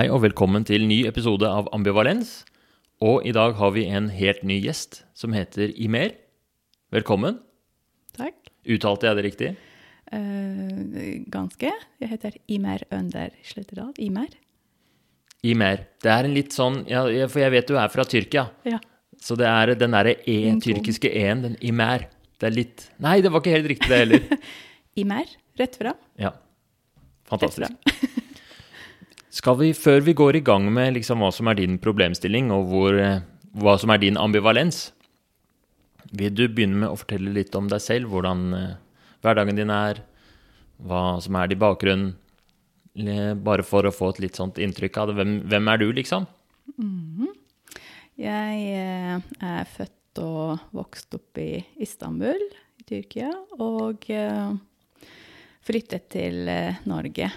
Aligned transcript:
Hei 0.00 0.06
og 0.08 0.22
velkommen 0.24 0.62
til 0.64 0.86
ny 0.88 1.02
episode 1.04 1.44
av 1.44 1.66
Ambivalens. 1.76 2.46
Og 3.04 3.26
i 3.28 3.34
dag 3.36 3.52
har 3.58 3.74
vi 3.74 3.82
en 3.92 4.06
helt 4.08 4.40
ny 4.48 4.54
gjest 4.64 5.02
som 5.12 5.34
heter 5.36 5.74
Imer. 5.76 6.14
Velkommen. 6.88 7.36
Takk. 8.16 8.48
Uttalte 8.64 9.10
jeg 9.10 9.18
det 9.18 9.24
riktig? 9.26 9.50
Uh, 10.08 11.20
ganske. 11.28 11.74
Jeg 12.00 12.12
heter 12.14 12.40
Imer 12.48 12.86
Ønder 12.88 13.36
Sletterdal. 13.44 13.92
Imer. 14.00 14.32
Imer. 15.44 15.84
Det 16.00 16.14
er 16.16 16.30
en 16.30 16.38
litt 16.38 16.56
sånn 16.56 16.80
ja, 16.88 17.04
For 17.28 17.44
jeg 17.44 17.58
vet 17.58 17.68
du 17.68 17.76
er 17.76 17.92
fra 17.92 18.08
Tyrkia. 18.08 18.48
Ja. 18.72 18.80
Så 19.20 19.36
det 19.36 19.52
er 19.52 19.76
den 19.84 19.98
derre 19.98 20.16
e, 20.24 20.40
tyrkiske 20.64 21.12
e-en, 21.12 21.44
den 21.44 21.60
Imer. 21.60 22.08
Det 22.40 22.48
er 22.48 22.56
litt 22.56 22.88
Nei, 23.04 23.18
det 23.20 23.36
var 23.36 23.44
ikke 23.44 23.58
helt 23.58 23.74
riktig, 23.76 23.92
det 23.92 24.04
heller. 24.06 24.52
Imer. 25.04 25.40
Rett 25.60 25.76
fra. 25.76 25.92
Ja. 26.16 26.38
Fantastisk. 27.28 27.68
Rett 27.68 27.76
Fantastisk. 27.76 27.99
Skal 29.30 29.58
vi, 29.60 29.68
før 29.78 30.00
vi 30.02 30.14
går 30.18 30.40
i 30.40 30.44
gang 30.44 30.64
med 30.74 30.96
liksom 30.96 31.20
hva 31.22 31.28
som 31.34 31.46
er 31.50 31.58
din 31.60 31.76
problemstilling, 31.82 32.48
og 32.54 32.64
hvor, 32.72 32.96
eh, 32.98 33.20
hva 33.62 33.76
som 33.78 33.92
er 33.94 34.00
din 34.02 34.18
ambivalens, 34.18 34.88
vil 36.10 36.32
du 36.34 36.48
begynne 36.48 36.80
med 36.82 36.90
å 36.90 36.98
fortelle 36.98 37.30
litt 37.36 37.54
om 37.54 37.68
deg 37.70 37.78
selv? 37.84 38.10
Hvordan 38.10 38.40
eh, 38.58 38.72
hverdagen 39.22 39.60
din 39.60 39.70
er? 39.70 40.00
Hva 40.82 41.20
som 41.22 41.36
er 41.38 41.50
din 41.52 41.60
bakgrunn? 41.62 42.08
Le- 42.98 43.36
Bare 43.38 43.62
for 43.62 43.86
å 43.86 43.92
få 43.94 44.08
et 44.10 44.18
litt 44.24 44.34
sånt 44.40 44.58
inntrykk 44.58 44.96
av 44.98 45.10
det. 45.10 45.14
Hvem, 45.20 45.34
hvem 45.52 45.68
er 45.70 45.78
du, 45.78 45.86
liksom? 45.94 46.26
Jeg 48.18 48.64
eh, 48.80 49.28
er 49.46 49.70
født 49.76 50.20
og 50.24 50.58
vokst 50.74 51.14
opp 51.14 51.38
i 51.38 51.62
Istanbul 51.80 52.42
i 52.82 52.82
Tyrkia, 52.88 53.30
og 53.62 54.10
eh, 54.10 54.50
flyttet 55.62 56.08
til 56.16 56.50
eh, 56.50 56.82
Norge 56.90 57.30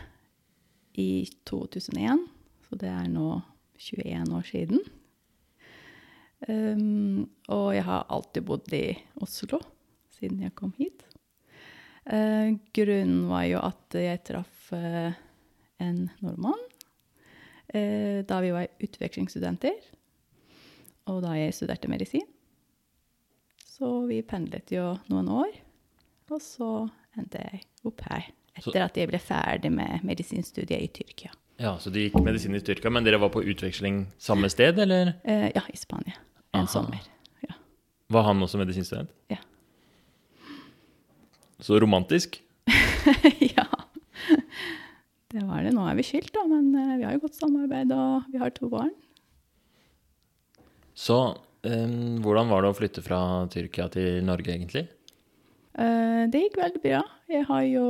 i 1.00 1.26
2001, 1.50 2.28
så 2.68 2.78
det 2.80 2.90
er 2.92 3.10
nå 3.12 3.30
21 3.80 4.36
år 4.38 4.46
siden. 4.48 4.84
Um, 6.44 7.30
og 7.48 7.72
jeg 7.72 7.86
har 7.88 8.10
alltid 8.12 8.44
bodd 8.44 8.74
i 8.76 8.90
Oslo 9.24 9.62
siden 10.18 10.42
jeg 10.44 10.56
kom 10.58 10.74
hit. 10.76 11.06
Uh, 12.04 12.60
grunnen 12.76 13.30
var 13.30 13.46
jo 13.48 13.62
at 13.64 13.96
jeg 13.96 14.24
traff 14.28 14.74
uh, 14.76 15.16
en 15.80 16.02
nordmann 16.20 16.60
uh, 17.72 18.20
da 18.28 18.42
vi 18.44 18.52
var 18.56 18.72
utvekslingsstudenter, 18.84 19.80
og 21.08 21.24
da 21.24 21.36
jeg 21.40 21.56
studerte 21.56 21.92
medisin. 21.92 22.28
Så 23.64 24.04
vi 24.10 24.22
pendlet 24.28 24.72
jo 24.72 24.94
noen 25.10 25.32
år, 25.32 25.56
og 26.32 26.44
så 26.44 26.72
endte 27.18 27.42
jeg 27.42 27.64
opp 27.88 28.04
her 28.10 28.32
etter 28.60 28.84
at 28.86 28.98
jeg 29.00 29.10
ble 29.10 29.20
ferdig 29.22 29.72
med 29.74 30.04
medisinstudiet 30.06 30.82
i 30.82 30.90
Tyrkia. 30.94 31.34
Ja, 31.62 31.76
Så 31.80 31.92
du 31.94 32.00
gikk 32.02 32.16
medisin 32.26 32.56
i 32.58 32.62
Tyrkia, 32.66 32.92
men 32.92 33.06
dere 33.06 33.20
var 33.22 33.30
på 33.34 33.44
utveksling 33.46 34.08
samme 34.22 34.50
sted, 34.50 34.80
eller? 34.84 35.14
Eh, 35.24 35.50
ja, 35.56 35.62
i 35.70 35.78
Spania. 35.78 36.18
En 36.54 36.66
Aha. 36.66 36.70
sommer. 36.70 37.02
Ja. 37.46 37.56
Var 38.14 38.26
han 38.30 38.42
også 38.46 38.60
medisinstudent? 38.62 39.14
Ja. 39.32 39.38
Så 41.64 41.80
romantisk. 41.80 42.42
ja. 43.58 43.68
Det 45.34 45.46
var 45.48 45.64
det. 45.66 45.72
Nå 45.74 45.86
er 45.90 45.96
vi 45.98 46.06
skilt, 46.06 46.34
da, 46.36 46.44
men 46.50 46.74
eh, 46.78 46.98
vi 47.00 47.08
har 47.08 47.16
jo 47.16 47.24
godt 47.24 47.40
samarbeid, 47.40 47.94
og 47.96 48.28
vi 48.34 48.42
har 48.42 48.54
to 48.54 48.70
barn. 48.70 48.92
Så 50.94 51.18
eh, 51.66 51.88
hvordan 52.22 52.52
var 52.52 52.66
det 52.66 52.74
å 52.74 52.78
flytte 52.78 53.02
fra 53.06 53.22
Tyrkia 53.54 53.88
til 53.94 54.22
Norge, 54.26 54.54
egentlig? 54.58 54.86
Eh, 55.74 56.26
det 56.30 56.44
gikk 56.48 56.60
veldig 56.62 56.84
bra. 56.84 57.02
Jeg 57.32 57.48
har 57.50 57.64
jo 57.66 57.88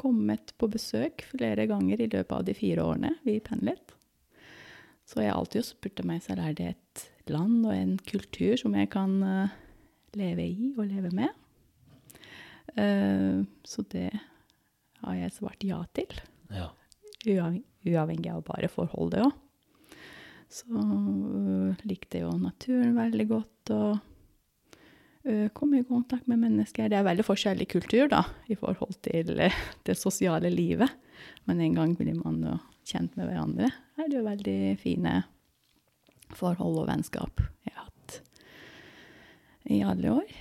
kommet 0.00 0.52
på 0.58 0.68
besøk 0.72 1.24
flere 1.30 1.66
ganger 1.70 2.00
i 2.00 2.08
løpet 2.10 2.34
av 2.34 2.44
de 2.46 2.54
fire 2.56 2.84
årene 2.84 3.14
vi 3.26 3.38
pendlet. 3.44 3.94
Så 5.04 5.20
jeg 5.20 5.32
har 5.32 5.40
alltid 5.40 5.66
spurt 5.66 6.04
meg 6.08 6.22
selv 6.24 6.44
er 6.44 6.56
det 6.56 6.68
et 6.72 7.04
land 7.30 7.64
og 7.66 7.74
en 7.76 7.96
kultur 8.08 8.56
som 8.60 8.74
jeg 8.76 8.90
kan 8.92 9.16
eh, 9.24 9.56
leve 10.16 10.46
i 10.46 10.70
og 10.76 10.88
leve 10.88 11.12
med. 11.14 11.32
Eh, 12.74 13.44
så 13.64 13.84
det 13.92 14.10
har 15.04 15.20
jeg 15.20 15.36
svart 15.36 15.66
ja 15.66 15.82
til. 15.96 16.20
Ja. 16.52 16.70
Uavhengig, 17.24 18.30
av 18.32 18.44
bare 18.46 18.70
forholdet 18.72 19.26
òg. 19.26 19.32
Så 20.54 20.68
øh, 20.70 21.84
likte 21.88 22.20
jeg 22.20 22.28
jo 22.28 22.36
naturen 22.38 22.94
veldig 22.96 23.26
godt 23.28 23.72
og 23.74 23.96
øh, 25.26 25.48
kom 25.56 25.74
i 25.74 25.82
kontakt 25.88 26.28
med 26.28 26.38
mennesker. 26.42 26.88
Det 26.88 26.98
er 26.98 27.06
veldig 27.06 27.24
forskjellig 27.26 27.68
kultur 27.72 28.08
da, 28.12 28.22
i 28.48 28.54
forhold 28.58 28.94
til 29.02 29.34
øh, 29.40 29.60
det 29.86 29.96
sosiale 29.98 30.50
livet. 30.50 30.90
Men 31.46 31.60
en 31.60 31.74
gang 31.74 31.96
blir 31.98 32.14
man 32.18 32.40
jo 32.44 32.56
kjent 32.88 33.16
med 33.16 33.28
hverandre. 33.30 33.70
Det 33.96 34.04
er 34.04 34.10
det 34.12 34.18
jo 34.20 34.26
veldig 34.28 34.58
fine 34.82 35.22
forhold 36.34 36.78
og 36.82 36.88
vennskap 36.88 37.40
jeg 37.64 37.74
har 37.76 37.84
hatt 37.86 38.18
i 39.70 39.78
alle 39.86 40.10
år. 40.12 40.32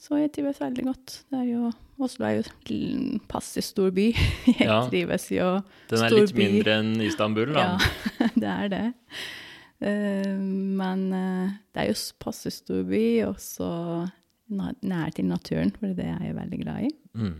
Så 0.00 0.16
jeg 0.16 0.32
trives 0.32 0.58
veldig 0.60 0.84
godt. 0.88 1.14
Det 1.30 1.38
er 1.42 1.48
jo, 1.50 1.70
Oslo 2.00 2.24
er 2.26 2.38
jo 2.38 2.44
en 2.72 3.20
passe 3.28 3.60
stor 3.62 3.90
by. 3.92 4.06
Jeg 4.48 4.64
Ja. 4.64 4.78
trives 4.88 5.26
jo 5.30 5.60
Den 5.90 6.04
er 6.06 6.14
litt 6.14 6.32
by. 6.34 6.40
mindre 6.40 6.76
enn 6.80 6.94
Istanbul, 7.04 7.52
da. 7.52 7.66
ja, 7.76 8.28
det 8.42 8.48
er 8.48 8.68
det. 8.72 8.82
Eh, 9.80 10.34
men 10.36 11.04
eh, 11.16 11.52
det 11.72 11.82
er 11.84 11.90
jo 11.90 11.98
passe 12.20 12.50
stor 12.52 12.82
by, 12.88 13.04
og 13.28 13.38
så 13.40 13.70
nær 14.50 15.12
til 15.14 15.28
naturen, 15.30 15.70
for 15.76 15.94
det 15.94 16.08
er 16.10 16.24
jeg 16.26 16.36
veldig 16.36 16.58
glad 16.64 16.88
i. 16.88 16.90
Mm. 17.14 17.38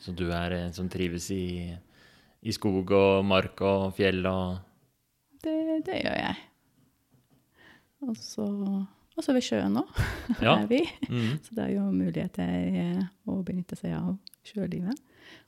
Så 0.00 0.12
du 0.16 0.26
er 0.34 0.56
en 0.58 0.72
som 0.76 0.88
trives 0.92 1.30
i, 1.32 1.44
i 2.44 2.52
skog 2.52 2.90
og 2.96 3.24
mark 3.28 3.60
og 3.64 3.90
fjell 3.96 4.24
og 4.28 4.58
Det, 5.44 5.54
det 5.84 5.98
gjør 6.02 6.18
jeg. 6.22 6.36
Og 8.04 8.16
så 8.20 8.46
og 9.14 9.22
så 9.22 9.30
ved 9.36 9.44
sjøen 9.46 9.76
òg, 9.78 9.90
Ja. 10.42 10.56
er 10.58 10.66
vi. 10.66 10.80
mm. 11.06 11.36
Så 11.44 11.54
det 11.54 11.64
er 11.68 11.74
jo 11.76 11.84
muligheter 11.94 12.48
eh, 12.50 13.02
å 13.30 13.36
benytte 13.46 13.76
seg 13.78 13.92
av 13.94 14.16
sjølivet. 14.42 14.98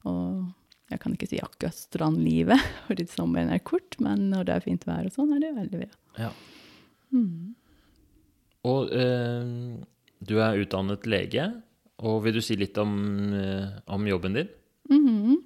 Og 0.07 0.45
jeg 0.91 1.03
kan 1.03 1.15
ikke 1.17 1.29
si 1.31 1.41
akkurat 1.43 1.77
strandlivet, 1.77 2.63
fordi 2.89 3.07
sommeren 3.11 3.53
er 3.55 3.65
kort, 3.67 3.99
men 4.03 4.29
når 4.33 4.49
det 4.49 4.57
er 4.57 4.67
fint 4.67 4.87
vær 4.89 5.09
og 5.09 5.15
sånn, 5.15 5.35
er 5.37 5.45
det 5.45 5.55
veldig 5.57 5.83
bra. 5.83 6.01
Ja. 6.21 6.33
Mm. 7.15 7.55
Og 8.67 8.93
eh, 8.95 9.51
du 10.27 10.37
er 10.43 10.63
utdannet 10.63 11.07
lege, 11.11 11.51
og 12.07 12.23
vil 12.27 12.37
du 12.37 12.43
si 12.45 12.59
litt 12.59 12.77
om, 12.79 12.95
eh, 13.35 13.77
om 13.93 14.09
jobben 14.09 14.41
din? 14.41 14.51
Mhm. 14.93 15.43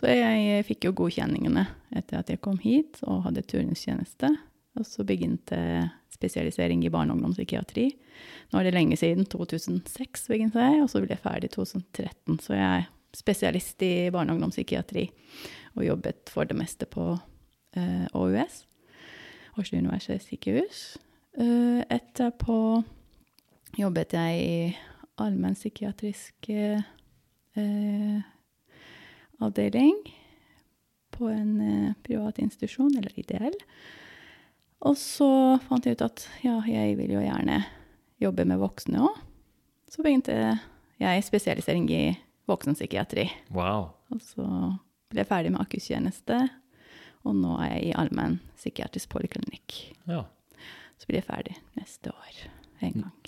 Så 0.00 0.08
jeg 0.08 0.64
fikk 0.64 0.86
jo 0.86 0.94
godkjenningene 0.96 1.66
etter 1.98 2.22
at 2.22 2.30
jeg 2.32 2.40
kom 2.40 2.56
hit 2.62 3.02
og 3.04 3.26
hadde 3.26 3.42
turnustjeneste. 3.44 4.30
Og 4.78 4.86
så 4.86 5.04
begynte 5.04 5.58
spesialisering 6.14 6.84
i 6.86 6.92
barne- 6.92 7.12
og 7.12 7.18
ungdomspsykiatri. 7.18 7.90
Nå 8.52 8.58
er 8.58 8.64
det 8.64 8.74
lenge 8.74 8.96
siden, 8.96 9.26
2006 9.28 10.28
begynte 10.30 10.62
jeg, 10.62 10.80
og 10.80 10.88
så 10.88 11.02
ble 11.02 11.12
jeg 11.14 11.22
ferdig 11.24 11.50
i 11.50 11.54
2013. 11.56 12.40
Så 12.40 12.56
jeg 12.56 12.86
spesialist 13.16 13.82
i 13.82 14.10
barne- 14.10 14.32
og 14.32 14.38
ungdomspsykiatri 14.38 15.08
og 15.76 15.84
jobbet 15.86 16.30
for 16.32 16.44
det 16.44 16.56
meste 16.58 16.86
på 16.86 17.12
eh, 17.76 18.06
OUS, 18.14 18.64
Oslo 19.58 19.78
universitetssykehus. 19.78 20.98
Eh, 21.38 21.82
etterpå 21.90 22.82
jobbet 23.78 24.14
jeg 24.14 24.40
i 24.40 24.76
allmennpsykiatrisk 25.20 26.50
eh, 26.50 28.20
avdeling 29.40 29.98
på 31.10 31.28
en 31.28 31.60
eh, 31.60 31.92
privat 32.02 32.38
institusjon, 32.38 32.96
eller 32.96 33.12
ideell. 33.20 33.56
Og 34.80 34.96
så 34.96 35.58
fant 35.66 35.84
jeg 35.84 35.98
ut 35.98 36.06
at 36.06 36.24
ja, 36.44 36.56
jeg 36.64 36.96
vil 36.98 37.12
jo 37.18 37.24
gjerne 37.24 37.60
jobbe 38.20 38.46
med 38.48 38.60
voksne 38.62 39.02
òg. 39.04 39.20
Så 39.90 40.04
begynte 40.04 40.34
jeg 41.00 41.24
spesialisering 41.26 41.88
i 41.90 42.04
voksenpsykiatri. 42.50 43.28
Wow. 43.54 43.92
Og 44.12 44.24
så 44.24 44.46
ble 45.10 45.22
jeg 45.22 45.30
ferdig 45.30 45.54
med 45.54 45.62
akuttjeneste, 45.62 46.42
og 47.26 47.36
nå 47.36 47.56
er 47.62 47.74
jeg 47.76 47.88
i 47.90 47.96
allmenn 48.00 48.38
psykiatrisk 48.58 49.10
poliklinikk. 49.12 49.80
Ja. 50.10 50.24
Så 51.00 51.08
blir 51.08 51.20
jeg 51.22 51.28
ferdig 51.30 51.56
neste 51.78 52.12
år 52.12 52.44
en 52.84 53.02
gang. 53.04 53.20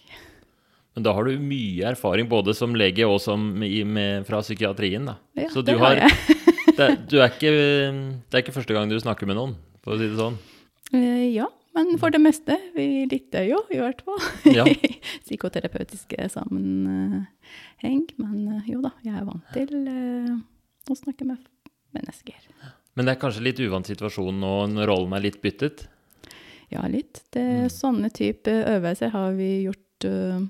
Men 0.93 1.07
da 1.07 1.15
har 1.17 1.25
du 1.25 1.41
mye 1.41 1.89
erfaring 1.93 2.29
både 2.29 2.53
som 2.57 2.75
lege 2.77 3.07
og 3.09 3.19
som 3.25 3.47
i, 3.65 3.81
med, 3.89 4.27
fra 4.29 4.43
psykiatrien, 4.45 5.07
da. 5.09 5.17
Ja, 5.39 5.49
Så 5.49 5.63
du 5.65 5.73
det 5.73 5.79
har, 5.81 5.97
har 5.97 6.03
jeg. 6.05 6.37
det, 6.79 6.89
du 7.09 7.17
er 7.23 7.33
ikke, 7.33 7.53
det 8.29 8.37
er 8.37 8.45
ikke 8.45 8.57
første 8.59 8.77
gang 8.77 8.93
du 8.93 8.99
snakker 9.01 9.29
med 9.29 9.39
noen, 9.41 9.55
for 9.85 9.97
å 9.97 10.01
si 10.01 10.11
det 10.11 10.21
sånn. 10.21 10.37
Uh, 10.93 11.25
Ja, 11.33 11.49
men 11.75 11.95
for 12.01 12.11
det 12.15 12.21
meste. 12.23 12.57
Vi 12.77 13.05
lytter 13.11 13.47
jo, 13.49 13.63
i 13.73 13.79
hvert 13.81 14.03
fall. 14.07 14.21
Ja. 14.53 14.65
Psykoterapeutiske 15.27 16.29
sammenheng. 16.33 18.05
Men 18.21 18.37
eh, 18.59 18.71
jo 18.73 18.83
da, 18.85 18.93
jeg 19.07 19.17
er 19.19 19.27
vant 19.29 19.53
til 19.55 19.73
eh, 19.89 20.35
å 20.93 20.97
snakke 20.99 21.27
med 21.29 21.43
mennesker. 21.97 22.39
Men 22.97 23.09
det 23.09 23.15
er 23.15 23.21
kanskje 23.23 23.45
litt 23.47 23.61
uvant 23.65 23.89
situasjon 23.89 24.37
nå 24.43 24.53
når 24.75 24.89
rollen 24.91 25.15
er 25.17 25.25
litt 25.27 25.41
byttet? 25.45 25.87
Ja, 26.73 26.87
litt. 26.89 27.25
Det, 27.33 27.43
Mm. 27.43 27.69
Sånne 27.73 28.09
type 28.13 28.49
øvelser 28.49 29.11
har 29.13 29.33
vi 29.37 29.49
gjort 29.67 30.07
uh, 30.09 30.41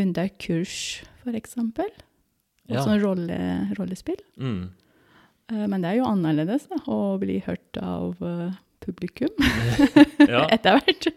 under 0.00 0.28
kurs, 0.40 1.02
eksempel. 1.28 1.90
Og 2.70 2.76
Ja. 2.78 2.84
sånn 2.86 3.02
rolle, 3.02 3.36
rollespill. 3.76 4.20
Mm. 4.40 4.70
Uh, 5.52 5.66
Men 5.68 5.82
det 5.84 5.90
er 5.90 5.98
jo 6.00 6.08
annerledes 6.08 6.68
da, 6.70 6.78
å 6.88 7.18
bli 7.20 7.40
hørt 7.44 7.76
av 7.82 8.16
eh, 8.22 8.54
publikum 8.82 9.32
Ja, 10.32 10.46
etter 10.52 10.78
hvert. 10.78 11.08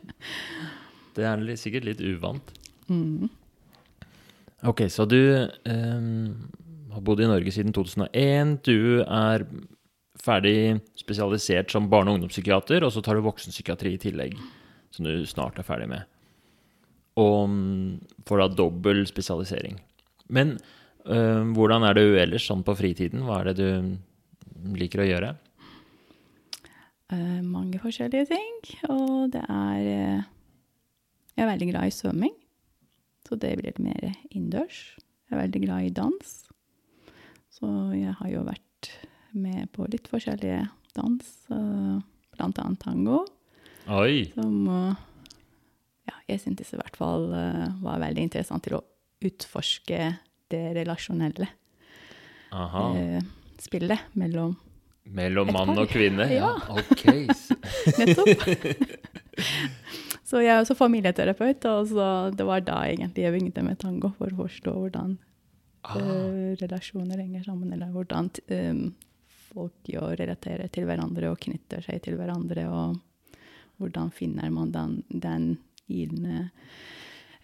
det 1.15 1.27
er 1.29 1.43
sikkert 1.59 1.89
litt 1.89 2.03
uvant. 2.03 2.53
Mm. 2.89 3.29
Ok, 4.65 4.85
så 4.89 5.05
du 5.05 5.19
ehm, 5.69 6.49
har 6.93 7.05
bodd 7.05 7.21
i 7.21 7.29
Norge 7.29 7.51
siden 7.53 7.73
2001. 7.75 8.57
Du 8.65 9.01
er 9.03 9.45
ferdig 10.25 10.79
spesialisert 10.97 11.73
som 11.73 11.89
barne- 11.91 12.09
og 12.09 12.19
ungdomspsykiater, 12.19 12.85
og 12.85 12.93
så 12.93 13.03
tar 13.05 13.17
du 13.17 13.25
voksenpsykiatri 13.27 13.93
i 13.93 14.01
tillegg, 14.01 14.37
som 14.95 15.05
du 15.05 15.25
snart 15.29 15.59
er 15.61 15.67
ferdig 15.67 15.89
med. 15.91 16.07
Og 17.21 17.45
mm, 17.51 18.25
får 18.27 18.41
da 18.41 18.49
dobbel 18.57 19.03
spesialisering. 19.07 19.77
Men 20.33 20.57
ehm, 21.05 21.53
hvordan 21.55 21.85
er 21.85 21.99
du 21.99 22.17
ellers 22.17 22.47
sånn 22.49 22.65
på 22.65 22.77
fritiden? 22.79 23.25
Hva 23.27 23.43
er 23.43 23.51
det 23.51 23.57
du 23.61 24.75
liker 24.79 25.03
å 25.03 25.09
gjøre? 25.09 25.35
Eh, 27.15 27.41
mange 27.43 27.79
forskjellige 27.81 28.27
ting. 28.33 28.55
Og 28.91 29.31
det 29.33 29.43
er 29.47 29.89
eh, 29.91 30.23
Jeg 31.35 31.43
er 31.43 31.51
veldig 31.51 31.67
glad 31.71 31.89
i 31.89 31.93
svømming, 31.93 32.35
så 33.27 33.35
det 33.35 33.57
blir 33.57 33.67
litt 33.67 33.81
mer 33.83 34.05
innendørs. 34.29 34.95
Jeg 35.27 35.35
er 35.35 35.41
veldig 35.41 35.61
glad 35.65 35.87
i 35.87 35.91
dans, 35.91 36.29
så 37.51 37.71
jeg 37.91 38.13
har 38.15 38.29
jo 38.31 38.45
vært 38.47 38.91
med 39.35 39.67
på 39.75 39.87
litt 39.91 40.07
forskjellige 40.07 40.61
dans, 40.95 41.33
eh, 41.51 41.97
blant 42.37 42.61
annet 42.63 42.79
tango, 42.79 43.25
Oi! 43.91 44.31
som 44.31 44.63
ja, 46.07 46.15
jeg 46.29 46.39
syntes 46.45 46.71
i 46.71 46.79
hvert 46.79 46.95
fall 46.95 47.27
var 47.83 47.99
veldig 48.01 48.23
interessant 48.29 48.63
til 48.63 48.77
å 48.79 48.83
utforske 49.25 49.99
det 50.53 50.63
relasjonelle 50.77 51.49
Aha. 52.55 52.87
spillet 53.59 54.15
mellom 54.15 54.55
Mellom 55.05 55.51
mann 55.53 55.77
og 55.77 55.89
kvinne? 55.91 56.25
Ja, 56.33 56.53
Ja. 56.55 56.79
ok. 56.79 57.05
Nettopp. 57.99 58.29
så 60.29 60.41
jeg 60.41 60.53
er 60.55 60.61
også 60.63 60.75
familieterapeut, 60.79 61.65
og 61.69 61.87
så 61.91 62.07
det 62.35 62.45
var 62.47 62.63
da 62.65 62.81
egentlig 62.89 63.25
jeg 63.25 63.35
begynte 63.35 63.63
med 63.65 63.79
tango, 63.81 64.11
for 64.17 64.31
å 64.33 64.45
forstå 64.45 64.73
hvordan 64.73 65.17
Ah, 65.85 65.99
uh, 66.01 66.55
relasjoner 66.57 67.19
henger 67.21 67.43
sammen, 67.45 67.69
eller 67.75 67.91
hvordan 67.93 68.31
um, 68.49 68.79
folk 69.51 69.85
gjør 69.85 70.15
relaterer 70.17 70.71
til 70.73 70.87
hverandre 70.89 71.29
og 71.29 71.37
knytter 71.45 71.83
seg 71.85 72.01
til 72.01 72.17
hverandre, 72.17 72.63
og 72.73 73.37
hvordan 73.77 74.09
finner 74.15 74.49
man 74.49 74.71
den, 74.73 74.95
den 75.09 75.45
gylne 75.85 76.47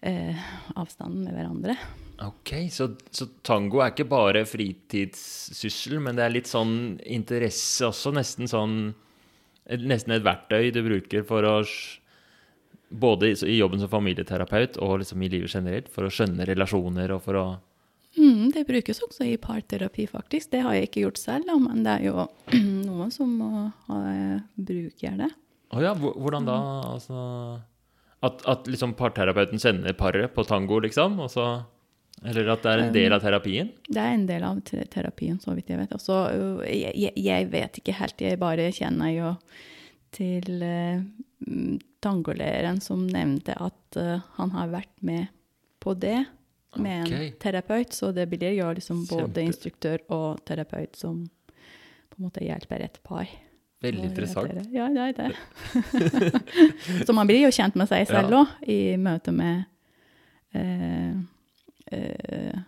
uh, 0.02 0.42
avstanden 0.74 1.22
med 1.28 1.36
hverandre. 1.38 1.76
Ok, 2.26 2.52
så, 2.70 2.90
så 3.10 3.26
tango 3.42 3.80
er 3.82 3.92
ikke 3.92 4.06
bare 4.10 4.44
fritidssyssel, 4.46 5.98
men 6.02 6.18
det 6.18 6.26
er 6.26 6.34
litt 6.34 6.50
sånn 6.50 7.00
interesse 7.02 7.88
også, 7.88 8.14
nesten 8.14 8.50
sånn 8.50 8.76
Nesten 9.78 10.10
et 10.10 10.24
verktøy 10.26 10.72
du 10.74 10.80
bruker 10.82 11.22
for 11.26 11.46
å 11.46 11.56
Både 12.92 13.30
i, 13.30 13.54
jobben 13.56 13.80
som 13.80 13.88
familieterapeut 13.88 14.74
og 14.84 14.98
liksom 15.00 15.22
i 15.22 15.30
livet 15.32 15.54
generelt, 15.54 15.86
for 15.88 16.04
å 16.04 16.10
skjønne 16.12 16.44
relasjoner 16.44 17.14
og 17.14 17.22
for 17.24 17.38
å 17.40 17.44
Mm, 18.12 18.50
det 18.52 18.66
brukes 18.68 18.98
også 19.00 19.24
i 19.24 19.38
parterapi, 19.40 20.04
faktisk. 20.04 20.50
Det 20.52 20.60
har 20.60 20.74
jeg 20.76 20.90
ikke 20.90 21.04
gjort 21.06 21.20
selv, 21.20 21.48
men 21.62 21.80
det 21.80 21.94
er 21.94 22.10
jo 22.10 22.26
noen 22.88 23.12
som 23.14 23.30
bruker 23.88 25.16
det. 25.22 25.30
Å 25.72 25.80
ja, 25.80 25.94
hvordan 25.96 26.44
da? 26.44 26.56
Altså 26.92 27.22
At, 28.20 28.42
at 28.44 28.68
liksom 28.68 28.92
parterapeuten 28.98 29.62
sender 29.62 29.96
paret 29.96 30.34
på 30.34 30.44
tango, 30.44 30.82
liksom? 30.84 31.16
Og 31.24 31.32
så 31.32 31.46
Eller 32.24 32.52
at 32.52 32.62
det 32.62 32.72
er 32.72 32.82
en 32.84 32.92
del 32.94 33.14
av 33.16 33.22
terapien? 33.24 33.70
Det 33.88 33.98
er 33.98 34.12
en 34.14 34.26
del 34.28 34.44
av 34.46 34.60
terapien, 34.64 35.40
så 35.42 35.56
vidt 35.56 35.72
jeg 35.72 35.80
vet. 35.80 35.94
Også, 35.96 36.18
øh, 36.30 36.60
jeg, 36.70 37.12
jeg- 37.16 37.50
vet 37.50 37.80
ikke 37.80 37.96
helt, 37.98 38.20
jeg 38.20 38.38
bare 38.38 38.70
kjenner 38.72 39.10
jo 39.10 39.32
til 40.12 40.62
uh, 40.62 41.02
tangolæreren 42.04 42.80
som 42.84 43.06
nevnte 43.08 43.56
at 43.56 43.96
uh, 43.98 44.20
han 44.36 44.50
har 44.54 44.68
vært 44.68 44.92
med 45.00 45.26
på 45.80 45.94
det 45.98 46.20
med 46.76 47.06
okay. 47.06 47.26
en 47.26 47.38
terapeut, 47.40 47.92
så 47.92 48.12
det 48.12 48.28
blir 48.30 48.54
jo 48.56 48.70
liksom 48.72 49.06
både 49.08 49.26
Kjempe. 49.26 49.46
instruktør 49.48 50.04
og 50.14 50.44
terapeut 50.48 50.96
som 50.96 51.24
på 52.12 52.18
en 52.20 52.28
måte 52.28 52.44
hjelper 52.44 52.84
et 52.84 53.00
par. 53.02 53.26
Veldig 53.82 54.04
interessant. 54.12 54.68
Ja, 54.70 54.86
det 54.92 55.02
er 55.02 55.12
det. 55.18 56.40
så 57.06 57.12
man 57.16 57.26
blir 57.26 57.42
jo 57.42 57.50
kjent 57.50 57.74
med 57.74 57.90
seg 57.90 58.06
selv 58.06 58.30
Ja. 58.30 58.44
i 58.62 58.96
møte 58.96 59.32
med 59.34 59.64
eh, 60.54 61.16
eh, 61.92 62.62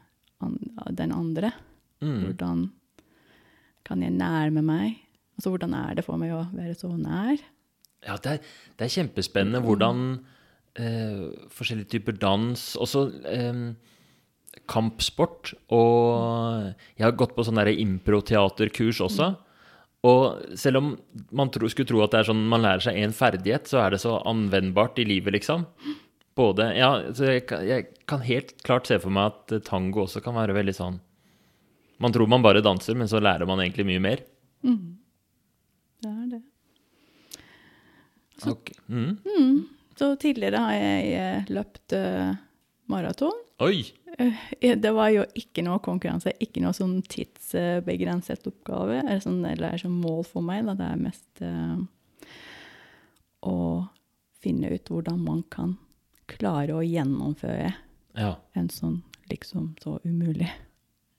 an, 0.45 0.59
den 0.91 1.15
andre. 1.15 1.53
Mm. 2.05 2.21
Hvordan 2.27 2.69
kan 3.85 4.05
jeg 4.05 4.15
nærme 4.17 4.63
meg? 4.65 5.01
Altså, 5.37 5.51
hvordan 5.51 5.75
er 5.79 5.99
det 5.99 6.05
for 6.07 6.21
meg 6.21 6.35
å 6.35 6.45
være 6.55 6.77
så 6.79 6.93
nær? 6.95 7.41
Ja, 8.05 8.19
det 8.21 8.37
er, 8.37 8.55
det 8.77 8.87
er 8.87 8.95
kjempespennende 8.99 9.63
hvordan 9.65 10.05
eh, 10.77 11.49
forskjellige 11.55 11.95
typer 11.97 12.17
dans 12.21 12.67
Også 12.77 13.07
eh, 13.31 13.63
kampsport. 14.71 15.55
Og 15.75 16.75
jeg 16.99 17.07
har 17.07 17.17
gått 17.19 17.35
på 17.37 17.47
sånn 17.47 17.63
improteaterkurs 17.73 19.03
også. 19.05 19.33
Og 20.05 20.57
selv 20.61 20.83
om 20.83 20.89
man 21.33 21.51
tro, 21.53 21.69
skulle 21.73 21.89
tro 21.89 22.03
at 22.05 22.13
det 22.13 22.21
er 22.21 22.29
sånn 22.29 22.43
man 22.51 22.65
lærer 22.65 22.85
seg 22.85 22.99
én 23.01 23.15
ferdighet, 23.17 23.71
så 23.71 23.81
er 23.81 23.95
det 23.95 24.03
så 24.03 24.19
anvendbart 24.29 25.01
i 25.01 25.07
livet, 25.09 25.33
liksom. 25.39 25.65
Både 26.35 26.65
Ja, 26.77 26.89
så 27.15 27.29
jeg, 27.31 27.45
kan- 27.47 27.63
jeg 27.67 27.87
kan 28.11 28.21
helt 28.27 28.57
klart 28.67 28.87
se 28.91 28.99
for 28.99 29.11
meg 29.15 29.33
at 29.33 29.53
eh, 29.53 29.63
tango 29.63 30.03
også 30.05 30.23
kan 30.25 30.35
være 30.35 30.57
veldig 30.57 30.75
sånn 30.75 30.97
Man 32.03 32.13
tror 32.13 32.27
man 32.29 32.43
bare 32.43 32.61
danser, 32.65 32.97
men 32.99 33.07
så 33.09 33.21
lærer 33.23 33.47
man 33.47 33.61
egentlig 33.63 33.87
mye 33.87 34.03
mer. 34.03 34.23
Det 36.03 36.11
er 36.11 36.27
det. 36.33 36.41
Ok. 38.51 38.73
Mm. 38.91 39.69
Så 39.97 40.09
tidligere 40.21 40.59
har 40.61 40.75
jeg 40.75 41.13
eh, 41.15 41.53
løpt 41.55 41.95
uh, 41.97 42.35
maraton. 42.91 43.39
Oi! 43.63 43.85
Det 44.61 44.91
var 44.95 45.09
jo 45.15 45.23
ikke 45.39 45.63
noe 45.67 45.79
konkurranse, 45.83 46.35
ikke 46.43 46.61
noe 46.63 46.75
sånn 46.77 46.99
tidsbegrenset 47.11 48.45
oppgave, 48.51 49.01
eller, 49.05 49.23
sånn, 49.23 49.41
eller 49.49 49.79
sånn 49.81 49.97
mål 50.03 50.21
for 50.29 50.45
meg. 50.45 50.67
Da. 50.69 50.75
Det 50.83 50.91
er 50.91 51.01
mest 51.07 51.43
uh, 51.47 51.79
å 53.47 53.57
finne 54.45 54.75
ut 54.75 54.91
hvordan 54.93 55.23
man 55.25 55.41
kan 55.51 55.77
klare 56.29 56.75
å 56.77 56.83
gjennomføre 56.85 57.73
Ja. 58.17 58.37
en 58.55 58.69
sånn 58.69 59.03
liksom 59.31 59.75
så 59.83 59.99
umulig 60.05 60.51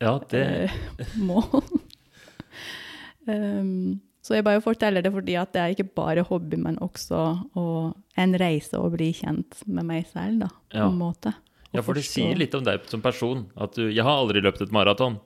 Ja, 0.02 0.20
det 0.30 0.44
eh, 0.70 1.16
mål. 1.18 1.64
um, 3.28 4.00
så 4.26 4.36
jeg 4.38 4.44
bare 4.46 4.62
forteller 4.64 5.04
det 5.06 5.12
fordi 5.14 5.36
at 5.40 5.52
det 5.54 5.62
er 5.62 5.74
ikke 5.76 5.90
bare 5.96 6.24
hobby, 6.26 6.58
men 6.58 6.78
også 6.82 7.20
å, 7.56 7.66
en 8.18 8.34
reise 8.42 8.80
å 8.80 8.90
bli 8.94 9.12
kjent 9.14 9.62
med 9.68 9.86
meg 9.86 10.08
selv, 10.12 10.40
da, 10.46 10.50
på 10.72 10.78
Ja. 10.82 10.88
en 10.90 10.98
måte. 11.00 11.34
Ja, 11.76 11.82
for 11.84 11.94
det 11.94 12.04
forstå- 12.06 12.24
sier 12.32 12.36
litt 12.40 12.54
om 12.56 12.64
deg 12.64 12.86
som 12.88 13.02
person. 13.04 13.50
At 13.58 13.74
du, 13.76 13.90
jeg 13.92 14.02
har 14.04 14.16
aldri 14.22 14.40
løpt 14.42 14.62
et 14.64 14.72
maraton. 14.72 15.18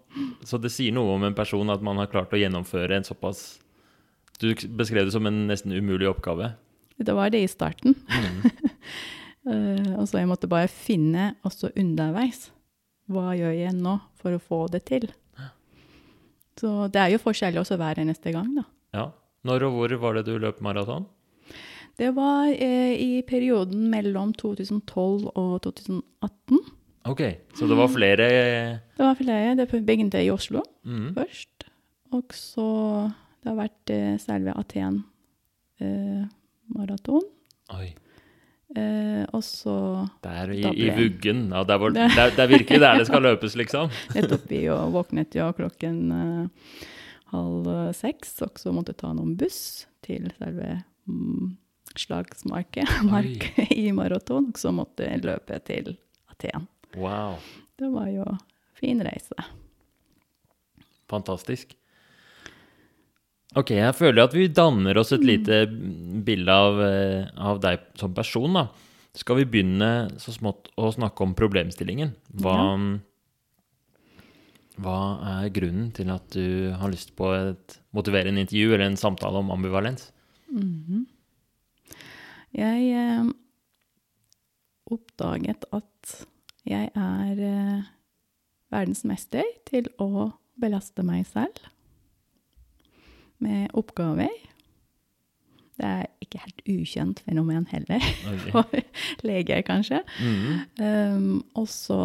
Så 0.43 0.57
det 0.59 0.71
sier 0.74 0.91
noe 0.91 1.13
om 1.13 1.24
en 1.24 1.36
person 1.38 1.69
at 1.69 1.81
man 1.86 1.98
har 1.98 2.07
klart 2.07 2.31
å 2.33 2.39
gjennomføre 2.41 2.95
en 2.98 3.03
såpass 3.05 3.59
Du 4.39 4.55
beskrev 4.55 5.05
det 5.05 5.12
som 5.13 5.25
en 5.27 5.48
nesten 5.48 5.71
umulig 5.75 6.07
oppgave. 6.09 6.53
Det 6.98 7.13
var 7.13 7.29
det 7.29 7.43
i 7.43 7.48
starten. 7.48 7.93
Eh, 9.49 9.93
og 9.97 10.07
så 10.09 10.21
jeg 10.21 10.29
måtte 10.29 10.49
bare 10.51 10.69
finne 10.71 11.33
også 11.47 11.73
underveis. 11.79 12.49
Hva 13.09 13.33
gjør 13.37 13.55
jeg 13.57 13.75
nå 13.77 13.97
for 14.19 14.35
å 14.35 14.41
få 14.43 14.65
det 14.73 14.83
til? 14.89 15.09
Så 16.59 16.89
det 16.91 16.99
er 16.99 17.13
jo 17.13 17.21
forskjellig 17.23 17.61
også 17.61 17.77
hver 17.79 18.01
neste 18.03 18.33
gang, 18.35 18.51
da. 18.57 18.65
Ja. 18.95 19.05
Når 19.47 19.69
og 19.69 19.77
hvor 19.77 19.93
var 20.01 20.17
det 20.17 20.25
du 20.27 20.33
løp 20.41 20.59
maraton? 20.59 21.05
Det 21.99 22.09
var 22.15 22.49
eh, 22.51 22.95
i 22.99 23.21
perioden 23.27 23.87
mellom 23.91 24.33
2012 24.35 25.31
og 25.33 25.55
2018. 25.63 26.59
Ok, 27.09 27.23
så 27.55 27.67
det 27.67 27.77
var 27.79 27.89
flere 27.91 28.27
Det 28.27 29.03
var 29.03 29.15
flere. 29.15 29.55
Det 29.55 29.67
begynte 29.71 30.21
i 30.23 30.31
Oslo 30.31 30.61
mm. 30.83 31.13
først. 31.15 31.67
Og 32.15 32.35
så 32.35 32.67
det 33.39 33.51
har 33.51 33.57
vært 33.59 33.93
eh, 33.95 34.15
selve 34.19 34.55
Aten 34.59 35.01
eh, 35.79 36.23
maraton. 36.75 37.23
Oi. 37.75 37.93
Eh, 38.77 39.23
og 39.33 39.41
så 39.43 40.07
Der 40.21 40.51
i, 40.53 40.61
i 40.61 40.89
vuggen. 40.93 41.47
Ja, 41.49 41.63
det, 41.67 41.73
er, 41.73 41.93
det, 41.95 42.03
er, 42.05 42.35
det 42.35 42.43
er 42.43 42.51
virkelig 42.51 42.81
der 42.83 42.99
det 43.01 43.07
skal 43.09 43.25
løpes, 43.25 43.55
liksom. 43.57 43.93
nettopp 44.15 44.45
vi 44.51 44.61
våknet 44.93 45.38
jo 45.38 45.47
klokken 45.57 45.97
eh, 46.13 46.83
halv 47.33 47.71
eh, 47.73 47.89
seks, 47.97 48.35
og 48.45 48.61
så 48.61 48.73
måtte 48.75 48.93
jeg 48.93 49.01
ta 49.01 49.13
noen 49.15 49.33
buss 49.39 49.88
til 50.05 50.29
selve 50.38 50.75
mm, 51.09 51.55
slagsmarket 51.97 52.99
mark, 53.09 53.49
i 53.73 53.89
maraton, 53.95 54.51
og 54.53 54.61
så 54.61 54.73
måtte 54.75 55.09
jeg 55.09 55.25
løpe 55.25 55.57
til 55.65 55.95
Aten. 56.29 56.69
Wow. 56.97 57.41
Det 57.79 57.89
var 57.93 58.09
jo 58.13 58.29
fin 58.77 59.01
reise. 59.05 59.49
Fantastisk. 61.09 61.78
Ok, 63.57 63.71
jeg 63.73 63.95
føler 63.97 64.27
at 64.27 64.33
vi 64.37 64.45
danner 64.53 64.99
oss 65.01 65.09
et 65.15 65.23
lite 65.25 65.63
bilde 66.25 66.53
av, 66.53 66.81
eh, 66.85 67.29
av 67.33 67.61
deg 67.63 67.81
som 67.97 68.13
person, 68.13 68.53
da. 68.53 68.67
Skal 69.17 69.39
vi 69.39 69.47
begynne 69.49 70.19
så 70.21 70.31
smått 70.35 70.69
å 70.77 70.91
snakke 70.93 71.25
om 71.25 71.33
problemstillingen? 71.37 72.13
Hva, 72.37 72.57
Hva 74.79 74.99
er 75.41 75.49
grunnen 75.51 75.89
til 75.91 76.11
at 76.13 76.29
du 76.31 76.71
har 76.77 76.91
lyst 76.93 77.15
på 77.17 77.33
et 77.35 77.79
motiverende 77.91 78.39
intervju 78.45 78.69
eller 78.75 78.85
en 78.85 79.01
samtale 79.01 79.41
om 79.41 79.49
ambivalens? 79.51 80.11
Mhm. 80.53 81.07
Jeg 82.53 82.85
eh, 82.97 83.25
oppdaget 84.89 85.65
at 85.73 86.13
jeg 86.65 86.91
er 86.95 87.41
eh, 87.49 87.89
verdensmester 88.71 89.43
til 89.65 89.89
å 89.99 90.31
belaste 90.59 91.03
meg 91.05 91.27
selv 91.29 91.59
med 93.43 93.74
oppgaver. 93.77 94.31
Det 95.79 95.88
er 95.88 96.08
ikke 96.19 96.41
helt 96.43 96.62
ukjent 96.67 97.22
fenomen 97.24 97.67
heller, 97.72 98.03
okay. 98.27 98.50
for 98.51 98.81
leger 99.24 99.62
kanskje. 99.67 100.01
Mhm. 100.19 100.58
Um, 100.84 101.46
og 101.55 101.69
så 101.72 102.01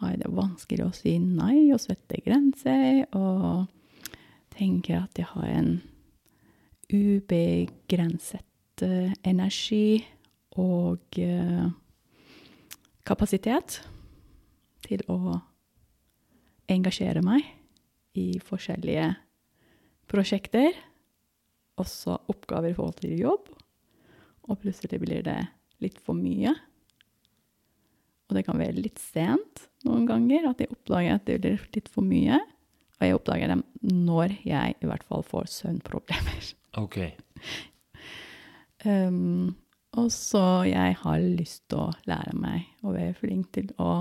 har 0.00 0.14
jeg 0.14 0.22
det 0.22 0.32
vanskelig 0.32 0.86
å 0.86 0.94
si 0.96 1.18
nei 1.20 1.68
og 1.74 1.82
sette 1.84 2.22
grenser, 2.24 3.04
og 3.12 3.68
tenker 4.56 5.02
at 5.04 5.20
jeg 5.20 5.28
har 5.34 5.50
en 5.52 5.74
ubegrenset 6.88 8.82
eh, 8.82 9.12
energi 9.28 10.00
og 10.58 11.20
uh, 11.20 11.68
kapasitet 13.06 13.82
til 14.86 15.04
å 15.12 15.36
engasjere 16.68 17.22
meg 17.24 17.44
i 18.18 18.30
forskjellige 18.44 19.12
prosjekter, 20.10 20.76
også 21.78 22.18
oppgaver 22.32 22.72
i 22.72 22.76
forhold 22.76 22.98
til 23.02 23.18
jobb, 23.20 23.50
og 24.48 24.60
plutselig 24.62 25.00
blir 25.02 25.22
det 25.26 25.38
litt 25.84 25.98
for 26.02 26.18
mye. 26.18 26.54
Og 28.28 28.36
det 28.36 28.44
kan 28.44 28.60
være 28.60 28.76
litt 28.76 29.00
sent 29.00 29.68
noen 29.86 30.04
ganger 30.08 30.50
at 30.50 30.60
jeg 30.60 30.72
oppdager 30.74 31.16
at 31.16 31.28
det 31.28 31.38
blir 31.44 31.62
litt 31.76 31.88
for 31.92 32.04
mye. 32.04 32.40
Og 32.98 33.06
jeg 33.06 33.16
oppdager 33.16 33.52
dem 33.52 33.62
når 33.88 34.34
jeg 34.44 34.76
i 34.82 34.88
hvert 34.90 35.06
fall 35.08 35.24
får 35.26 35.50
søvnproblemer. 35.58 36.54
Ok. 36.78 36.98
Um, 38.84 39.56
og 39.98 40.12
så 40.14 40.66
jeg 40.68 40.98
har 41.00 41.22
lyst 41.24 41.64
til 41.72 41.80
å 41.80 41.94
lære 42.06 42.34
meg 42.38 42.84
å 42.84 42.92
være 42.92 43.16
flink 43.16 43.48
til 43.56 43.70
å 43.82 43.92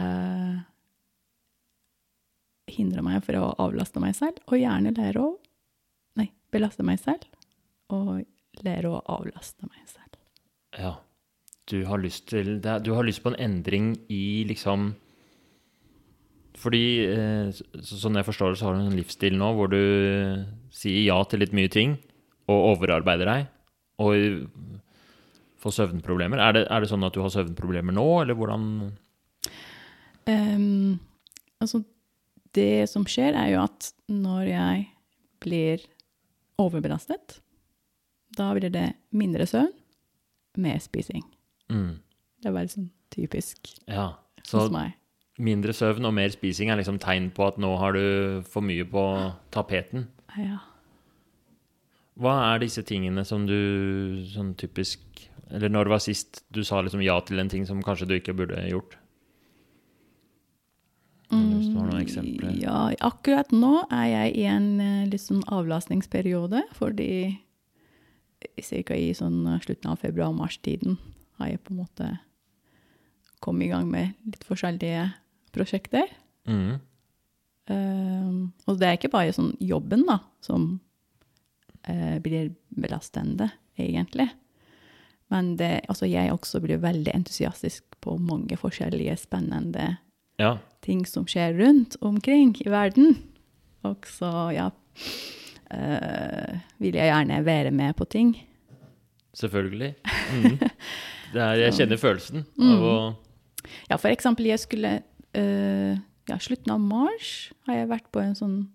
eh, 0.00 0.60
hindre 2.70 3.02
meg 3.04 3.22
fra 3.26 3.40
å 3.42 3.54
avlaste 3.58 4.00
meg 4.02 4.14
selv, 4.18 4.40
og 4.48 4.58
gjerne 4.60 4.94
lære 4.96 5.22
å 5.22 5.34
Nei, 6.18 6.32
belaste 6.50 6.82
meg 6.82 6.98
selv, 6.98 7.26
og 7.94 8.24
lære 8.66 8.90
å 8.90 9.02
avlaste 9.06 9.68
meg 9.68 9.84
selv. 9.86 10.16
Ja. 10.78 10.96
Du 11.68 11.84
har 11.86 12.00
lyst 12.00 12.26
til 12.32 12.56
Du 12.60 12.94
har 12.94 13.04
lyst 13.04 13.22
på 13.22 13.30
en 13.30 13.38
endring 13.38 13.92
i 14.10 14.44
liksom 14.48 14.94
Fordi, 16.58 17.06
eh, 17.06 17.50
så- 17.52 17.98
sånn 18.02 18.16
jeg 18.16 18.24
forstår 18.26 18.50
det, 18.52 18.58
så 18.58 18.64
har 18.66 18.74
du 18.74 18.80
en 18.80 18.96
livsstil 18.96 19.36
nå 19.38 19.54
hvor 19.54 19.70
du 19.70 20.44
sier 20.72 21.04
ja 21.04 21.22
til 21.24 21.38
litt 21.38 21.52
mye 21.52 21.70
ting, 21.70 21.98
og 22.48 22.78
overarbeider 22.80 23.24
deg, 23.26 23.46
og 24.00 24.48
får 25.60 25.72
søvnproblemer. 25.76 26.40
Er 26.40 26.52
det, 26.52 26.66
er 26.68 26.80
det 26.80 26.88
sånn 26.90 27.04
at 27.06 27.12
du 27.12 27.20
har 27.20 27.30
søvnproblemer 27.30 27.94
nå, 27.94 28.22
eller 28.22 28.34
hvordan 28.34 28.92
um, 30.26 30.98
altså, 31.60 31.84
det 32.58 32.88
som 32.90 33.06
skjer, 33.08 33.36
er 33.38 33.52
jo 33.54 33.62
at 33.64 33.92
når 34.10 34.50
jeg 34.50 34.86
blir 35.44 35.86
overbelastet, 36.58 37.38
da 38.36 38.50
blir 38.56 38.70
det 38.74 38.88
mindre 39.14 39.46
søvn, 39.48 39.72
mer 40.58 40.78
spising. 40.82 41.22
mm, 41.70 41.92
Det 42.42 42.48
er 42.50 42.54
veldig 42.54 42.74
sånn 42.74 42.90
typisk 43.14 43.70
Ja. 43.88 44.08
Så 44.46 44.64
hos 44.64 44.70
meg. 44.74 44.94
mindre 45.38 45.72
søvn 45.76 46.06
og 46.08 46.14
mer 46.16 46.30
spising 46.34 46.70
er 46.70 46.78
liksom 46.80 46.98
tegn 47.02 47.30
på 47.34 47.46
at 47.48 47.58
nå 47.62 47.70
har 47.78 47.92
du 47.96 48.42
for 48.48 48.62
mye 48.64 48.84
på 48.88 49.04
tapeten. 49.54 50.06
Ja. 50.38 50.58
Hva 52.18 52.34
er 52.54 52.62
disse 52.64 52.82
tingene 52.82 53.24
som 53.26 53.46
du 53.46 54.24
sånn 54.32 54.54
typisk 54.58 55.00
Eller 55.50 55.70
når 55.72 55.86
det 55.86 55.92
var 55.94 56.02
sist 56.04 56.42
du 56.52 56.60
sa 56.66 56.82
liksom 56.84 57.00
ja 57.00 57.14
til 57.24 57.38
en 57.40 57.48
ting 57.48 57.64
som 57.64 57.78
kanskje 57.82 58.08
du 58.10 58.14
ikke 58.18 58.34
burde 58.36 58.58
gjort? 58.68 58.96
Hvis 61.28 61.68
du 61.68 61.76
har 61.76 61.90
noen 61.90 62.00
eksempler. 62.00 62.54
Mm, 62.54 62.60
Ja, 62.62 62.78
akkurat 63.04 63.50
nå 63.52 63.82
er 63.92 64.06
jeg 64.08 64.36
i 64.40 64.46
en 64.48 64.68
eh, 64.80 65.08
litt 65.10 65.24
sånn 65.24 65.44
avlastningsperiode, 65.52 66.62
fordi 66.78 67.36
ca. 68.40 68.96
i 68.96 69.12
sånn 69.16 69.42
eh, 69.46 69.60
slutten 69.64 69.92
av 69.92 70.00
februar-mars-tiden 70.00 70.96
har 71.38 71.52
jeg 71.52 71.62
på 71.64 71.74
en 71.74 71.82
måte 71.82 72.10
kommet 73.44 73.68
i 73.68 73.72
gang 73.74 73.90
med 73.90 74.16
litt 74.26 74.44
forskjellige 74.48 75.04
prosjekter. 75.54 76.08
Mm. 76.48 76.80
Um, 77.68 78.52
og 78.64 78.78
det 78.80 78.88
er 78.88 78.96
ikke 78.96 79.12
bare 79.12 79.34
sånn 79.36 79.52
jobben 79.60 80.06
da, 80.08 80.22
som 80.40 80.80
uh, 81.86 82.16
blir 82.24 82.54
belastende, 82.72 83.50
egentlig. 83.78 84.30
Men 85.28 85.52
det, 85.60 85.84
altså 85.92 86.08
jeg 86.08 86.32
også 86.32 86.62
blir 86.64 86.80
veldig 86.80 87.12
entusiastisk 87.12 87.84
på 88.02 88.16
mange 88.16 88.56
forskjellige 88.56 89.18
spennende 89.20 89.98
Ja. 90.38 90.56
ting 90.82 91.04
som 91.06 91.26
skjer 91.26 91.56
rundt 91.58 91.96
omkring 92.00 92.54
i 92.64 92.68
verden. 92.70 93.16
Og 93.84 94.06
så, 94.06 94.30
ja 94.54 94.68
øh, 95.72 96.58
vil 96.78 96.94
jeg 96.94 97.10
gjerne 97.12 97.44
være 97.44 97.70
med 97.70 97.94
på 97.98 98.04
ting. 98.04 98.36
Selvfølgelig. 99.34 99.94
Mm. 100.28 100.58
Det 101.32 101.40
er, 101.40 101.52
jeg 101.56 101.72
kjenner 101.72 101.96
følelsen 101.96 102.42
Mm. 102.56 102.70
av 102.74 102.82
å 102.84 103.14
Ja, 103.90 103.96
for 103.96 104.08
eksempel, 104.08 104.44
jeg 104.50 104.58
skulle 104.60 105.02
øh, 105.34 105.96
Ja, 106.28 106.36
slutten 106.38 106.70
av 106.72 106.80
mars 106.80 107.50
har 107.66 107.74
jeg 107.78 107.88
vært 107.88 108.10
på 108.12 108.20
en 108.20 108.34
sånn 108.36 108.68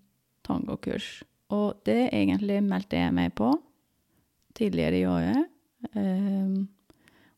tangokurs. 0.44 1.24
Og 1.54 1.76
det 1.86 2.10
egentlig 2.12 2.64
meldte 2.66 2.98
jeg 2.98 3.14
meg 3.14 3.36
på 3.38 3.52
tidligere 4.58 4.98
i 4.98 5.06
året. 5.06 5.46
eh, 5.96 6.66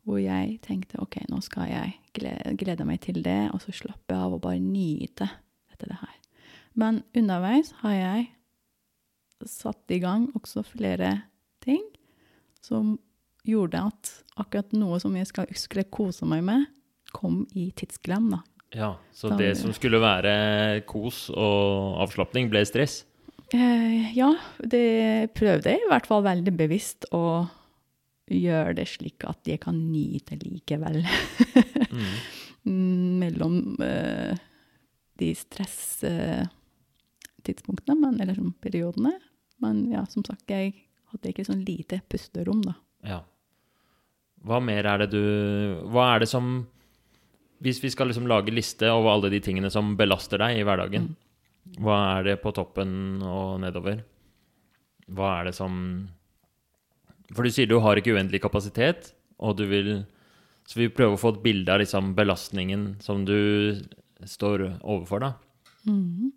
hvor 0.06 0.20
jeg 0.22 0.60
tenkte 0.66 1.02
OK, 1.02 1.18
nå 1.32 1.42
skal 1.42 1.70
jeg 1.72 1.96
glede, 2.14 2.54
glede 2.60 2.86
meg 2.86 3.02
til 3.04 3.24
det, 3.26 3.50
og 3.54 3.62
så 3.64 3.74
slappe 3.74 4.16
av 4.16 4.36
og 4.38 4.44
bare 4.46 4.62
nyte 4.62 5.28
dette 5.72 5.90
det 5.90 5.98
her. 6.02 6.16
Men 6.78 7.02
underveis 7.16 7.72
har 7.82 7.96
jeg 7.96 8.28
satt 9.50 9.92
i 9.92 10.00
gang 10.04 10.28
også 10.38 10.64
flere 10.68 11.12
ting 11.66 11.84
som 12.64 12.96
gjorde 13.46 13.82
at 13.90 14.12
akkurat 14.42 14.74
noe 14.78 15.00
som 15.02 15.16
jeg 15.18 15.30
skal, 15.30 15.50
skulle 15.58 15.86
kose 15.94 16.26
meg 16.30 16.44
med, 16.46 16.66
kom 17.16 17.44
i 17.56 17.70
tidsglem, 17.78 18.32
da. 18.34 18.42
Ja, 18.76 18.90
så 19.16 19.30
Sånn. 19.30 19.40
det 19.40 19.52
som 19.60 19.74
skulle 19.76 20.02
være 20.04 20.82
kos 20.90 21.30
og 21.32 22.02
avslapning, 22.04 22.50
ble 22.52 22.66
stress? 22.68 23.04
Eh, 23.54 24.12
ja, 24.18 24.32
det 24.60 25.34
prøvde 25.38 25.76
jeg 25.76 25.86
i 25.86 25.92
hvert 25.92 26.10
fall 26.10 26.26
veldig 26.26 26.54
bevisst 26.58 27.06
å 27.16 27.46
gjøre 28.32 28.74
det 28.79 28.88
slik 28.89 29.20
at 29.29 29.41
jeg 29.50 29.60
kan 29.65 29.77
nyte 29.91 30.34
likevel. 30.41 30.98
Mhm. 31.91 32.15
Mm, 32.65 33.22
Mellom 33.22 33.77
uh, 33.77 34.34
de 35.22 35.27
stresstidspunktene, 35.38 37.94
men, 37.94 38.17
eller 38.17 38.34
sånn 38.34 38.58
periodene. 38.58 39.13
Men 39.62 39.86
ja, 39.94 40.01
som 40.10 40.25
sagt, 40.25 40.50
jeg 40.50 40.74
hadde 41.13 41.29
ikke 41.29 41.46
sånn 41.46 41.62
lite 41.67 42.00
pusterom, 42.10 42.65
da. 42.65 42.74
Ja. 43.05 43.20
Hva 44.46 44.58
mer 44.65 44.86
er 44.89 44.98
det 45.03 45.10
du 45.13 45.22
Hva 45.94 46.03
er 46.15 46.20
det 46.22 46.27
som 46.29 46.46
Hvis 47.62 47.79
vi 47.82 47.89
skal 47.94 48.08
liksom 48.10 48.27
lage 48.29 48.53
liste 48.53 48.86
over 48.89 49.10
alle 49.13 49.29
de 49.34 49.39
tingene 49.46 49.70
som 49.74 49.94
belaster 49.98 50.38
deg 50.41 50.51
i 50.60 50.65
hverdagen, 50.65 51.05
hva 51.82 51.98
er 52.17 52.22
det 52.27 52.36
på 52.44 52.50
toppen 52.53 52.91
og 53.25 53.60
nedover? 53.63 53.98
Hva 55.13 55.27
er 55.39 55.44
det 55.50 55.55
som 55.58 55.74
For 57.34 57.46
du 57.46 57.53
sier 57.53 57.70
du 57.70 57.79
har 57.82 57.98
ikke 57.98 58.13
uendelig 58.13 58.44
kapasitet, 58.44 59.13
og 59.41 59.58
du 59.60 59.65
vil 59.70 59.89
Så 60.65 60.79
vi 60.79 60.89
prøver 60.89 61.13
å 61.13 61.22
få 61.22 61.36
et 61.36 61.44
bilde 61.44 61.70
av 61.70 61.77
liksom 61.77 62.15
belastningen 62.17 62.96
som 62.98 63.22
du 63.22 63.77
står 64.25 64.63
overfor, 64.82 65.22
da. 65.22 65.34
Mm. 65.86 66.32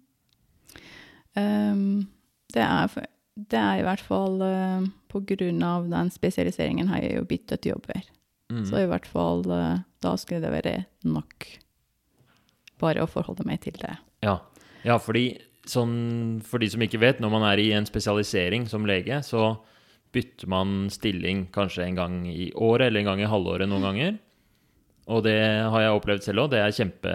Um, 1.33 2.09
det, 2.53 2.61
er, 2.61 3.07
det 3.49 3.57
er 3.57 3.81
i 3.81 3.87
hvert 3.87 4.05
fall 4.05 4.37
uh, 4.45 4.85
på 5.09 5.23
grunn 5.33 5.63
av 5.65 5.89
den 5.89 6.13
spesialiseringen 6.13 6.91
har 6.93 7.07
jeg 7.07 7.17
jo 7.17 7.25
byttet 7.31 7.71
jobber. 7.71 8.05
Mm. 8.53 8.67
Så 8.69 8.83
i 8.83 8.91
hvert 8.91 9.09
fall 9.09 9.47
uh, 9.49 9.81
da 10.05 10.15
skulle 10.21 10.45
det 10.45 10.53
være 10.53 10.75
nok 11.09 11.49
bare 12.79 13.03
å 13.03 13.11
forholde 13.11 13.47
meg 13.49 13.63
til 13.65 13.77
det. 13.81 13.97
Ja, 14.25 14.39
ja 14.87 14.99
fordi 15.03 15.39
sånn, 15.69 16.39
for 16.47 16.63
de 16.63 16.71
som 16.73 16.85
ikke 16.85 17.01
vet, 17.03 17.21
når 17.21 17.33
man 17.33 17.45
er 17.49 17.61
i 17.61 17.71
en 17.77 17.89
spesialisering 17.89 18.69
som 18.71 18.87
lege, 18.89 19.21
så 19.27 19.57
bytter 20.15 20.49
man 20.51 20.89
stilling 20.93 21.47
kanskje 21.55 21.85
en 21.85 21.99
gang 21.99 22.17
i 22.31 22.51
året 22.55 22.89
eller 22.89 23.03
en 23.03 23.11
gang 23.13 23.23
i 23.23 23.31
halvåret 23.31 23.69
noen 23.69 23.87
ganger. 23.89 24.19
Og 25.09 25.23
det 25.25 25.39
har 25.73 25.83
jeg 25.83 25.97
opplevd 25.97 26.25
selv 26.25 26.45
òg. 26.45 26.51
Det 26.53 26.61
er 26.61 26.75
kjempe 26.77 27.13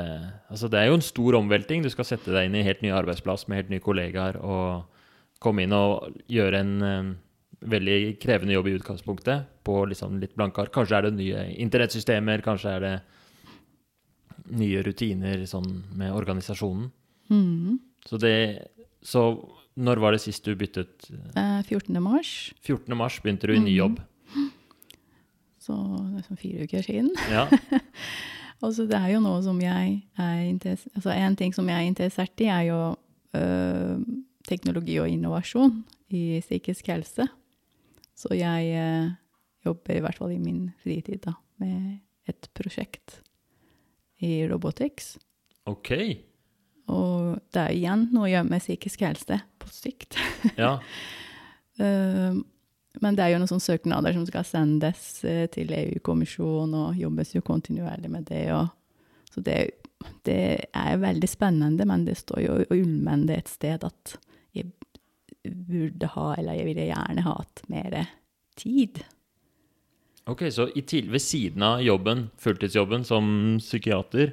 Altså, 0.49 0.69
det 0.69 0.79
er 0.79 0.89
jo 0.89 0.97
en 0.97 1.05
stor 1.05 1.37
omvelting. 1.37 1.83
Du 1.83 1.91
skal 1.93 2.07
sette 2.09 2.33
deg 2.33 2.47
inn 2.47 2.57
i 2.57 2.65
helt 2.65 2.81
ny 2.81 2.89
arbeidsplass 2.93 3.45
med 3.47 3.61
helt 3.61 3.73
nye 3.73 3.83
kollegaer 3.83 4.39
og 4.41 4.89
komme 5.43 5.65
inn 5.65 5.75
og 5.75 6.15
gjøre 6.31 6.61
en 6.63 6.73
eh, 6.87 7.11
veldig 7.69 7.97
krevende 8.21 8.55
jobb 8.55 8.69
i 8.69 8.75
utgangspunktet 8.79 9.49
på 9.67 9.77
liksom 9.91 10.17
litt 10.21 10.35
blanke 10.37 10.63
ark. 10.63 10.73
Kanskje 10.75 10.97
er 10.97 11.07
det 11.07 11.17
nye 11.17 11.45
internettsystemer, 11.63 12.43
kanskje 12.45 12.75
er 12.77 12.85
det 12.85 12.93
nye 14.59 14.83
rutiner 14.83 15.43
sånn 15.47 15.69
med 15.97 16.15
organisasjonen. 16.15 16.89
Mm. 17.31 17.79
Så 18.05 18.19
det 18.19 18.37
Så 19.03 19.21
når 19.75 20.01
var 20.03 20.15
det 20.15 20.21
sist 20.23 20.45
du 20.45 20.53
byttet? 20.57 21.07
Eh, 21.35 21.61
14. 21.65 21.97
mars, 22.03 22.53
14. 22.61 22.93
mars 22.97 23.19
begynte 23.23 23.49
du 23.49 23.55
i 23.55 23.61
ny 23.61 23.75
jobb. 23.75 23.99
jobb. 23.99 24.51
så 25.65 25.77
det 26.11 26.21
er 26.21 26.27
sånn 26.27 26.41
fire 26.41 26.67
uker 26.67 26.85
siden. 26.85 27.09
Ja. 27.31 27.47
altså, 28.63 28.85
det 28.89 28.99
er 28.99 29.15
jo 29.15 29.23
noe 29.23 29.41
som 29.45 29.61
jeg 29.63 29.95
er 30.19 30.43
interessert 30.45 30.99
Altså 30.99 31.15
en 31.15 31.39
ting 31.39 31.55
som 31.55 31.69
jeg 31.71 31.79
er 31.79 31.89
interessert 31.89 32.45
i, 32.45 32.51
er 32.53 32.67
jo 32.69 32.79
øh, 33.39 34.05
teknologi 34.47 34.99
og 35.01 35.09
innovasjon 35.09 35.81
i 36.13 36.41
psykisk 36.43 36.93
helse. 36.93 37.27
Så 38.13 38.35
jeg 38.37 38.73
øh, 38.77 39.11
jobber 39.65 39.97
i 39.97 40.03
hvert 40.05 40.19
fall 40.19 40.35
i 40.35 40.41
min 40.41 40.67
fritid 40.83 41.23
da, 41.25 41.33
med 41.57 42.03
et 42.29 42.49
prosjekt 42.55 43.21
i 44.23 44.43
robotics. 44.47 45.17
Ok. 45.67 45.91
Og 46.91 47.37
det 47.55 47.61
er 47.61 47.75
igjen 47.77 48.07
noe 48.11 48.27
å 48.27 48.31
gjøre 48.31 48.49
med 48.49 48.63
psykisk 48.63 49.05
helse 49.07 49.39
på 49.61 49.69
sikt. 49.71 50.17
Ja. 50.59 50.77
Eh, 51.79 52.33
Men 53.01 53.15
det 53.17 53.23
er 53.23 53.31
jo 53.33 53.39
noen 53.41 53.49
sånne 53.49 53.65
søknader 53.65 54.13
som 54.13 54.25
skal 54.27 54.45
sendes 54.45 55.23
eh, 55.25 55.47
til 55.49 55.71
EU-kommisjonen, 55.73 56.75
og 56.77 56.99
jobbes 56.99 57.33
jo 57.33 57.41
kontinuerlig 57.45 58.11
med 58.13 58.27
det. 58.29 58.43
Og, 58.53 58.67
så 59.33 59.41
det, 59.41 59.57
det 60.27 60.67
er 60.69 61.01
veldig 61.01 61.29
spennende, 61.31 61.87
men 61.89 62.05
det 62.05 62.19
står 62.19 62.43
jo 62.43 62.59
ulmende 62.75 63.39
et 63.39 63.49
sted 63.49 63.81
at 63.87 64.17
jeg 64.53 64.69
burde 65.43 66.11
ha, 66.13 66.27
eller 66.37 66.59
jeg 66.59 66.69
ville 66.69 66.85
gjerne 66.91 67.25
hatt 67.25 67.65
mer 67.73 67.97
tid. 68.59 69.01
Ok, 70.29 70.45
så 70.53 70.69
ved 70.69 71.19
siden 71.19 71.65
av 71.65 71.81
jobben, 71.83 72.27
fulltidsjobben 72.39 73.03
som 73.03 73.57
psykiater, 73.59 74.31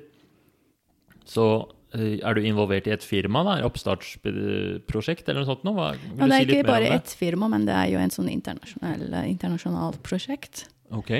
så 1.25 1.47
er 1.94 2.35
du 2.37 2.40
involvert 2.47 2.87
i 2.87 2.92
et 2.94 3.02
firma, 3.04 3.42
da? 3.47 3.56
Oppstartsprosjekt 3.66 5.28
eller 5.28 5.42
noe 5.42 5.49
sånt? 5.49 5.64
Nå? 5.66 5.73
Hva, 5.75 5.88
Og 5.94 6.20
det 6.20 6.28
du 6.28 6.35
er 6.35 6.44
si 6.44 6.47
ikke 6.54 6.66
bare 6.68 6.90
ett 6.97 7.14
firma, 7.18 7.49
men 7.50 7.66
det 7.66 7.75
er 7.75 7.90
jo 7.94 7.99
en 8.02 8.11
sånn 8.14 8.30
internasjonal, 8.30 9.06
internasjonalt 9.30 10.00
prosjekt. 10.06 10.68
Ok. 10.94 11.11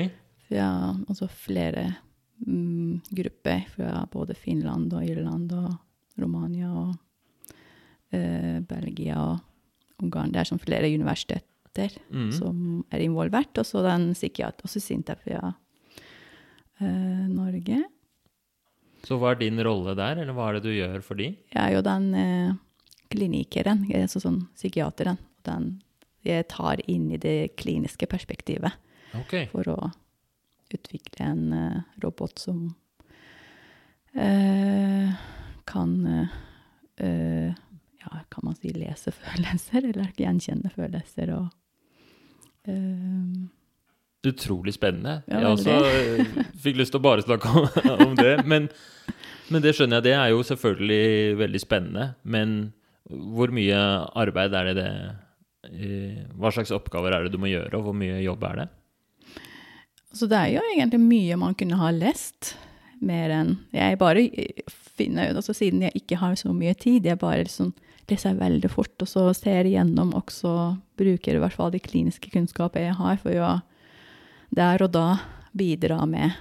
Ja, 0.51 0.69
altså 1.07 1.27
flere 1.31 1.85
mm, 2.47 3.01
grupper 3.11 3.65
fra 3.75 4.05
både 4.11 4.35
Finland 4.35 4.93
og 4.93 5.05
Irland 5.07 5.51
og 5.55 5.71
Romania 6.19 6.71
og 6.71 6.95
eh, 8.11 8.59
Belgia 8.67 9.19
og 9.21 10.03
Ungarn. 10.03 10.31
Det 10.33 10.41
er 10.41 10.49
sånn 10.51 10.63
flere 10.63 10.91
universiteter 10.91 11.47
Mm. 12.11 12.31
som 12.35 12.83
er 12.91 12.99
involvert, 12.99 13.55
og 13.61 13.63
så 13.63 13.79
den 13.85 14.09
psykiater, 14.11 14.65
også 14.67 14.81
Sintef 14.83 15.21
fra 15.23 15.53
eh, 16.81 17.27
Norge. 17.31 17.77
Så 19.07 19.17
hva 19.17 19.33
er 19.33 19.39
din 19.41 19.61
rolle 19.65 19.95
der, 19.97 20.21
eller 20.21 20.35
hva 20.37 20.49
er 20.49 20.59
det 20.59 20.67
du 20.67 20.75
gjør 20.75 21.01
for 21.05 21.19
de? 21.19 21.31
Jeg 21.53 21.61
er 21.61 21.73
jo 21.75 21.85
den 21.85 22.11
eh, 22.17 22.51
klinikeren, 23.11 23.85
er 23.89 24.05
altså 24.05 24.21
sånn 24.23 24.43
psykiateren. 24.53 25.17
Den 25.47 25.73
jeg 26.25 26.45
tar 26.53 26.81
inn 26.89 27.09
i 27.13 27.19
det 27.21 27.55
kliniske 27.57 28.05
perspektivet. 28.09 28.77
okay. 29.17 29.47
for 29.51 29.67
å 29.67 29.79
utvikle 30.71 31.25
en 31.25 31.53
eh, 31.53 31.81
robot 32.03 32.39
som 32.39 32.61
eh, 34.13 35.11
kan 35.67 35.97
eh, 36.07 36.37
eh, 37.05 37.51
Ja, 38.01 38.17
kan 38.33 38.47
man 38.47 38.55
si 38.57 38.71
lese 38.73 39.11
følelser, 39.13 39.85
eller 39.91 40.13
gjenkjenne 40.17 40.71
følelser 40.73 41.33
og 41.35 41.49
eh, 42.65 43.49
Utrolig 44.27 44.75
spennende. 44.75 45.21
Ja, 45.25 45.39
jeg 45.41 45.55
også 45.55 45.77
eh, 45.89 46.43
fikk 46.61 46.77
lyst 46.77 46.93
til 46.93 47.01
å 47.01 47.05
bare 47.07 47.23
snakke 47.25 47.49
om, 47.49 47.65
om 48.05 48.13
det. 48.19 48.35
Men, 48.45 48.67
men 49.49 49.63
det 49.63 49.73
skjønner 49.73 49.97
jeg, 49.97 50.11
det 50.11 50.13
er 50.13 50.29
jo 50.29 50.43
selvfølgelig 50.45 51.39
veldig 51.39 51.61
spennende. 51.63 52.11
Men 52.21 52.53
hvor 53.09 53.53
mye 53.53 53.79
arbeid 54.21 54.53
er 54.55 54.69
det 54.69 54.75
det 54.77 54.91
eh, 55.71 56.21
Hva 56.37 56.53
slags 56.53 56.73
oppgaver 56.75 57.15
er 57.15 57.25
det 57.25 57.33
du 57.33 57.41
må 57.41 57.49
gjøre, 57.49 57.73
og 57.79 57.89
hvor 57.89 57.97
mye 57.97 58.21
jobb 58.21 58.45
er 58.51 58.61
det? 58.61 58.67
Så 60.13 60.27
det 60.29 60.37
er 60.37 60.53
jo 60.57 60.63
egentlig 60.73 60.99
mye 61.01 61.39
man 61.39 61.55
kunne 61.57 61.79
ha 61.79 61.89
lest, 61.95 62.55
mer 63.01 63.31
enn 63.33 63.55
Jeg 63.73 63.97
bare 63.97 64.27
finner 64.69 65.31
ut 65.31 65.39
altså 65.39 65.55
Siden 65.57 65.81
jeg 65.87 66.03
ikke 66.03 66.19
har 66.21 66.35
så 66.37 66.51
mye 66.53 66.75
tid, 66.77 67.07
jeg 67.07 67.17
bare 67.17 67.47
liksom 67.47 67.71
leser 68.11 68.35
veldig 68.37 68.69
fort, 68.69 68.93
og 69.01 69.07
så 69.09 69.23
ser 69.33 69.65
igjennom 69.65 70.11
også 70.19 70.51
Bruker 70.99 71.37
i 71.37 71.41
hvert 71.41 71.55
fall 71.55 71.71
de 71.73 71.79
kliniske 71.81 72.29
kunnskaper 72.33 72.83
jeg 72.83 72.97
har, 72.99 73.17
for 73.23 73.41
å 73.41 73.51
der 74.51 74.83
og 74.85 74.91
da 74.95 75.05
bidra 75.57 76.05
med 76.07 76.31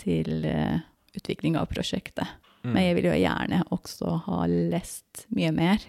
til 0.00 0.44
uh, 0.46 0.78
utvikling 1.16 1.56
av 1.58 1.66
prosjektet. 1.70 2.26
Mm. 2.62 2.72
Men 2.74 2.82
jeg 2.84 2.96
vil 2.98 3.08
jo 3.10 3.18
gjerne 3.20 3.60
også 3.74 4.16
ha 4.26 4.40
lest 4.50 5.26
mye 5.34 5.52
mer 5.54 5.82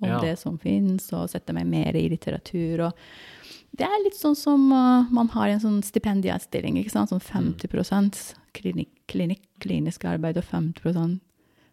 om 0.00 0.08
Ja. 0.08 0.20
det 0.22 0.36
som 0.38 0.58
finnes, 0.62 1.08
og 1.12 1.28
sette 1.30 1.52
meg 1.54 1.66
mer 1.66 1.96
i 1.98 2.04
litteratur. 2.08 2.84
og 2.86 2.92
det 3.78 3.84
er 3.84 4.02
litt 4.04 4.16
sånn 4.16 4.36
som 4.38 4.70
uh, 4.72 5.06
man 5.10 5.28
har 5.34 5.48
en 5.48 5.60
sånn 5.60 5.80
stipendiatstilling, 5.82 6.78
ikke 6.78 6.90
sant? 6.94 7.10
Sånn 7.10 7.20
50 7.20 8.34
klinik, 8.54 8.90
klinik, 9.06 9.42
klinisk 9.60 10.04
arbeid 10.04 10.38
og 10.38 10.44
50% 10.44 11.18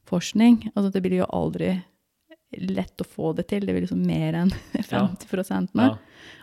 forskning. 0.05 0.71
Altså 0.75 0.91
det 0.93 1.01
blir 1.01 1.21
jo 1.23 1.29
aldri 1.33 1.81
lett 2.57 3.01
å 3.01 3.07
få 3.07 3.33
det 3.35 3.47
til. 3.49 3.65
Det 3.65 3.73
blir 3.73 3.85
liksom 3.87 4.03
mer 4.05 4.33
enn 4.33 4.51
50 4.73 5.73
nå. 5.73 5.87
Ja. 5.87 5.97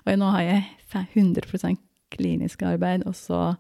Og 0.07 0.19
nå 0.19 0.31
har 0.35 0.43
jeg 0.43 0.65
fe- 0.91 1.07
100 1.15 1.77
klinisk 2.13 2.63
arbeid, 2.69 3.07
og 3.09 3.17
så 3.19 3.55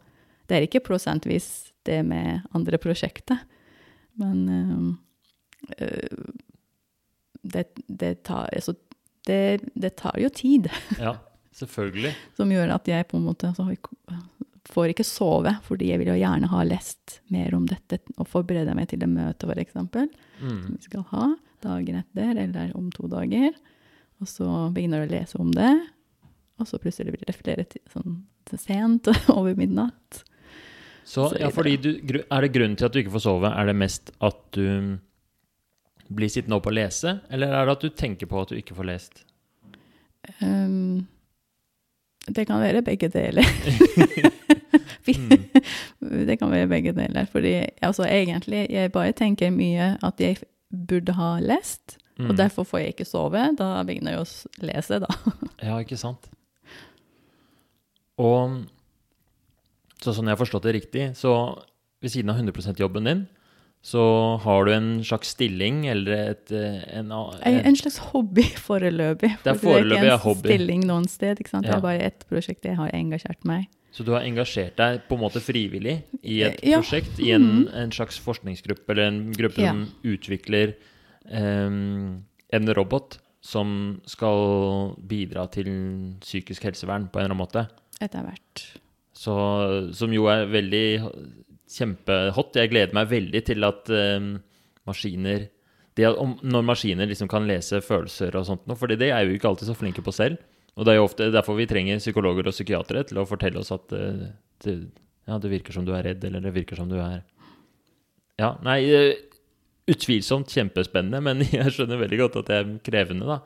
Det 0.48 0.56
er 0.58 0.64
ikke 0.66 0.82
prosentvis 0.84 1.72
det 1.86 2.02
med 2.04 2.42
andre 2.52 2.76
prosjekter, 2.78 3.38
men 4.20 4.48
uh, 4.48 6.32
det, 7.42 7.64
det, 7.86 8.22
tar, 8.26 8.50
altså, 8.52 8.74
det, 9.26 9.62
det 9.74 9.94
tar 9.96 10.18
jo 10.20 10.28
tid 10.34 10.68
ja, 10.98 11.14
selvfølgelig. 11.56 12.12
som 12.38 12.52
gjør 12.52 12.74
at 12.76 12.90
jeg 12.90 13.08
på 13.10 13.18
en 13.18 13.26
måte 13.26 13.48
altså, 13.50 13.70
får 14.72 14.92
ikke 14.92 15.06
sove, 15.06 15.54
fordi 15.66 15.90
jeg 15.90 16.02
vil 16.02 16.12
jo 16.12 16.18
gjerne 16.20 16.50
ha 16.52 16.62
lest 16.66 17.20
mer 17.34 17.54
om 17.56 17.64
dette 17.70 17.98
og 18.16 18.28
forberede 18.30 18.74
meg 18.78 18.90
til 18.92 19.00
det 19.02 19.08
møtet, 19.10 19.48
for 19.48 19.62
eksempel, 19.62 20.10
som 20.38 20.42
Mm. 20.42 20.74
vi 20.74 20.82
skal 20.82 21.04
ha 21.12 21.26
dagen 21.62 22.00
etter 22.00 22.38
eller 22.42 22.72
om 22.74 22.88
to 22.90 23.06
dager. 23.06 23.52
Og 24.18 24.26
så 24.26 24.46
begynner 24.74 25.04
jeg 25.04 25.08
å 25.08 25.12
lese 25.12 25.38
om 25.38 25.52
det, 25.54 25.70
og 26.60 26.66
så 26.68 26.78
plutselig 26.82 27.12
blir 27.14 27.24
det 27.26 27.34
flere 27.38 27.64
til, 27.64 27.80
sånn 27.92 28.20
til 28.48 28.58
sent 28.58 29.08
over 29.38 29.54
midnatt. 29.58 30.22
Så, 31.04 31.28
Så 31.32 31.38
ja, 31.40 31.48
fordi 31.50 31.76
du, 31.82 31.88
Er 32.30 32.40
det 32.44 32.52
grunnen 32.54 32.76
til 32.78 32.86
at 32.86 32.92
du 32.94 33.00
ikke 33.00 33.10
får 33.16 33.24
sove? 33.24 33.48
Er 33.50 33.66
det 33.66 33.74
mest 33.76 34.12
at 34.22 34.38
du 34.54 34.98
blir 36.12 36.28
sittende 36.30 36.56
opp 36.60 36.66
og 36.68 36.74
lese, 36.76 37.16
eller 37.32 37.48
er 37.56 37.66
det 37.66 37.72
at 37.78 37.82
du 37.86 37.88
tenker 37.96 38.26
på 38.30 38.42
at 38.42 38.52
du 38.52 38.56
ikke 38.60 38.76
får 38.76 38.86
lest? 38.90 39.24
Um, 40.42 41.06
det 42.28 42.44
kan 42.46 42.60
være 42.62 42.82
begge 42.86 43.08
deler. 43.12 43.42
Mm. 45.02 46.26
det 46.28 46.36
kan 46.38 46.50
være 46.52 46.68
begge 46.70 46.92
deler. 46.94 47.26
Fordi 47.26 47.56
altså, 47.82 48.04
egentlig, 48.06 48.66
jeg 48.70 48.92
bare 48.94 49.12
tenker 49.12 49.50
mye 49.50 49.96
at 50.06 50.20
jeg 50.22 50.36
burde 50.88 51.12
ha 51.18 51.32
lest, 51.42 51.96
og 52.20 52.30
Mm. 52.30 52.36
derfor 52.38 52.62
får 52.64 52.78
jeg 52.78 52.88
ikke 52.94 53.04
sove. 53.08 53.42
Da 53.58 53.82
begynner 53.82 54.12
jeg 54.14 54.20
å 54.22 54.26
lese, 54.68 55.00
da. 55.02 55.08
Ja, 55.62 55.78
ikke 55.82 55.96
sant? 55.98 56.28
Og 58.22 58.62
så 60.02 60.14
sånn 60.14 60.28
jeg 60.30 60.34
har 60.36 60.40
forstått 60.40 60.66
det 60.66 60.74
riktig, 60.78 61.04
så 61.18 61.32
ved 62.02 62.10
siden 62.14 62.32
av 62.32 62.40
100% 62.42 62.80
jobben 62.82 63.06
din, 63.06 63.20
så 63.82 64.02
har 64.44 64.66
du 64.66 64.72
en 64.76 64.88
slags 65.06 65.32
stilling 65.34 65.80
eller 65.90 66.12
et, 66.32 66.50
eh, 66.54 66.82
en, 67.00 67.10
En, 67.10 67.56
en 67.66 67.76
slags 67.78 67.98
hobby 68.12 68.44
foreløpig. 68.68 69.32
Det 69.42 69.50
er 69.50 69.58
for 69.58 69.72
foreløpig, 69.72 70.04
ikke 70.06 70.12
en 70.12 70.22
hobby. 70.26 70.48
stilling 70.52 70.84
noen 70.86 71.08
sted. 71.10 71.40
ikke 71.42 71.50
sant? 71.50 71.66
Det 71.66 71.74
er 71.74 71.82
bare 71.82 72.02
ett 72.06 72.26
prosjekt 72.30 72.64
jeg 72.68 72.78
har 72.78 72.90
engasjert 72.94 73.42
meg 73.48 73.66
Så 73.92 74.04
du 74.06 74.12
har 74.14 74.22
engasjert 74.24 74.76
deg 74.78 75.02
på 75.08 75.18
en 75.18 75.20
måte 75.24 75.42
frivillig 75.42 75.96
i 76.22 76.38
et 76.46 76.62
Ja. 76.62 76.78
prosjekt, 76.78 77.18
i 77.20 77.32
en, 77.34 77.68
en 77.74 77.90
slags 77.90 78.18
forskningsgruppe, 78.22 78.86
eller 78.94 79.10
en 79.10 79.32
gruppe 79.34 79.60
Ja. 79.60 79.72
som 79.74 79.88
utvikler 80.04 80.74
um, 81.30 82.22
en 82.52 82.74
robot 82.74 83.18
som 83.42 84.00
skal 84.06 84.94
bidra 85.02 85.48
til 85.50 85.66
psykisk 86.22 86.62
helsevern 86.70 87.08
på 87.10 87.18
en 87.18 87.24
eller 87.26 87.34
annen 87.34 87.42
måte. 87.42 87.66
Etter 88.04 88.26
hvert. 88.26 88.64
Så, 89.16 89.34
som 89.94 90.12
jo 90.14 90.26
er 90.32 90.48
veldig 90.50 90.86
kjempehot. 91.72 92.56
Jeg 92.58 92.72
gleder 92.72 92.96
meg 92.96 93.10
veldig 93.10 93.42
til 93.46 93.66
at 93.68 93.90
em, 93.94 94.32
maskiner 94.88 95.48
det 95.98 96.08
om, 96.08 96.38
Når 96.40 96.62
maskiner 96.64 97.08
liksom 97.08 97.28
kan 97.28 97.44
lese 97.44 97.82
følelser 97.84 98.32
og 98.38 98.46
sånt 98.48 98.62
noe, 98.68 98.78
for 98.80 98.88
det 98.88 99.10
er 99.10 99.26
jo 99.26 99.34
ikke 99.36 99.50
alltid 99.50 99.68
så 99.68 99.76
flinke 99.76 100.04
på 100.04 100.14
selv. 100.16 100.40
Og 100.72 100.86
det 100.86 100.94
er 100.94 100.98
jo 101.02 101.04
ofte 101.04 101.28
derfor 101.32 101.58
vi 101.58 101.68
trenger 101.68 102.00
psykologer 102.00 102.48
og 102.48 102.54
psykiatere 102.56 103.02
til 103.08 103.20
å 103.20 103.26
fortelle 103.28 103.60
oss 103.60 103.74
at 103.74 103.92
eh, 103.92 104.30
det, 104.64 104.76
ja, 105.28 105.36
det 105.36 105.50
virker 105.52 105.76
som 105.76 105.84
du 105.84 105.92
er 105.92 106.06
redd, 106.08 106.24
eller 106.24 106.40
det 106.40 106.54
virker 106.54 106.80
som 106.80 106.88
du 106.88 106.96
er 106.96 107.20
Ja, 108.40 108.54
nei 108.64 108.78
eh, 108.88 109.10
Utvilsomt 109.92 110.48
kjempespennende, 110.54 111.20
men 111.20 111.42
jeg 111.52 111.74
skjønner 111.74 112.00
veldig 112.00 112.22
godt 112.22 112.40
at 112.40 112.48
det 112.48 112.58
er 112.60 112.72
krevende, 112.86 113.26
da. 113.28 113.42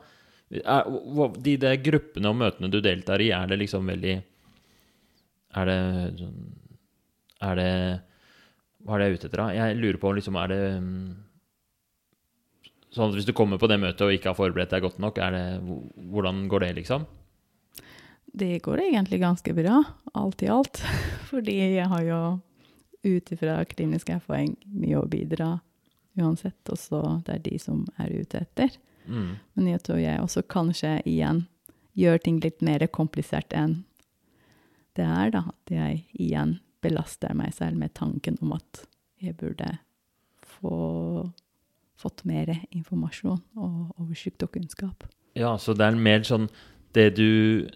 De 1.43 1.55
der 1.59 1.79
gruppene 1.83 2.29
og 2.31 2.37
møtene 2.39 2.69
du 2.71 2.77
deltar 2.79 3.19
i, 3.19 3.31
er 3.35 3.49
det 3.49 3.57
liksom 3.65 3.89
veldig 3.89 4.19
Er 5.57 5.69
det 5.69 5.79
sånn 6.21 6.37
Er 7.47 7.59
det 7.59 7.71
Hva 8.85 8.97
er 8.97 9.01
det 9.01 9.07
jeg 9.07 9.13
er 9.13 9.17
ute 9.17 9.29
etter, 9.29 9.41
da? 9.41 9.47
Jeg 9.55 9.77
lurer 9.79 9.99
på 10.01 10.13
liksom 10.17 10.39
Er 10.41 10.51
det 10.53 10.61
mm, 10.83 11.07
Sånn 12.93 13.11
at 13.11 13.17
hvis 13.17 13.27
du 13.27 13.35
kommer 13.37 13.59
på 13.61 13.69
det 13.69 13.79
møtet 13.81 14.05
og 14.05 14.13
ikke 14.15 14.31
har 14.31 14.37
forberedt 14.37 14.71
deg 14.73 14.85
godt 14.85 14.99
nok, 15.03 15.19
det, 15.19 15.41
hvordan 16.09 16.45
går 16.49 16.63
det, 16.63 16.69
liksom? 16.79 17.03
Det 18.25 18.61
går 18.63 18.81
egentlig 18.85 19.19
ganske 19.21 19.53
bra, 19.53 19.81
alt 20.17 20.41
i 20.41 20.49
alt. 20.49 20.79
Fordi 21.29 21.57
jeg 21.75 21.85
har 21.91 22.03
jo 22.07 22.19
ut 23.03 23.31
ifra 23.35 23.59
klinisk 23.69 24.09
erfaring 24.15 24.55
mye 24.71 25.01
å 25.01 25.05
bidra 25.09 25.57
uansett. 26.17 26.61
og 26.69 26.79
så 26.79 27.01
det 27.25 27.35
er 27.35 27.43
de 27.45 27.59
som 27.61 27.85
er 28.01 28.15
ute 28.17 28.41
etter. 28.41 28.73
Mm. 29.05 29.35
Men 29.53 29.69
jeg 29.71 29.83
tror 29.85 30.01
jeg 30.01 30.23
også 30.23 30.43
kanskje 30.49 30.97
igjen 31.05 31.45
gjør 31.97 32.23
ting 32.23 32.39
litt 32.43 32.61
mer 32.61 32.85
komplisert 32.93 33.53
enn 33.53 33.81
det 34.97 35.05
er, 35.05 35.33
da. 35.33 35.43
At 35.53 35.73
jeg 35.73 36.03
igjen 36.17 36.57
belaster 36.83 37.35
meg 37.37 37.53
selv 37.57 37.79
med 37.79 37.95
tanken 37.97 38.37
om 38.43 38.55
at 38.57 38.85
jeg 39.23 39.37
burde 39.39 39.77
få 40.45 40.77
fått 41.97 42.23
mer 42.29 42.51
informasjon 42.69 43.41
og 43.57 43.97
oversikt 43.97 44.43
og 44.45 44.53
kunnskap. 44.53 45.07
Ja, 45.37 45.55
så 45.57 45.73
det 45.77 45.85
er 45.85 45.97
mer 45.97 46.23
sånn 46.25 46.47
Det 46.95 47.11
du 47.17 47.67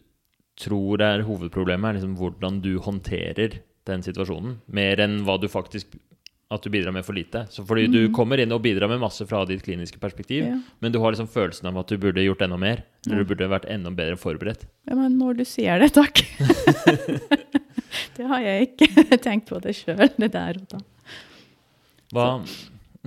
tror 0.57 1.01
er 1.03 1.23
hovedproblemet, 1.25 1.89
er 1.89 1.97
liksom 1.97 2.15
hvordan 2.17 2.60
du 2.63 2.75
håndterer 2.81 3.60
den 3.89 4.03
situasjonen, 4.05 4.60
mer 4.65 5.01
enn 5.01 5.19
hva 5.25 5.36
du 5.41 5.47
faktisk 5.51 5.93
At 6.51 6.61
du 6.65 6.69
bidrar 6.69 6.91
med 6.91 7.05
for 7.07 7.13
lite. 7.15 7.45
Så 7.49 7.63
fordi 7.65 7.85
du 7.87 8.09
Mhm. 8.09 8.13
kommer 8.13 8.37
inn 8.43 8.51
og 8.51 8.61
bidrar 8.61 8.89
med 8.89 8.99
masse 8.99 9.23
fra 9.25 9.45
ditt 9.45 9.63
kliniske 9.63 9.99
perspektiv, 9.99 10.43
Ja. 10.43 10.57
men 10.81 10.91
du 10.91 10.99
har 10.99 11.11
liksom 11.13 11.29
følelsen 11.31 11.65
av 11.69 11.77
at 11.77 11.87
du 11.87 11.97
burde 11.97 12.19
gjort 12.25 12.41
enda 12.41 12.57
mer. 12.59 12.83
Eller 13.07 13.19
Ja. 13.19 13.23
du 13.23 13.29
burde 13.35 13.47
vært 13.49 13.69
enda 13.71 13.89
bedre 13.89 14.17
forberedt. 14.17 14.65
ja, 14.87 14.95
men 14.95 15.17
når 15.17 15.37
du 15.37 15.43
sier 15.45 15.79
det, 15.79 15.93
takk. 15.93 16.25
det 18.17 18.27
har 18.27 18.41
jeg 18.41 18.67
ikke 18.77 19.17
tenkt 19.25 19.47
på 19.47 19.61
det 19.63 19.75
sjøl, 19.77 20.09
det 20.17 20.31
der 20.33 20.59
og 20.59 20.67
da. 20.67 20.79
Hva, 22.11 22.25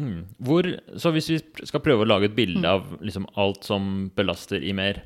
mm, 0.01 0.25
hvor, 0.41 0.63
så 0.97 1.13
hvis 1.13 1.29
vi 1.29 1.67
skal 1.67 1.81
prøve 1.85 2.05
å 2.07 2.09
lage 2.09 2.25
et 2.31 2.35
bilde 2.37 2.63
Mm. 2.63 2.65
av 2.65 2.99
liksom 3.03 3.27
alt 3.37 3.63
som 3.65 4.11
belaster 4.17 4.63
i 4.65 4.73
mer 4.73 5.03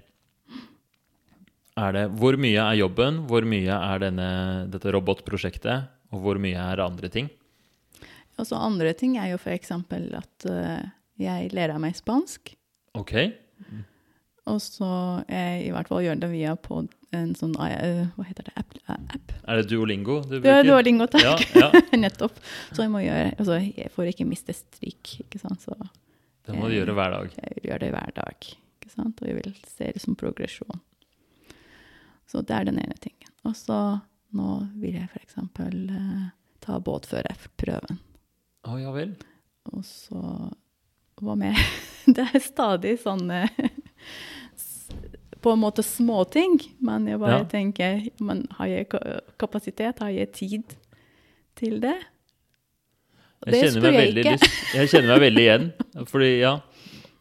er 1.77 1.93
det, 1.93 2.11
Hvor 2.19 2.35
mye 2.37 2.59
er 2.59 2.77
jobben, 2.81 3.27
hvor 3.29 3.43
mye 3.47 3.71
er 3.71 3.99
denne, 3.99 4.69
dette 4.71 4.91
robotprosjektet, 4.93 5.89
og 6.13 6.23
hvor 6.23 6.39
mye 6.39 6.57
er 6.59 6.81
andre 6.83 7.09
ting? 7.09 7.29
Og 8.39 8.47
så 8.47 8.59
andre 8.63 8.93
ting 8.95 9.17
er 9.19 9.33
jo 9.33 9.39
f.eks. 9.41 9.73
at 9.75 10.49
uh, 10.49 10.83
jeg 11.19 11.53
lærer 11.57 11.81
meg 11.83 11.97
spansk. 11.99 12.55
Ok, 12.99 13.15
Og 14.49 14.63
så 14.65 14.89
jeg 15.29 15.67
i 15.67 15.73
hvert 15.75 15.91
fall 15.91 16.07
gjør 16.07 16.23
det 16.23 16.31
via 16.33 16.55
på 16.57 16.81
en 17.13 17.35
sånn 17.37 17.53
uh, 17.59 18.09
Hva 18.17 18.25
heter 18.25 18.49
det? 18.49 18.55
App? 18.57 18.77
eh, 18.81 19.03
app. 19.19 19.35
Er 19.45 19.61
det 19.61 19.69
Duolingo 19.71 20.21
du 20.25 20.39
bruker? 20.39 20.63
Du? 20.65 20.71
Duolingo, 20.71 21.09
takk. 21.11 21.45
Ja, 21.53 21.69
ja, 21.75 21.99
Nettopp. 21.99 22.39
Så 22.73 22.87
jeg 22.87 22.93
må 22.95 23.03
gjøre 23.05 23.35
Altså, 23.37 23.59
jeg 23.61 23.93
får 23.95 24.13
ikke 24.13 24.29
miste 24.29 24.57
stryk, 24.57 25.19
ikke 25.27 25.43
sant. 25.43 25.65
Så 25.67 25.77
det 26.49 26.57
må 26.57 26.71
du 26.71 26.79
gjøre 26.79 26.97
hver 26.97 27.13
dag. 27.13 27.35
jeg 27.37 27.59
vil 27.59 27.71
gjøre 27.71 27.83
det 27.85 27.93
hver 27.93 28.15
dag, 28.17 28.51
ikke 28.79 28.93
sant. 28.95 29.21
Og 29.21 29.29
jeg 29.29 29.41
vil 29.43 29.55
se 29.69 29.93
det 29.93 30.05
som 30.05 30.17
progresjon. 30.17 30.81
Så 32.29 32.41
det 32.45 32.57
er 32.57 32.69
den 32.69 32.81
ene 32.81 32.97
tingen. 33.01 33.33
Og 33.49 33.57
så 33.57 33.79
nå 34.37 34.59
vil 34.81 34.97
jeg 34.97 35.09
f.eks. 35.13 35.37
Uh, 35.41 36.29
ta 36.65 36.81
båtførerprøven. 36.85 38.01
Å 38.67 38.79
ja 38.81 38.91
vel. 38.95 39.13
Og 39.73 39.85
så 39.87 40.21
Hva 41.21 41.35
med 41.39 41.55
Det 42.17 42.25
er 42.35 42.41
stadig 42.43 42.97
sånne 43.03 43.45
s- 44.57 44.89
På 45.45 45.53
en 45.55 45.61
måte 45.63 45.85
småting, 45.87 46.57
men 46.81 47.07
jeg 47.07 47.21
bare 47.21 47.43
Ja. 47.43 47.45
tenker 47.45 48.09
men 48.21 48.47
Har 48.59 48.67
jeg 48.67 48.89
kapasitet? 49.39 49.99
Har 50.03 50.11
jeg 50.11 50.33
tid 50.33 50.77
til 51.59 51.81
det? 51.81 51.95
Og 53.45 53.53
Jeg 53.55 53.69
kjenner, 53.71 53.83
meg 53.83 53.95
jeg 53.95 54.07
veldig 54.09 54.25
lyst, 54.33 54.75
jeg 54.75 54.89
kjenner 54.91 55.09
meg 55.13 55.21
veldig 55.29 55.43
igjen. 55.45 55.67
Fordi 56.11 56.31
ja, 56.41 56.53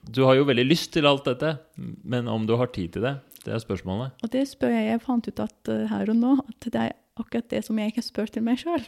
du 0.09 0.23
har 0.25 0.33
jo 0.39 0.45
veldig 0.49 0.63
lyst 0.65 0.91
til 0.95 1.05
alt 1.05 1.25
dette, 1.29 1.51
men 1.77 2.27
om 2.27 2.47
du 2.49 2.55
har 2.57 2.71
tid 2.73 2.93
til 2.95 3.03
det, 3.05 3.11
det 3.45 3.53
er 3.53 3.61
spørsmålet. 3.61 4.15
Og 4.25 4.31
det 4.33 4.47
spør 4.49 4.73
jeg. 4.73 4.87
Jeg 4.95 5.01
fant 5.05 5.27
ut 5.29 5.39
at 5.45 5.69
eh, 5.69 5.83
her 5.91 6.09
og 6.09 6.17
nå 6.17 6.31
at 6.41 6.69
det 6.73 6.81
er 6.87 6.95
akkurat 7.21 7.47
det 7.53 7.61
som 7.67 7.77
jeg 7.77 7.93
ikke 7.93 8.05
spør 8.07 8.31
til 8.33 8.41
meg 8.47 8.57
sjøl. 8.63 8.81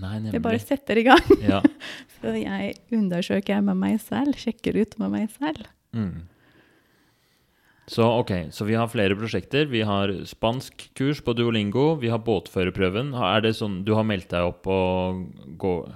Nei, 0.00 0.16
Jeg 0.32 0.40
bare 0.40 0.60
setter 0.62 0.98
i 0.98 1.04
gang. 1.04 1.32
Ja. 1.44 1.60
så 2.18 2.32
jeg 2.38 2.76
undersøker 2.94 3.64
med 3.64 3.76
meg 3.80 3.98
selv, 4.00 4.36
sjekker 4.40 4.78
ut 4.80 4.96
med 5.02 5.12
meg 5.12 5.32
selv. 5.34 5.66
Mm. 5.92 6.28
Så 7.92 8.06
ok, 8.06 8.30
så 8.54 8.64
vi 8.64 8.76
har 8.78 8.88
flere 8.88 9.16
prosjekter. 9.18 9.66
Vi 9.68 9.82
har 9.84 10.12
spansk 10.28 10.86
kurs 10.96 11.20
på 11.20 11.34
Duolingo. 11.36 11.96
Vi 12.00 12.08
har 12.12 12.22
båtførerprøven. 12.24 13.12
Er 13.12 13.42
det 13.44 13.56
sånn 13.58 13.82
du 13.84 13.92
har 13.98 14.06
meldt 14.08 14.30
deg 14.32 14.48
opp 14.48 14.68
og, 14.70 15.26
går, 15.60 15.90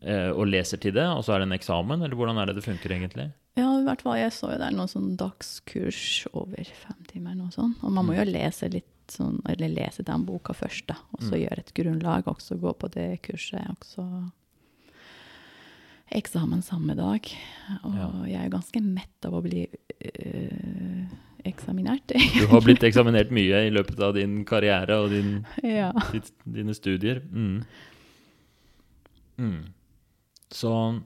eh, 0.00 0.30
og 0.30 0.46
leser 0.48 0.80
til 0.80 0.94
det, 0.96 1.04
og 1.10 1.26
så 1.26 1.34
er 1.34 1.42
det 1.42 1.50
en 1.50 1.58
eksamen? 1.58 2.06
Eller 2.06 2.16
hvordan 2.16 2.40
er 2.40 2.48
det 2.48 2.60
det 2.60 2.64
funker 2.64 2.94
egentlig? 2.94 3.28
Ja, 3.58 3.68
i 3.76 3.84
hvert 3.84 4.00
fall. 4.06 4.16
Jeg 4.16 4.32
så 4.32 4.54
jo 4.54 4.60
det 4.62 4.70
er 4.70 4.78
noen 4.78 4.88
sånn 4.88 5.12
dagskurs 5.20 6.24
over 6.32 6.72
fem 6.86 7.02
timer. 7.10 7.36
noe 7.36 7.52
sånt. 7.52 7.82
Og 7.84 7.92
man 7.92 8.08
må 8.08 8.16
jo 8.16 8.24
lese 8.30 8.70
litt 8.72 8.88
sånn, 9.12 9.40
eller 9.48 9.68
lese 9.72 10.02
den 10.06 10.24
boka 10.28 10.54
først, 10.56 10.86
da. 10.88 10.96
Og 11.12 11.20
så 11.22 11.34
Mm. 11.36 11.40
gjøre 11.44 11.58
et 11.58 11.74
grunnlag, 11.74 12.26
og 12.28 12.40
så 12.40 12.56
gå 12.60 12.72
på 12.78 12.90
det 12.94 13.22
kurset. 13.22 13.68
Og 13.70 13.84
så 13.84 14.06
eksamen 16.12 16.62
samme 16.62 16.94
dag. 16.96 17.28
Og 17.84 17.94
Ja. 17.96 18.08
jeg 18.26 18.44
er 18.46 18.50
ganske 18.50 18.82
mett 18.82 19.24
av 19.24 19.32
å 19.38 19.42
bli 19.42 19.66
øh, 20.04 21.06
eksaminert. 21.44 22.12
Du 22.40 22.46
har 22.50 22.60
blitt 22.60 22.82
eksaminert 22.84 23.30
mye 23.32 23.66
i 23.66 23.70
løpet 23.72 23.98
av 24.00 24.14
din 24.14 24.44
karriere 24.44 24.98
og 25.02 25.10
din, 25.10 25.46
ja. 25.62 25.92
ditt, 26.12 26.32
dine 26.44 26.74
studier. 26.74 27.22
Mm. 27.32 27.64
Mm. 29.38 29.72
Så 30.50 31.00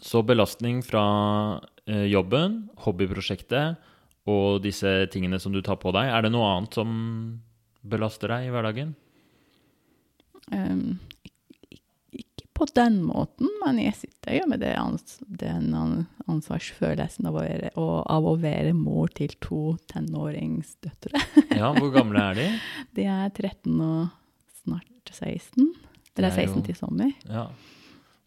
Så 0.00 0.22
belastning 0.24 0.80
fra 0.82 1.60
øh, 1.86 2.06
jobben, 2.10 2.70
hobbyprosjektet 2.86 3.76
og 4.28 4.60
disse 4.62 5.06
tingene 5.12 5.38
som 5.40 5.52
du 5.52 5.62
tar 5.64 5.76
på 5.80 5.92
deg. 5.96 6.08
Er 6.12 6.22
det 6.26 6.32
noe 6.34 6.48
annet 6.56 6.74
som 6.76 6.90
belaster 7.82 8.28
deg 8.28 8.48
i 8.48 8.50
hverdagen? 8.52 8.94
Um, 10.52 10.98
ik- 11.24 11.32
ik- 11.70 12.18
ikke 12.20 12.46
på 12.54 12.66
den 12.74 13.02
måten, 13.06 13.48
men 13.64 13.78
jeg 13.78 13.94
sitter 13.94 14.40
jo 14.40 14.46
med 14.50 14.60
det 14.60 14.74
ans 14.76 15.18
den 15.26 15.72
an 15.74 16.06
ansvarsfølelsen 16.28 17.26
av 17.26 17.34
å, 17.34 17.42
være, 17.42 17.70
og, 17.76 18.04
av 18.10 18.24
å 18.24 18.36
være 18.38 18.72
mor 18.76 19.08
til 19.08 19.32
to 19.40 19.76
tenåringsdøtre. 19.90 21.20
Ja, 21.60 21.72
hvor 21.74 21.90
gamle 21.94 22.20
er 22.30 22.34
de? 22.38 22.48
De 22.94 23.04
er 23.10 23.30
13 23.34 23.80
og 23.80 24.08
snart 24.62 25.10
16. 25.10 25.72
Det 26.14 26.18
Eller 26.24 26.30
er 26.30 26.46
16 26.46 26.62
til 26.68 26.76
sommer. 26.78 27.10
Ja. 27.26 27.46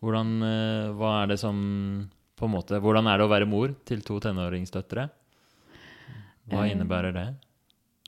Hvordan, 0.03 0.33
eh, 0.43 0.91
hva 0.97 1.13
er 1.23 1.27
det 1.31 1.39
som 1.39 2.09
på 2.35 2.47
en 2.49 2.51
måte, 2.57 2.79
Hvordan 2.81 3.07
er 3.07 3.17
det 3.21 3.25
å 3.27 3.31
være 3.31 3.47
mor 3.47 3.71
til 3.87 4.01
to 4.03 4.17
tenåringsdøtre? 4.19 5.05
Hva 6.51 6.65
Eh, 6.65 6.71
innebærer 6.73 7.13
det? 7.15 7.27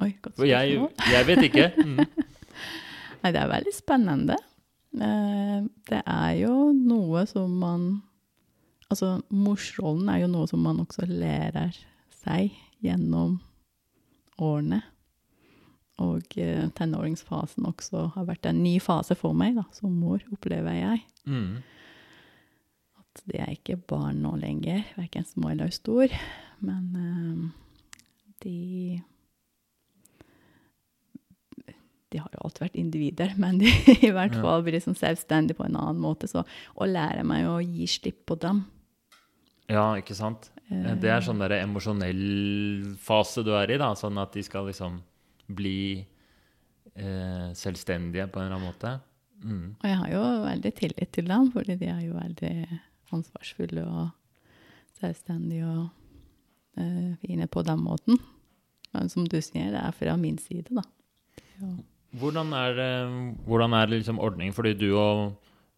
Oi, 0.03 0.11
godt 0.21 0.35
spørsmål. 0.35 0.49
jeg, 0.49 0.89
jeg 1.13 1.27
vet 1.29 1.43
ikke. 1.49 1.69
Mm. 1.85 2.01
Nei, 3.23 3.31
det 3.33 3.39
er 3.41 3.49
veldig 3.49 3.71
spennende. 3.73 4.35
Eh, 5.01 5.61
Det 5.89 6.01
er 6.05 6.31
jo 6.43 6.71
noe 6.75 7.23
som 7.27 7.55
man 7.59 7.85
Altså, 8.91 9.15
morsrollen 9.33 10.09
er 10.13 10.19
jo 10.21 10.27
noe 10.29 10.45
som 10.47 10.61
man 10.61 10.77
også 10.83 11.07
lærer 11.09 11.73
seg 12.13 12.51
gjennom 12.85 13.39
årene. 14.37 14.83
Og 15.97 16.37
eh, 16.37 16.67
tenåringsfasen 16.77 17.65
også 17.65 18.03
har 18.13 18.27
vært 18.29 18.45
en 18.45 18.61
ny 18.61 18.75
fase 18.83 19.15
for 19.17 19.33
meg 19.33 19.55
da, 19.57 19.63
som 19.73 19.89
mor, 19.97 20.21
opplever 20.35 20.75
jeg. 20.77 21.01
Mm. 21.25 21.63
At 23.01 23.23
det 23.25 23.41
er 23.41 23.55
ikke 23.55 23.79
barn 23.89 24.21
nå 24.21 24.35
lenger, 24.37 24.83
verken 24.99 25.25
små 25.25 25.49
eller 25.55 25.73
stor. 25.73 26.13
Men 26.61 27.51
de 28.43 29.01
De 32.11 32.19
har 32.21 32.29
jo 32.31 32.43
alltid 32.45 32.61
vært 32.67 32.77
individer, 32.79 33.33
men 33.41 33.57
de 33.59 33.71
i 34.05 34.11
hvert 34.13 34.35
fall 34.39 34.63
blir 34.63 34.77
liksom 34.77 34.95
selvstendige 34.95 35.57
på 35.57 35.65
en 35.67 35.75
annen 35.79 35.99
måte. 36.03 36.29
Så 36.31 36.45
å 36.45 36.87
lære 36.87 37.25
meg 37.27 37.47
å 37.49 37.57
gi 37.63 37.87
slipp 37.91 38.21
på 38.29 38.37
dem 38.39 38.63
Ja, 39.71 39.95
ikke 39.99 40.15
sant? 40.15 40.51
eh, 40.69 40.93
Det 41.01 41.09
er 41.11 41.25
sånn 41.25 41.41
der 41.41 41.57
emosjonell 41.63 42.93
fase 43.01 43.43
du 43.43 43.51
er 43.57 43.71
i, 43.73 43.79
da. 43.81 43.91
Sånn 43.97 44.17
at 44.21 44.31
de 44.37 44.43
skal 44.45 44.67
liksom 44.69 45.01
bli 45.49 46.05
eh, 46.95 47.49
selvstendige 47.57 48.29
på 48.31 48.39
en 48.39 48.45
eller 48.47 48.55
annen 48.61 48.69
måte. 48.69 48.93
Mm. 49.43 49.65
Og 49.81 49.89
jeg 49.89 49.97
har 49.99 50.13
jo 50.13 50.23
veldig 50.45 50.71
tillit 50.79 51.11
til 51.13 51.27
dem, 51.29 51.49
fordi 51.53 51.75
de 51.81 51.89
er 51.91 51.99
jo 52.05 52.15
veldig 52.15 52.53
ansvarsfulle 53.13 53.83
og 53.83 54.07
selvstendige 55.01 55.67
og 55.67 55.83
eh, 55.83 55.91
fine 57.21 57.47
på 57.47 57.63
den 57.65 57.79
måten. 57.83 58.19
Men 58.93 59.09
som 59.09 59.25
du 59.27 59.37
sier, 59.41 59.71
det 59.71 59.81
er 59.81 59.91
fra 59.95 60.15
min 60.19 60.37
side, 60.37 60.69
da. 60.71 60.83
Ja. 61.59 61.71
Hvordan 62.15 62.53
er 62.55 62.79
hvordan 63.47 63.73
er 63.75 63.87
liksom 63.91 64.19
ordningen? 64.23 64.53
Fordi 64.55 64.73
du 64.79 64.93
og 64.97 65.33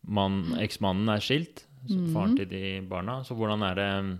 mann, 0.05 0.53
eksmannen 0.61 1.09
er 1.09 1.19
skilt, 1.23 1.65
så 1.87 1.97
Mhm. 1.97 2.13
faren 2.13 2.35
til 2.37 2.45
de 2.49 2.81
barna. 2.87 3.23
Så 3.23 3.35
hvordan 3.35 3.63
er 3.63 3.75
det 3.75 4.19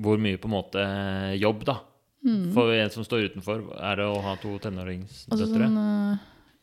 Hvor 0.00 0.16
mye 0.16 0.38
på 0.38 0.46
en 0.46 0.54
måte 0.54 1.40
jobb, 1.40 1.64
da? 1.64 1.80
Mm. 2.24 2.52
For 2.54 2.72
en 2.72 2.90
som 2.90 3.02
står 3.04 3.28
utenfor, 3.28 3.74
er 3.76 3.96
det 3.96 4.04
å 4.04 4.22
ha 4.22 4.36
to 4.36 4.48
Altså 4.58 5.46
sånn, 5.48 6.12
eh, 6.12 6.18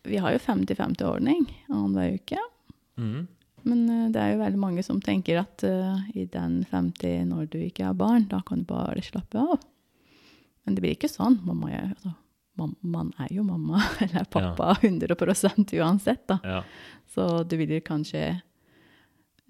vi 0.06 0.18
har 0.18 0.32
jo 0.32 0.38
50-50-ordning 0.40 1.46
annenhver 1.70 2.14
uke. 2.16 2.38
Mhm. 2.98 3.28
Men 3.64 3.90
eh, 3.90 4.10
det 4.14 4.22
er 4.22 4.34
jo 4.34 4.42
veldig 4.44 4.60
mange 4.62 4.84
som 4.86 5.00
tenker 5.02 5.40
at 5.42 5.64
uh, 5.66 5.98
i 6.14 6.26
den 6.30 6.62
50, 6.70 7.26
når 7.32 7.50
du 7.52 7.58
ikke 7.66 7.88
har 7.90 7.98
barn, 7.98 8.28
da 8.30 8.42
kan 8.46 8.62
du 8.64 8.70
bare 8.70 9.02
slappe 9.04 9.40
av. 9.42 9.58
Men 10.64 10.76
det 10.76 10.84
blir 10.84 10.96
ikke 10.98 11.10
sånn. 11.12 11.40
Mamma 11.48 11.72
er, 11.72 11.90
altså, 11.96 12.14
man 12.82 13.14
er 13.24 13.32
jo 13.34 13.44
mamma 13.48 13.82
eller 14.04 14.28
pappa 14.32 14.76
100 14.82 15.16
uansett, 15.82 16.28
da. 16.28 16.40
Ja. 16.44 16.62
Så 17.08 17.44
du 17.48 17.58
vil 17.58 17.80
kanskje 17.82 18.24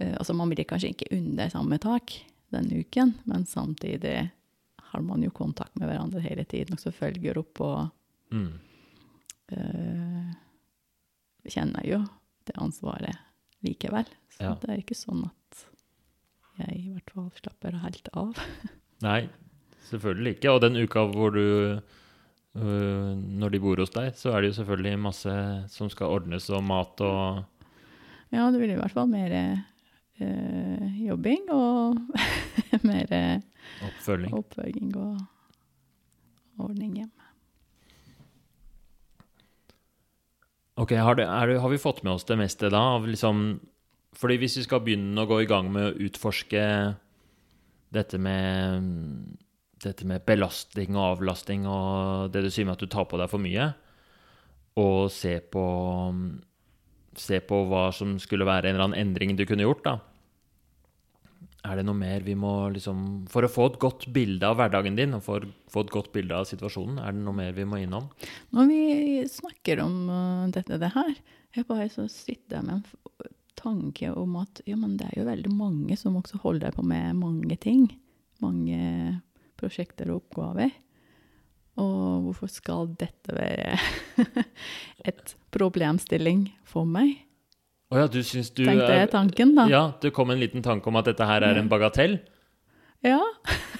uh, 0.01 0.15
Altså, 0.17 0.33
man 0.37 0.49
blir 0.53 0.67
kanskje 0.69 0.93
ikke 0.93 1.11
under 1.17 1.49
samme 1.49 1.77
tak 1.81 2.13
den 2.55 2.69
uken, 2.71 3.13
men 3.27 3.45
samtidig 3.45 4.29
har 4.87 5.01
man 5.03 5.23
jo 5.25 5.33
kontakt 5.35 5.75
med 5.75 5.89
hverandre 5.89 6.21
hele 6.23 6.45
tiden, 6.47 6.77
og 6.77 6.79
så 6.79 6.93
følger 6.95 7.37
opp 7.43 7.61
og 7.61 7.93
Mm. 8.27 8.59
uh, 9.55 10.31
kjenner 11.47 11.85
jo 11.87 12.01
det 12.43 12.55
ansvaret 12.59 13.15
likevel. 13.65 14.05
Så 14.37 14.43
Ja. 14.43 14.53
det 14.61 14.69
er 14.69 14.77
ikke 14.83 14.95
sånn 14.97 15.25
at 15.25 15.65
jeg 16.59 16.77
i 16.79 16.89
hvert 16.91 17.09
fall 17.13 17.29
slapper 17.37 17.77
helt 17.83 18.09
av. 18.13 18.37
Nei, 19.05 19.29
selvfølgelig 19.89 20.35
ikke. 20.37 20.51
Og 20.55 20.61
den 20.61 20.75
uka 20.81 21.03
hvor 21.11 21.31
du 21.33 21.43
øh, 22.57 23.13
Når 23.15 23.51
de 23.53 23.59
bor 23.61 23.77
hos 23.77 23.91
deg, 23.93 24.13
så 24.17 24.31
er 24.33 24.41
det 24.41 24.49
jo 24.51 24.57
selvfølgelig 24.63 24.99
masse 24.99 25.33
som 25.69 25.89
skal 25.93 26.07
ordnes, 26.17 26.49
og 26.49 26.63
mat 26.65 27.01
og 27.05 27.43
Ja, 28.33 28.49
det 28.51 28.59
blir 28.59 28.73
i 28.73 28.79
hvert 28.79 28.91
fall 28.95 29.07
mer 29.07 29.31
eh, 30.19 30.97
jobbing 31.05 31.45
og 31.53 31.99
mer 32.89 33.13
oppfølging. 33.85 34.33
oppfølging 34.33 34.95
og 34.97 35.21
ordning 36.65 36.95
hjemme. 36.97 37.26
Ok, 40.77 40.93
har, 40.93 41.17
det, 41.17 41.25
det, 41.25 41.57
har 41.57 41.69
vi 41.73 41.81
fått 41.81 42.03
med 42.05 42.13
oss 42.13 42.27
det 42.29 42.37
meste 42.37 42.69
da? 42.69 42.83
Av 42.97 43.07
liksom, 43.09 43.59
fordi 44.17 44.37
hvis 44.41 44.59
vi 44.59 44.65
skal 44.67 44.83
begynne 44.85 45.23
å 45.23 45.29
gå 45.29 45.41
i 45.41 45.49
gang 45.49 45.71
med 45.73 45.89
å 45.89 46.07
utforske 46.07 46.61
dette 47.95 48.19
med, 48.21 48.85
dette 49.81 50.05
med 50.05 50.25
belastning 50.27 50.93
og 50.93 51.15
avlasting 51.15 51.65
og 51.65 52.29
det 52.33 52.45
du 52.45 52.51
sier 52.53 52.67
med 52.67 52.77
at 52.77 52.83
du 52.85 52.91
tar 52.93 53.07
på 53.09 53.17
deg 53.17 53.31
for 53.31 53.41
mye, 53.41 53.71
og 54.77 55.09
se 55.09 55.39
på, 55.41 55.65
se 57.17 57.41
på 57.41 57.63
hva 57.71 57.87
som 57.95 58.17
skulle 58.21 58.45
være 58.45 58.69
en 58.69 58.77
eller 58.77 58.89
annen 58.91 59.01
endring 59.07 59.33
du 59.33 59.47
kunne 59.49 59.65
gjort, 59.65 59.81
da. 59.87 59.97
Er 61.65 61.79
det 61.79 61.87
noe 61.87 61.97
mer 61.97 62.21
vi 62.21 62.35
må 62.37 62.51
liksom 62.69 62.99
For 63.31 63.45
å 63.45 63.49
få 63.51 63.65
et 63.71 63.79
godt 63.81 64.05
bilde 64.13 64.45
av 64.45 64.59
hverdagen 64.59 64.97
din 64.97 65.15
og 65.17 65.23
for 65.25 65.43
å 65.43 65.49
få 65.73 65.83
et 65.85 65.93
godt 65.93 66.11
bilde 66.13 66.37
av 66.37 66.45
situasjonen, 66.49 66.99
er 67.01 67.15
det 67.15 67.23
noe 67.25 67.35
mer 67.35 67.55
vi 67.57 67.65
må 67.67 67.81
innom? 67.81 68.07
Når 68.55 68.69
vi 68.69 68.81
snakker 69.31 69.81
om 69.83 69.97
uh, 70.07 70.45
dette 70.53 70.79
det 70.79 70.93
her, 70.93 71.11
jeg 71.57 71.67
bare 71.67 71.89
så 71.91 72.05
sitter 72.11 72.59
jeg 72.59 72.67
med 72.67 72.77
en 72.77 73.33
tanke 73.57 74.11
om 74.13 74.37
at 74.39 74.61
ja, 74.69 74.77
men 74.79 74.95
det 74.99 75.09
er 75.09 75.21
jo 75.21 75.27
veldig 75.27 75.53
mange 75.57 75.97
som 75.99 76.17
også 76.19 76.39
holder 76.43 76.75
på 76.75 76.85
med 76.85 77.17
mange 77.17 77.57
ting. 77.59 77.89
Mange 78.43 79.17
prosjekter 79.57 80.11
og 80.13 80.21
oppgaver. 80.21 80.71
Og 81.81 82.25
hvorfor 82.25 82.49
skal 82.49 82.91
dette 82.97 83.33
være 83.37 83.77
et 85.09 85.35
problemstilling 85.53 86.47
for 86.65 86.89
meg? 86.89 87.26
Å 87.87 88.01
ja, 88.01 88.07
du 88.11 88.19
syns 88.25 88.49
du 88.51 88.65
Tenkte 88.67 88.91
jeg 88.97 89.09
tanken, 89.13 89.53
da. 89.55 89.67
Ja, 89.71 89.83
det 90.03 90.11
kom 90.15 90.31
en 90.33 90.41
liten 90.41 90.63
tanke 90.65 90.89
om 90.91 90.97
at 90.99 91.07
dette 91.07 91.23
her 91.27 91.45
er 91.47 91.59
en 91.61 91.69
bagatell. 91.71 92.17
Ja. 93.05 93.21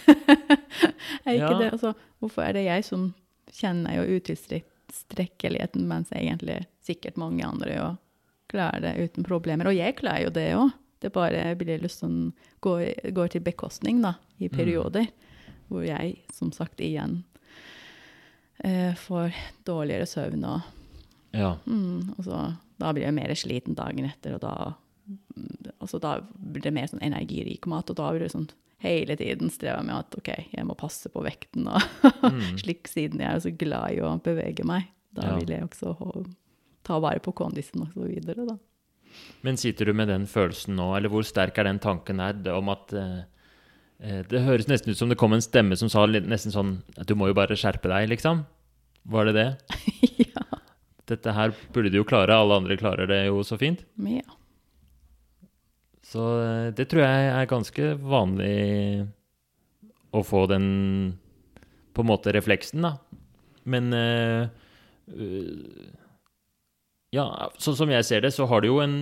er 1.28 1.34
ikke 1.36 1.52
Ja. 1.52 1.60
det? 1.60 1.72
Altså, 1.74 1.93
hvorfor 2.22 2.46
er 2.46 2.54
det 2.56 2.63
jeg 2.70 2.86
som 2.88 3.10
kjenner 3.52 3.98
jo 3.98 4.17
utilstrekkeligheten, 4.20 5.88
mens 5.89 6.12
egentlig 6.15 6.62
sikkert 6.86 7.17
mange 7.20 7.43
andre 7.43 7.76
jo 7.76 7.88
klarer 8.48 8.80
det 8.86 9.10
uten 9.10 9.26
problemer. 9.28 9.67
Og 9.67 9.76
jeg 9.76 9.98
klarer 10.00 10.24
jo 10.30 10.36
det 10.36 10.48
òg. 10.56 10.72
Det 11.04 11.12
bare 11.13 11.52
blir 11.60 11.82
litt 11.84 11.93
sånn 11.93 12.32
går, 12.65 13.12
går 13.13 13.28
til 13.36 13.43
bekostning, 13.46 14.00
da, 14.02 14.15
i 14.39 14.48
perioder. 14.50 15.10
Hvor 15.67 15.84
jeg, 15.86 16.22
som 16.34 16.54
sagt, 16.56 16.80
igjen 16.82 17.20
eh, 18.63 18.96
får 18.96 19.36
dårligere 19.67 20.08
søvn 20.10 20.48
og 20.48 20.62
Ja. 21.38 21.54
Mm, 21.69 22.13
og 22.17 22.23
så, 22.26 22.41
da 22.82 22.91
blir 22.95 23.06
jeg 23.08 23.15
mer 23.17 23.34
sliten 23.38 23.78
dagen 23.78 24.08
etter, 24.10 24.36
og 24.38 24.41
da, 24.43 24.54
mm, 25.08 25.71
altså 25.80 26.00
da 26.02 26.15
blir 26.34 26.63
det 26.65 26.73
mer 26.76 26.89
sånn 26.89 27.04
energirik 27.06 27.67
mat, 27.69 27.89
og 27.93 28.00
da 28.00 28.10
blir 28.13 28.26
det 28.26 28.34
sånn 28.34 28.50
hele 28.84 29.15
tiden 29.17 29.50
streve 29.54 29.82
med 29.86 29.95
at 29.97 30.17
ok, 30.19 30.28
jeg 30.54 30.65
må 30.67 30.76
passe 30.78 31.10
på 31.13 31.23
vekten, 31.26 31.69
og 31.69 31.82
slik 32.62 32.89
siden 32.91 33.21
jeg 33.23 33.30
er 33.36 33.41
så 33.45 33.54
glad 33.58 33.95
i 33.97 34.02
å 34.06 34.15
bevege 34.21 34.65
meg. 34.67 34.89
Da 35.17 35.32
Ja. 35.32 35.38
vil 35.39 35.50
jeg 35.56 35.65
også 35.65 36.26
ta 36.86 37.00
vare 37.02 37.19
på 37.23 37.34
kondisen 37.34 37.82
og 37.88 37.93
så 37.95 38.06
videre, 38.06 38.45
da. 38.45 38.58
Men 39.41 39.58
sitter 39.58 39.86
du 39.89 39.93
med 39.97 40.10
den 40.12 40.28
følelsen 40.30 40.76
nå, 40.78 40.91
eller 40.97 41.10
hvor 41.10 41.23
sterk 41.26 41.58
er 41.58 41.65
den 41.69 41.80
tanken 41.82 42.19
det 42.43 42.54
om 42.54 42.69
at 42.69 42.93
eh, 42.93 43.23
eh, 44.04 44.19
Det 44.30 44.43
høres 44.45 44.67
nesten 44.69 44.91
ut 44.91 44.97
som 45.00 45.10
det 45.10 45.17
kom 45.17 45.34
en 45.34 45.41
stemme 45.41 45.78
som 45.80 45.89
sa 45.89 46.06
nesten 46.06 46.54
sånn 46.54 46.73
at 47.00 47.08
du 47.08 47.15
må 47.17 47.32
jo 47.32 47.38
bare 47.38 47.58
skjerpe 47.58 47.89
deg, 47.89 48.10
liksom. 48.13 48.45
Var 49.10 49.26
det 49.32 49.34
det? 49.39 49.47
Dette 51.08 51.34
her 51.36 51.54
burde 51.74 51.91
du 51.93 52.02
jo 52.02 52.08
klare, 52.08 52.36
alle 52.36 52.58
andre 52.60 52.78
klarer 52.80 53.08
det 53.10 53.22
jo 53.30 53.43
så 53.48 53.58
fint. 53.60 53.86
Ja. 54.04 54.26
Så 56.08 56.24
eh, 56.41 56.67
det 56.76 56.88
tror 56.91 57.04
jeg 57.04 57.30
er 57.34 57.52
ganske 57.52 57.93
vanlig 58.00 59.08
å 60.15 60.24
få 60.24 60.46
den 60.52 60.67
på 61.96 62.04
en 62.04 62.10
måte 62.12 62.34
refleksen, 62.36 62.86
da. 62.86 62.98
Men 63.67 63.93
eh, 63.96 64.50
øh, 65.12 65.96
Ja, 67.15 67.26
sånn 67.60 67.78
som 67.80 67.91
jeg 67.91 68.06
ser 68.06 68.24
det, 68.24 68.34
så 68.36 68.46
har 68.52 68.62
du 68.62 68.70
jo 68.70 68.82
en 68.84 68.98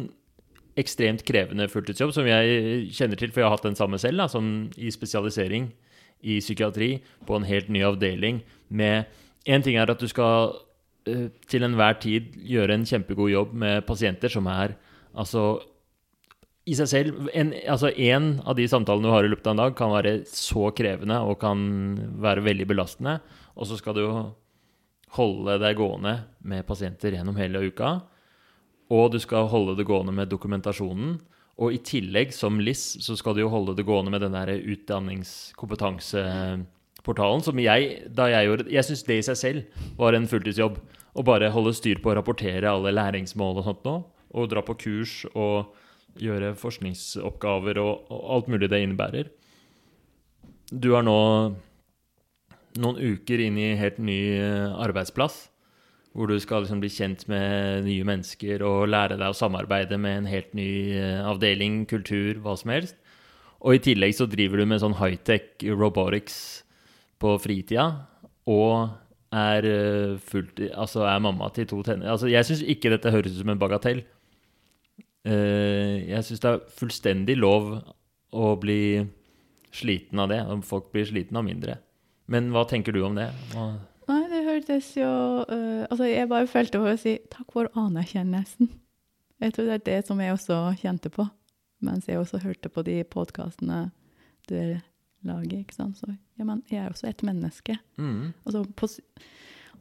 ekstremt 0.79 1.23
krevende 1.25 1.65
fulltidsjobb, 1.71 2.11
som 2.13 2.27
jeg 2.27 2.89
kjenner 2.93 3.19
til, 3.19 3.31
for 3.31 3.41
jeg 3.41 3.47
har 3.47 3.55
hatt 3.55 3.65
den 3.65 3.77
samme 3.79 3.97
selv, 4.01 4.19
da, 4.21 4.27
sånn 4.29 4.51
i 4.77 4.91
spesialisering 4.93 5.69
i 6.25 6.37
psykiatri, 6.41 6.89
på 7.25 7.37
en 7.37 7.47
helt 7.47 7.69
ny 7.71 7.85
avdeling 7.85 8.43
med 8.69 9.21
En 9.45 9.61
ting 9.61 9.75
er 9.77 9.91
at 9.93 10.01
du 10.01 10.07
skal 10.09 10.55
til 11.05 11.65
enhver 11.65 11.99
tid 12.01 12.33
gjøre 12.49 12.75
en 12.75 12.85
kjempegod 12.87 13.29
jobb 13.29 13.53
med 13.61 13.85
pasienter 13.85 14.31
som 14.31 14.47
er 14.49 14.73
altså 15.13 15.59
i 16.65 16.73
seg 16.73 16.89
selv 16.89 17.27
en, 17.37 17.51
altså 17.69 17.91
en 17.93 18.39
av 18.41 18.55
de 18.57 18.65
samtalene 18.69 19.05
du 19.05 19.13
har 19.13 19.27
i 19.27 19.29
løpet 19.29 19.45
av 19.45 19.53
en 19.53 19.61
dag, 19.61 19.75
kan 19.77 19.93
være 19.93 20.15
så 20.29 20.71
krevende 20.73 21.19
og 21.21 21.37
kan 21.43 21.59
være 22.23 22.41
veldig 22.47 22.65
belastende. 22.71 23.19
Og 23.53 23.69
så 23.69 23.77
skal 23.77 23.93
du 23.97 24.05
holde 25.15 25.59
deg 25.61 25.77
gående 25.77 26.15
med 26.41 26.65
pasienter 26.65 27.13
gjennom 27.13 27.37
hele 27.37 27.61
uka. 27.69 27.99
Og 28.89 29.13
du 29.13 29.19
skal 29.21 29.49
holde 29.51 29.77
det 29.77 29.85
gående 29.85 30.13
med 30.17 30.31
dokumentasjonen. 30.31 31.19
Og 31.61 31.77
i 31.77 31.79
tillegg, 31.85 32.33
som 32.35 32.57
LIS, 32.59 32.97
så 33.05 33.15
skal 33.15 33.37
du 33.37 33.45
jo 33.45 33.53
holde 33.53 33.77
det 33.77 33.85
gående 33.87 34.11
med 34.11 34.25
den 34.25 34.33
der 34.33 34.49
utdanningskompetanseportalen 37.05 37.43
som 37.43 37.59
jeg, 37.59 38.09
da 38.13 38.27
jeg 38.29 38.47
gjorde 38.47 38.71
Jeg 38.71 38.85
syns 38.85 39.03
det 39.03 39.17
i 39.17 39.25
seg 39.25 39.37
selv 39.37 39.63
var 39.97 40.13
en 40.13 40.27
fulltidsjobb. 40.27 40.79
Å 41.15 41.23
bare 41.23 41.51
holde 41.51 41.73
styr 41.73 42.01
på 42.01 42.11
å 42.11 42.15
rapportere 42.15 42.69
alle 42.69 42.91
læringsmål 42.91 43.59
og 43.59 43.63
sånt 43.63 43.85
nå. 43.85 44.03
Og 44.35 44.49
dra 44.49 44.61
på 44.61 44.75
kurs 44.75 45.25
og 45.33 45.73
gjøre 46.19 46.55
forskningsoppgaver 46.55 47.77
og, 47.79 48.07
og 48.09 48.31
alt 48.35 48.47
mulig 48.47 48.69
det 48.69 48.81
innebærer. 48.83 49.29
Du 50.71 50.95
er 50.95 51.03
nå 51.03 51.55
noen 52.75 52.99
uker 52.99 53.39
inn 53.39 53.57
i 53.57 53.75
helt 53.79 53.97
ny 53.99 54.35
eh, 54.35 54.73
arbeidsplass, 54.83 55.47
hvor 56.11 56.27
du 56.27 56.35
skal 56.39 56.63
liksom 56.63 56.81
bli 56.81 56.89
kjent 56.91 57.23
med 57.31 57.85
nye 57.85 58.03
mennesker 58.07 58.63
og 58.65 58.89
lære 58.89 59.15
deg 59.15 59.31
å 59.31 59.37
samarbeide 59.37 59.99
med 59.99 60.23
en 60.23 60.27
helt 60.27 60.51
ny 60.57 60.97
eh, 60.97 61.23
avdeling, 61.23 61.85
kultur, 61.87 62.41
hva 62.43 62.57
som 62.59 62.73
helst. 62.75 62.97
Og 63.63 63.77
i 63.77 63.83
tillegg 63.83 64.17
så 64.17 64.27
driver 64.27 64.59
du 64.59 64.67
med 64.67 64.83
sånn 64.83 64.97
high-tech 64.99 65.63
robotics 65.71 66.64
på 67.21 67.35
fritida, 67.41 67.87
og 68.49 68.89
er 69.35 69.67
eh, 69.67 70.17
fullt 70.21 70.61
Altså 70.71 71.05
er 71.09 71.23
mamma 71.23 71.49
til 71.53 71.67
to 71.69 71.81
tenner. 71.83 72.11
Altså, 72.13 72.29
jeg 72.31 72.45
syns 72.47 72.63
ikke 72.63 72.91
dette 72.93 73.11
høres 73.11 73.35
ut 73.35 73.41
som 73.41 73.51
en 73.53 73.61
bagatell. 73.61 74.03
Eh, 75.25 76.05
jeg 76.11 76.27
syns 76.27 76.43
det 76.43 76.51
er 76.51 76.63
fullstendig 76.79 77.37
lov 77.39 77.73
å 78.35 78.53
bli 78.61 79.05
sliten 79.75 80.21
av 80.21 80.31
det. 80.31 80.41
Om 80.45 80.63
folk 80.65 80.91
blir 80.93 81.07
sliten 81.09 81.37
av 81.39 81.45
mindre. 81.47 81.79
Men 82.31 82.49
hva 82.53 82.65
tenker 82.69 82.95
du 82.95 83.03
om 83.05 83.17
det? 83.17 83.27
Hva, 83.53 83.73
Nei, 84.05 84.21
det 84.29 84.43
hørtes 84.45 84.91
jo 84.97 85.09
uh, 85.49 85.85
Altså, 85.89 86.05
jeg 86.05 86.29
bare 86.29 86.49
følte 86.49 86.81
for 86.81 86.93
å 86.93 86.99
si 87.01 87.15
takk 87.33 87.55
for 87.55 87.69
anerkjennelsen. 87.79 88.69
Jeg 89.41 89.55
tror 89.55 89.69
det 89.69 89.77
er 89.79 89.85
det 89.87 89.97
som 90.07 90.21
jeg 90.21 90.33
også 90.33 90.57
kjente 90.79 91.09
på, 91.11 91.25
mens 91.83 92.05
jeg 92.07 92.21
også 92.21 92.39
hørte 92.43 92.69
på 92.71 92.85
de 92.87 93.01
podkastene 93.09 93.89
dere 94.49 94.83
lager, 95.25 95.59
ikke 95.59 95.75
sant. 95.75 95.97
Så 95.97 96.07
ja, 96.37 96.43
men 96.43 96.63
jeg 96.71 96.83
er 96.85 96.89
også 96.89 97.07
et 97.09 97.23
menneske. 97.23 97.77
mm, 97.97 98.33
Altså, 98.45 98.63
på, 98.75 98.87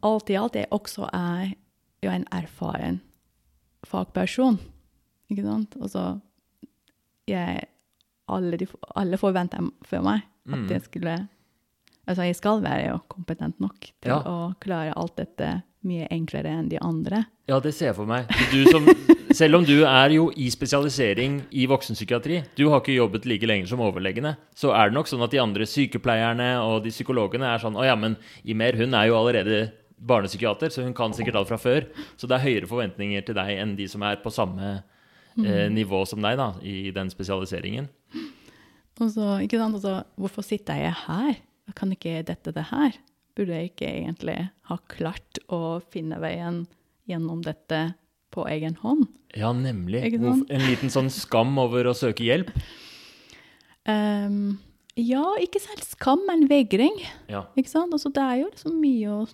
alt 0.02 0.30
i 0.30 0.35
alt, 0.40 0.54
jeg 0.57 0.66
også 0.70 1.09
er 1.12 1.52
jo 2.02 2.11
en 2.11 2.26
erfaren 2.33 3.00
fagperson, 3.85 4.59
ikke 5.30 5.42
sant. 5.46 5.76
Altså, 5.80 6.20
jeg 7.28 7.64
Alle, 8.28 8.57
de, 8.57 8.66
alle 8.96 9.18
forventer 9.20 9.66
for 9.85 10.00
meg 10.00 10.22
at 10.48 10.59
Mm. 10.59 10.68
jeg 10.70 10.83
skulle 10.83 11.28
Altså, 12.09 12.22
jeg 12.22 12.37
skal 12.37 12.62
være 12.62 12.88
jo 12.90 12.98
kompetent 13.09 13.61
nok 13.61 13.80
til 13.80 14.11
Ja. 14.11 14.18
å 14.22 14.54
klare 14.61 14.92
alt 14.96 15.16
dette 15.16 15.62
mye 15.86 16.08
enklere 16.12 16.50
enn 16.50 16.70
de 16.72 16.80
andre. 16.82 17.24
Ja, 17.50 17.60
det 17.60 17.74
ser 17.76 17.90
jeg 17.90 17.98
for 17.98 18.08
meg. 18.08 18.30
Du 18.52 18.64
som, 18.70 18.86
selv 19.36 19.60
om 19.60 19.66
du 19.66 19.84
er 19.84 20.14
jo 20.14 20.30
i 20.40 20.48
spesialisering 20.52 21.42
i 21.52 21.66
voksenpsykiatri, 21.70 22.40
du 22.56 22.66
har 22.72 22.82
ikke 22.82 22.96
jobbet 22.96 23.28
like 23.28 23.48
lenge 23.48 23.68
som 23.70 23.82
overlegene, 23.84 24.34
så 24.56 24.72
er 24.76 24.90
det 24.90 24.98
nok 24.98 25.10
sånn 25.10 25.24
at 25.26 25.34
de 25.34 25.42
andre 25.42 25.68
sykepleierne 25.68 26.50
og 26.64 26.82
de 26.86 26.92
psykologene 26.94 27.52
er 27.52 27.62
sånn 27.62 27.76
Å 27.78 27.86
ja, 27.86 27.96
men 27.98 28.16
Imer, 28.48 28.78
hun 28.80 28.96
er 28.96 29.10
jo 29.10 29.18
allerede 29.20 29.64
barnepsykiater, 30.04 30.72
så 30.72 30.84
hun 30.84 30.96
kan 30.96 31.14
sikkert 31.16 31.38
alt 31.40 31.50
fra 31.50 31.60
før. 31.60 31.86
Så 32.16 32.28
det 32.28 32.38
er 32.38 32.46
høyere 32.46 32.70
forventninger 32.70 33.24
til 33.24 33.38
deg 33.38 33.54
enn 33.56 33.76
de 33.78 33.88
som 33.90 34.04
er 34.04 34.20
på 34.22 34.32
samme 34.34 34.76
eh, 35.38 35.66
nivå 35.72 36.04
som 36.08 36.22
deg, 36.24 36.38
da, 36.40 36.52
i 36.60 36.90
den 36.94 37.12
spesialiseringen. 37.12 37.88
Og 39.00 39.10
så, 39.10 39.38
ikke 39.42 39.58
sant, 39.58 39.78
altså, 39.78 39.96
hvorfor 40.20 40.46
sitter 40.46 40.78
jeg 40.78 40.94
her? 41.06 41.40
Jeg 41.64 41.76
kan 41.78 41.92
ikke 41.94 42.20
dette 42.26 42.52
det 42.54 42.68
her? 42.70 42.98
Burde 43.34 43.58
jeg 43.58 43.72
ikke 43.72 43.90
egentlig 43.90 44.38
ha 44.70 44.78
klart 44.90 45.40
å 45.52 45.80
finne 45.90 46.20
veien 46.22 46.64
gjennom 47.10 47.42
dette 47.44 47.94
på 48.34 48.46
egen 48.50 48.78
hånd? 48.82 49.08
Ja, 49.34 49.50
nemlig. 49.54 50.04
En 50.14 50.66
liten 50.68 50.92
sånn 50.92 51.10
skam 51.10 51.56
over 51.58 51.90
å 51.90 51.96
søke 51.98 52.26
hjelp. 52.26 52.52
Um, 53.90 54.60
ja, 54.94 55.24
ikke 55.42 55.62
selv 55.62 55.82
skam, 55.86 56.22
men 56.28 56.46
vegring. 56.50 57.00
Ja. 57.30 57.44
Ikke 57.58 57.72
sant? 57.72 57.94
Altså, 57.94 58.12
det 58.14 58.22
er 58.22 58.42
jo 58.44 58.50
liksom 58.52 58.78
mye 58.78 59.16
å 59.18 59.24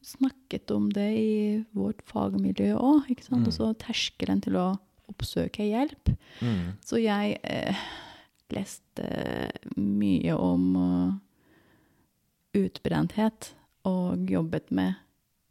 snakket 0.00 0.72
om 0.72 0.88
det 0.96 1.08
i 1.12 1.32
vårt 1.76 2.00
fagmiljø 2.08 2.72
òg. 2.78 3.10
Mm. 3.28 3.44
Og 3.44 3.52
så 3.54 3.72
terskelen 3.80 4.40
til 4.44 4.56
å 4.56 4.70
oppsøke 5.10 5.66
hjelp. 5.68 6.12
Mm. 6.40 6.78
Så 6.86 7.02
jeg 7.02 7.36
eh, 7.44 7.82
leste 8.54 9.10
mye 9.76 10.36
om 10.40 10.70
eh, 10.80 11.10
utbrenthet 12.56 13.52
og 13.88 14.30
jobbet 14.30 14.70
med 14.70 14.94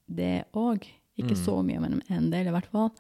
det 0.07 0.45
òg. 0.53 0.85
Ikke 1.19 1.35
Mm. 1.35 1.43
så 1.45 1.55
mye, 1.63 1.79
men 1.79 2.01
en 2.09 2.29
del 2.31 2.47
i 2.47 2.51
hvert 2.51 2.71
fall. 2.71 2.91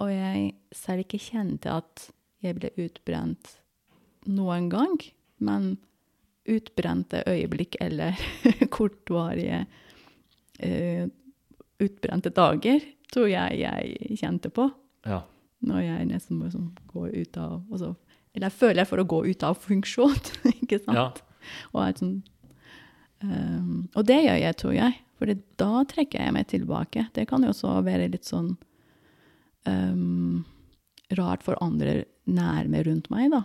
Og 0.00 0.10
jeg 0.10 0.54
selv 0.72 1.04
ikke 1.04 1.18
kjente 1.22 1.70
at 1.70 2.10
jeg 2.42 2.56
ble 2.58 2.70
utbrent 2.76 3.56
noen 4.26 4.68
gang. 4.68 4.98
Men 5.38 5.78
utbrente 6.46 7.22
øyeblikk 7.26 7.76
eller 7.80 8.12
kortvarige 8.74 9.66
uh, 10.60 11.08
utbrente 11.80 12.30
dager 12.30 12.80
tror 13.12 13.30
jeg 13.30 13.60
jeg 13.62 14.18
kjente 14.20 14.50
på 14.52 14.66
ja. 15.08 15.22
når 15.64 15.80
jeg 15.86 16.08
nesten 16.10 16.40
må 16.40 16.50
sånn 16.52 16.70
gå 16.90 17.06
ut 17.08 17.38
av 17.40 17.62
altså, 17.72 17.94
Eller 18.34 18.50
jeg 18.50 18.58
føler 18.58 18.88
for 18.90 19.00
å 19.00 19.06
gå 19.06 19.20
ut 19.30 19.42
av 19.46 19.56
funksjon, 19.62 20.16
ikke 20.60 20.80
sant? 20.82 20.96
Ja. 20.98 21.06
Og, 21.72 21.80
er 21.84 21.96
sånn, 22.00 22.14
ehm, 23.24 23.88
og 23.96 24.06
det 24.06 24.20
gjør 24.24 24.38
jeg, 24.42 24.56
tror 24.60 24.74
jeg. 24.76 25.00
For 25.18 25.30
da 25.60 25.84
trekker 25.88 26.20
jeg 26.24 26.34
meg 26.34 26.46
tilbake. 26.50 27.06
Det 27.14 27.26
kan 27.30 27.42
jo 27.46 27.52
også 27.52 27.76
være 27.86 28.08
litt 28.12 28.26
sånn 28.28 28.56
um, 29.66 30.44
rart 31.16 31.44
for 31.46 31.56
andre 31.64 32.04
nærme 32.26 32.82
rundt 32.86 33.10
meg, 33.12 33.30
da. 33.32 33.42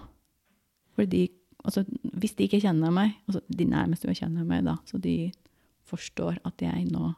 Fordi 0.98 1.28
altså, 1.64 1.84
hvis 2.20 2.36
de 2.40 2.48
ikke 2.48 2.62
kjenner 2.64 2.92
meg, 2.96 3.14
altså 3.28 3.42
de 3.48 3.68
nærmeste 3.70 4.10
jo 4.10 4.16
kjenner 4.18 4.48
meg, 4.48 4.66
da, 4.68 4.78
så 4.90 5.00
de 5.02 5.32
forstår 5.90 6.40
at 6.46 6.62
jeg 6.64 6.88
nå 6.92 7.14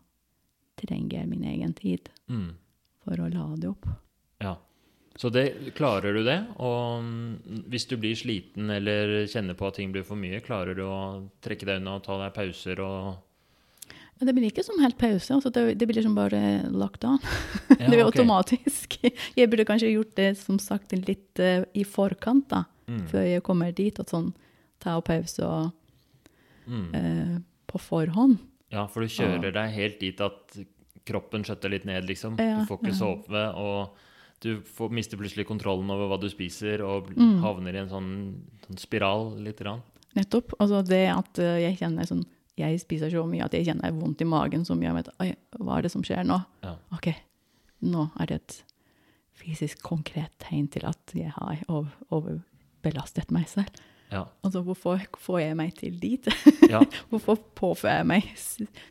trenger 0.81 1.27
min 1.29 1.43
egen 1.45 1.73
tid 1.77 2.09
Mm. 2.31 2.53
for 3.03 3.19
å 3.19 3.27
lade 3.29 3.67
opp. 3.69 3.85
Ja. 4.41 4.55
Så 5.19 5.29
det, 5.29 5.73
klarer 5.75 6.15
du 6.15 6.21
det? 6.23 6.37
Og 6.63 7.03
mm, 7.03 7.65
hvis 7.69 7.85
du 7.89 7.97
blir 7.99 8.15
sliten 8.15 8.69
eller 8.71 9.25
kjenner 9.29 9.57
på 9.59 9.67
at 9.67 9.75
ting 9.77 9.91
blir 9.91 10.05
for 10.07 10.19
mye, 10.19 10.39
klarer 10.43 10.77
du 10.77 10.85
å 10.87 11.01
trekke 11.43 11.67
deg 11.67 11.81
unna 11.81 11.97
og 11.99 12.05
ta 12.05 12.15
deg 12.21 12.33
pauser 12.37 12.79
og 12.85 13.19
Men 14.21 14.29
det 14.29 14.35
blir 14.37 14.47
ikke 14.51 14.63
som 14.63 14.79
helt 14.79 14.99
pause. 15.01 15.33
Altså 15.33 15.49
det, 15.49 15.65
det 15.81 15.87
blir 15.89 16.03
som 16.05 16.15
bare 16.15 16.41
lagt 16.71 17.03
an. 17.09 17.19
Ja, 17.71 17.75
det 17.75 17.89
blir 17.89 18.05
okay. 18.05 18.21
automatisk. 18.21 18.99
Jeg 19.39 19.49
burde 19.51 19.67
kanskje 19.67 19.91
gjort 19.95 20.15
det 20.19 20.29
som 20.39 20.59
sagt 20.61 20.93
litt 20.93 21.41
uh, 21.41 21.65
i 21.73 21.83
forkant, 21.83 22.47
da. 22.53 22.63
Mm. 22.87 23.05
Før 23.07 23.23
jeg 23.23 23.43
kommer 23.45 23.71
dit. 23.71 23.99
Og 24.01 24.09
sånn 24.09 24.31
ta 24.81 24.97
pause 25.05 25.45
og, 25.45 25.77
Mm. 26.61 26.91
uh, 26.93 27.37
på 27.67 27.79
forhånd. 27.81 28.37
Ja, 28.71 28.85
for 28.87 29.01
du 29.01 29.09
kjører 29.09 29.51
deg 29.51 29.71
helt 29.73 29.97
dit 29.99 30.19
at 30.21 30.59
kroppen 31.09 31.43
skjøtter 31.43 31.73
litt 31.73 31.87
ned, 31.89 32.05
liksom. 32.07 32.37
Ja, 32.39 32.61
du 32.61 32.69
får 32.69 32.77
ikke 32.79 32.93
ja. 32.93 32.99
sove, 32.99 33.41
og 33.57 33.97
du 34.41 34.61
får, 34.65 34.89
mister 34.91 35.17
plutselig 35.21 35.45
kontrollen 35.47 35.89
over 35.93 36.07
hva 36.09 36.17
du 36.21 36.27
spiser, 36.29 36.81
og 36.81 37.11
Mm. 37.15 37.39
havner 37.43 37.75
i 37.75 37.81
en 37.83 37.89
sånn, 37.91 38.11
sånn 38.65 38.79
spiral 38.81 39.35
lite 39.37 39.63
grann. 39.63 39.81
Nettopp. 40.17 40.55
Altså 40.59 40.81
det 40.85 41.03
at 41.13 41.39
eh, 41.39 41.59
jeg 41.69 41.77
kjenner 41.79 42.07
sånn 42.09 42.25
Jeg 42.57 42.81
spiser 42.81 43.09
så 43.09 43.21
mye 43.25 43.45
at 43.45 43.53
jeg 43.55 43.65
kjenner 43.65 43.93
vondt 43.95 44.21
i 44.21 44.25
magen 44.27 44.65
som 44.67 44.77
mye. 44.77 44.89
Jeg 44.91 44.97
vet, 44.99 45.09
Oi, 45.23 45.29
hva 45.63 45.77
er 45.77 45.81
det 45.85 45.91
som 45.93 46.03
skjer 46.03 46.25
nå? 46.27 46.35
Ja. 46.61 46.73
OK, 46.93 47.07
nå 47.87 48.09
er 48.19 48.25
det 48.27 48.35
et 48.41 48.57
fysisk 49.39 49.79
konkret 49.81 50.29
tegn 50.43 50.67
til 50.69 50.83
at 50.85 51.13
jeg 51.15 51.31
har 51.31 51.61
over, 51.69 51.89
overbelastet 52.11 53.31
meg 53.31 53.47
selv. 53.49 53.71
Ja. 54.11 54.25
Altså, 54.43 54.61
hvorfor 54.67 54.99
får 55.23 55.39
jeg 55.45 55.55
meg 55.57 55.73
til 55.79 55.95
dit? 55.97 56.27
ja. 56.69 56.81
Hvorfor 57.09 57.39
påfører 57.55 58.01
jeg 58.01 58.07
meg 58.11 58.27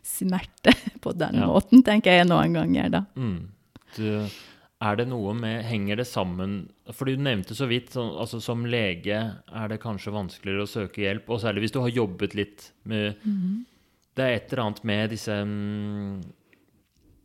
smerte 0.03 0.73
på 0.99 1.13
den 1.15 1.37
måten, 1.45 1.83
tenker 1.85 2.17
jeg 2.17 2.27
noen 2.27 2.57
ganger, 2.57 2.89
da. 2.89 3.03
Mm. 3.15 3.51
Du, 3.95 4.07
er 4.81 4.97
det 4.97 5.07
noe 5.11 5.33
med 5.37 5.63
Henger 5.67 6.01
det 6.01 6.07
sammen 6.09 6.63
For 6.95 7.09
du 7.09 7.21
nevnte 7.21 7.55
så 7.57 7.67
vidt, 7.69 7.91
så, 7.93 8.05
altså 8.23 8.41
som 8.43 8.65
lege 8.65 9.17
er 9.21 9.71
det 9.71 9.81
kanskje 9.83 10.13
vanskeligere 10.15 10.65
å 10.65 10.69
søke 10.69 11.03
hjelp, 11.03 11.29
og 11.29 11.41
særlig 11.43 11.65
hvis 11.65 11.75
du 11.75 11.81
har 11.83 11.93
jobbet 11.93 12.37
litt 12.37 12.69
med 12.89 13.19
Det 14.17 14.25
er 14.25 14.37
et 14.37 14.51
eller 14.51 14.63
annet 14.65 14.81
med 14.89 15.13
disse 15.13 15.35
mm, 15.47 16.15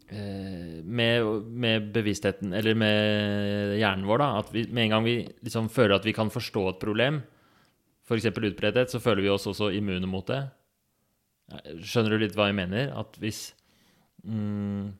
eh, 0.08 0.74
med, 0.84 1.30
med 1.64 1.88
bevisstheten, 1.94 2.52
eller 2.54 2.76
med 2.78 3.72
hjernen 3.80 4.06
vår, 4.06 4.22
da, 4.22 4.28
at 4.42 4.52
vi, 4.54 4.66
med 4.70 4.86
en 4.86 4.94
gang 4.94 5.08
vi 5.08 5.16
liksom 5.42 5.72
føler 5.72 5.96
at 5.96 6.06
vi 6.06 6.14
kan 6.14 6.30
forstå 6.30 6.68
et 6.70 6.78
problem, 6.82 7.18
f.eks. 8.06 8.28
utbredthet, 8.30 8.92
så 8.92 9.02
føler 9.02 9.24
vi 9.24 9.32
oss 9.32 9.48
også 9.50 9.72
immune 9.74 10.06
mot 10.06 10.28
det. 10.30 10.44
Skjønner 11.82 12.14
du 12.14 12.22
litt 12.22 12.38
hva 12.38 12.48
jeg 12.50 12.58
mener? 12.58 12.92
At 12.94 13.18
hvis 13.22 13.48
mm, 14.22 14.94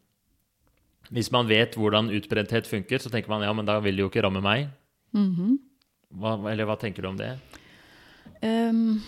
Hvis 1.14 1.30
man 1.32 1.46
vet 1.48 1.74
hvordan 1.78 2.10
utbrenthet 2.10 2.66
funker, 2.66 2.98
så 2.98 3.10
tenker 3.12 3.28
man 3.30 3.42
ja, 3.46 3.52
men 3.52 3.66
da 3.68 3.78
vil 3.80 3.96
det 3.96 4.02
jo 4.06 4.10
ikke 4.10 4.24
ramme 4.26 4.42
meg. 4.42 4.68
Mhm. 5.14 5.58
Hva, 6.16 6.36
eller 6.50 6.64
hva 6.68 6.76
tenker 6.78 7.02
du 7.02 7.08
om 7.10 7.16
det? 7.18 7.32
Um, 8.42 9.00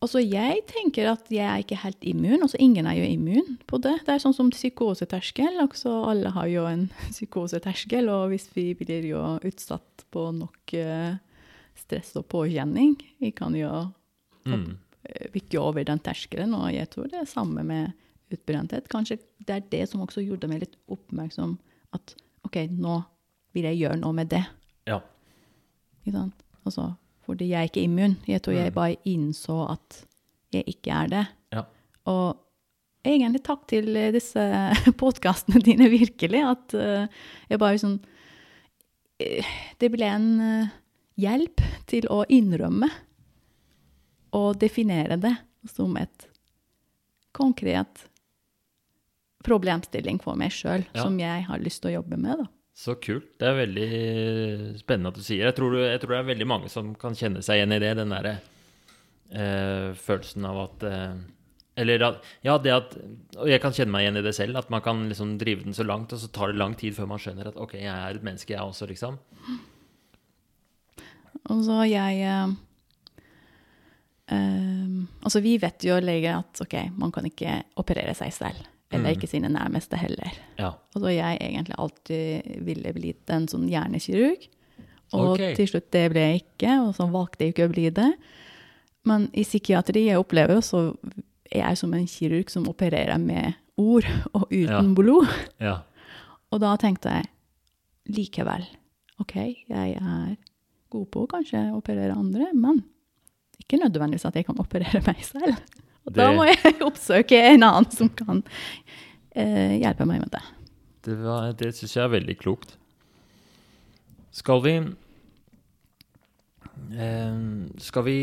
altså, 0.00 0.20
jeg 0.22 0.62
tenker 0.70 1.10
at 1.12 1.28
jeg 1.32 1.44
er 1.44 1.62
ikke 1.62 1.78
helt 1.82 2.02
immun. 2.06 2.40
Altså, 2.42 2.58
ingen 2.62 2.86
er 2.88 2.96
jo 2.98 3.06
immun 3.12 3.58
på 3.68 3.80
det. 3.84 3.94
Det 4.06 4.14
er 4.14 4.22
sånn 4.22 4.34
som 4.36 4.50
psykoseterskel. 4.54 5.58
Altså, 5.62 5.92
alle 6.08 6.32
har 6.34 6.48
jo 6.50 6.64
en 6.70 6.86
psykoseterskel, 7.14 8.08
og 8.12 8.32
hvis 8.32 8.48
vi 8.56 8.70
blir 8.78 9.06
jo 9.10 9.22
utsatt 9.46 10.06
på 10.14 10.28
nok 10.38 10.74
eh, 10.78 11.18
stress 11.78 12.14
og 12.18 12.26
påkjenning, 12.32 12.96
vi 13.22 13.32
kan 13.36 13.54
jo 13.58 13.88
Mm. 14.48 14.78
eh, 15.04 15.26
bikke 15.34 15.58
over 15.60 15.84
den 15.84 15.98
terskelen, 16.00 16.54
og 16.56 16.70
jeg 16.72 16.88
tror 16.88 17.08
det 17.10 17.18
er 17.20 17.26
samme 17.28 17.60
med 17.66 17.90
utbrenthet. 18.34 18.88
Kanskje 18.92 19.18
det 19.46 19.54
er 19.56 19.66
det 19.72 19.84
som 19.90 20.02
også 20.04 20.24
gjorde 20.24 20.48
meg 20.50 20.60
litt 20.64 20.76
oppmerksom 20.92 21.56
at 21.96 22.14
OK, 22.46 22.56
nå 22.70 22.98
vil 23.56 23.64
jeg 23.70 23.80
gjøre 23.82 24.00
noe 24.00 24.12
med 24.16 24.28
det. 24.32 24.42
Ja. 24.88 25.00
Ikke 26.04 26.16
sant? 26.18 26.44
Altså, 26.64 26.90
fordi 27.24 27.48
jeg 27.50 27.60
er 27.62 27.70
ikke 27.70 27.84
immun. 27.86 28.16
Jeg 28.28 28.42
tror 28.44 28.54
jeg 28.58 28.70
Mm. 28.72 28.74
bare 28.74 28.96
innså 29.08 29.56
at 29.72 30.02
jeg 30.52 30.64
ikke 30.66 30.90
er 30.92 31.08
det. 31.08 31.24
Ja. 31.52 31.62
Og 32.06 32.36
egentlig 33.04 33.42
takk 33.44 33.66
til 33.68 33.96
eh, 33.96 34.12
disse 34.12 34.40
podkastene 35.02 35.60
dine, 35.64 35.88
virkelig. 35.92 36.42
At 36.44 36.74
eh, 36.74 37.06
jeg 37.50 37.58
bare 37.60 37.78
sånn 37.80 37.98
Det 39.80 39.88
ble 39.90 40.06
en 40.06 40.28
hjelp 41.18 41.60
til 41.90 42.04
å 42.14 42.20
innrømme 42.30 42.86
og 44.38 44.58
definere 44.60 45.16
det 45.18 45.32
som 45.72 45.96
et 45.98 46.28
konkret 47.34 48.04
problemstilling 49.48 50.20
for 50.22 50.36
meg 50.38 50.52
sjøl, 50.54 50.84
Ja. 50.94 51.02
som 51.02 51.18
jeg 51.18 51.44
har 51.48 51.58
lyst 51.64 51.82
til 51.82 51.90
å 51.92 51.96
jobbe 52.02 52.16
med. 52.20 52.38
da. 52.44 52.46
Så 52.78 52.94
kult. 53.02 53.32
Det 53.40 53.48
er 53.48 53.56
veldig 53.58 53.88
spennende 54.78 55.10
at 55.10 55.16
du 55.18 55.24
sier. 55.26 55.48
Jeg 55.48 55.56
tror, 55.56 55.72
du, 55.74 55.80
jeg 55.82 55.98
tror 55.98 56.12
det 56.14 56.18
er 56.20 56.28
veldig 56.34 56.46
mange 56.46 56.68
som 56.70 56.92
kan 56.94 57.16
kjenne 57.18 57.42
seg 57.42 57.58
igjen 57.58 57.74
i 57.74 57.80
det. 57.82 57.96
Den 57.98 58.12
derre 58.14 58.36
eh, 59.32 59.88
følelsen 59.98 60.46
av 60.46 60.60
at 60.68 60.84
eh, 60.86 61.16
Eller 61.78 62.02
at 62.06 62.22
Ja, 62.46 62.54
det 62.58 62.72
at 62.74 62.94
Og 63.38 63.48
jeg 63.50 63.60
kan 63.62 63.74
kjenne 63.74 63.90
meg 63.94 64.02
igjen 64.06 64.20
i 64.20 64.22
det 64.22 64.34
selv. 64.38 64.56
At 64.62 64.70
man 64.70 64.80
kan 64.80 65.08
liksom 65.10 65.34
drive 65.42 65.64
den 65.66 65.74
så 65.74 65.82
langt, 65.86 66.12
og 66.14 66.18
så 66.22 66.30
tar 66.30 66.52
det 66.52 66.58
lang 66.62 66.76
tid 66.78 66.94
før 66.94 67.10
man 67.10 67.18
skjønner 67.18 67.50
at 67.50 67.56
OK, 67.58 67.74
jeg 67.74 67.90
er 67.90 68.14
et 68.14 68.22
menneske, 68.22 68.54
jeg 68.54 68.62
også, 68.62 68.86
liksom. 68.90 69.18
Og 71.50 71.60
så 71.64 71.82
jeg 71.88 72.22
eh, 72.22 72.54
eh, 74.30 74.96
Altså, 75.24 75.40
vi 75.42 75.56
vet 75.58 75.82
jo 75.86 75.98
leger 76.02 76.38
at 76.44 76.62
OK, 76.64 76.78
man 76.98 77.10
kan 77.14 77.26
ikke 77.28 77.62
operere 77.80 78.14
seg 78.14 78.32
selv. 78.32 78.66
Eller 78.90 79.10
Mm. 79.10 79.16
ikke 79.18 79.28
sine 79.28 79.48
nærmeste 79.52 79.96
heller. 80.00 80.32
Ja. 80.58 80.70
Og 80.94 81.02
så 81.02 81.10
jeg 81.12 81.38
egentlig 81.40 81.74
alltid 81.78 82.64
ville 82.64 82.92
blitt 82.96 83.30
en 83.30 83.46
sånn 83.46 83.68
hjernekirurg. 83.68 84.46
Og 85.12 85.34
okay. 85.34 85.54
til 85.56 85.66
slutt 85.68 85.90
det 85.92 86.10
ble 86.12 86.20
jeg 86.20 86.42
ikke, 86.42 86.72
og 86.86 86.94
så 86.96 87.06
valgte 87.10 87.44
jeg 87.44 87.54
ikke 87.54 87.68
å 87.68 87.72
bli 87.72 87.90
det. 87.90 88.12
Men 89.04 89.28
i 89.32 89.44
psykiatri 89.44 90.06
jeg 90.08 90.18
opplever 90.20 90.60
så 90.64 90.96
jeg 91.52 91.64
er 91.64 91.74
som 91.80 91.92
en 91.94 92.06
kirurg 92.06 92.50
som 92.52 92.66
opererer 92.68 93.18
med 93.20 93.54
ord 93.78 94.04
og 94.34 94.48
uten 94.50 94.66
Ja. 94.68 94.82
blod. 94.94 95.28
Ja. 95.60 95.76
Og 96.52 96.60
da 96.60 96.76
tenkte 96.76 97.12
jeg 97.12 97.28
likevel, 98.08 98.64
OK, 99.20 99.34
jeg 99.68 99.96
er 99.96 100.36
god 100.90 101.06
på 101.10 101.24
å 101.26 101.28
kanskje 101.28 101.74
operere 101.76 102.16
andre, 102.16 102.52
men 102.54 102.82
ikke 103.60 103.80
nødvendigvis 103.82 104.24
at 104.24 104.34
jeg 104.34 104.46
kan 104.46 104.56
operere 104.58 105.02
meg 105.06 105.20
selv. 105.24 105.56
Og 106.08 106.14
da 106.16 106.30
må 106.36 106.46
jeg 106.48 106.74
oppsøke 106.88 107.38
en 107.52 107.66
annen 107.68 107.90
som 107.92 108.08
kan 108.16 108.40
eh, 109.36 109.76
hjelpe 109.82 110.06
meg 110.08 110.22
med 110.24 110.32
det. 110.34 110.42
Det, 111.08 111.16
var- 111.22 111.52
det 111.60 111.72
syns 111.76 111.94
jeg 111.96 112.04
er 112.06 112.14
veldig 112.16 112.36
klokt. 112.40 112.74
Skal 114.38 114.60
vi 114.64 114.74
eh, 116.96 117.38
Skal 117.82 118.04
vi 118.06 118.18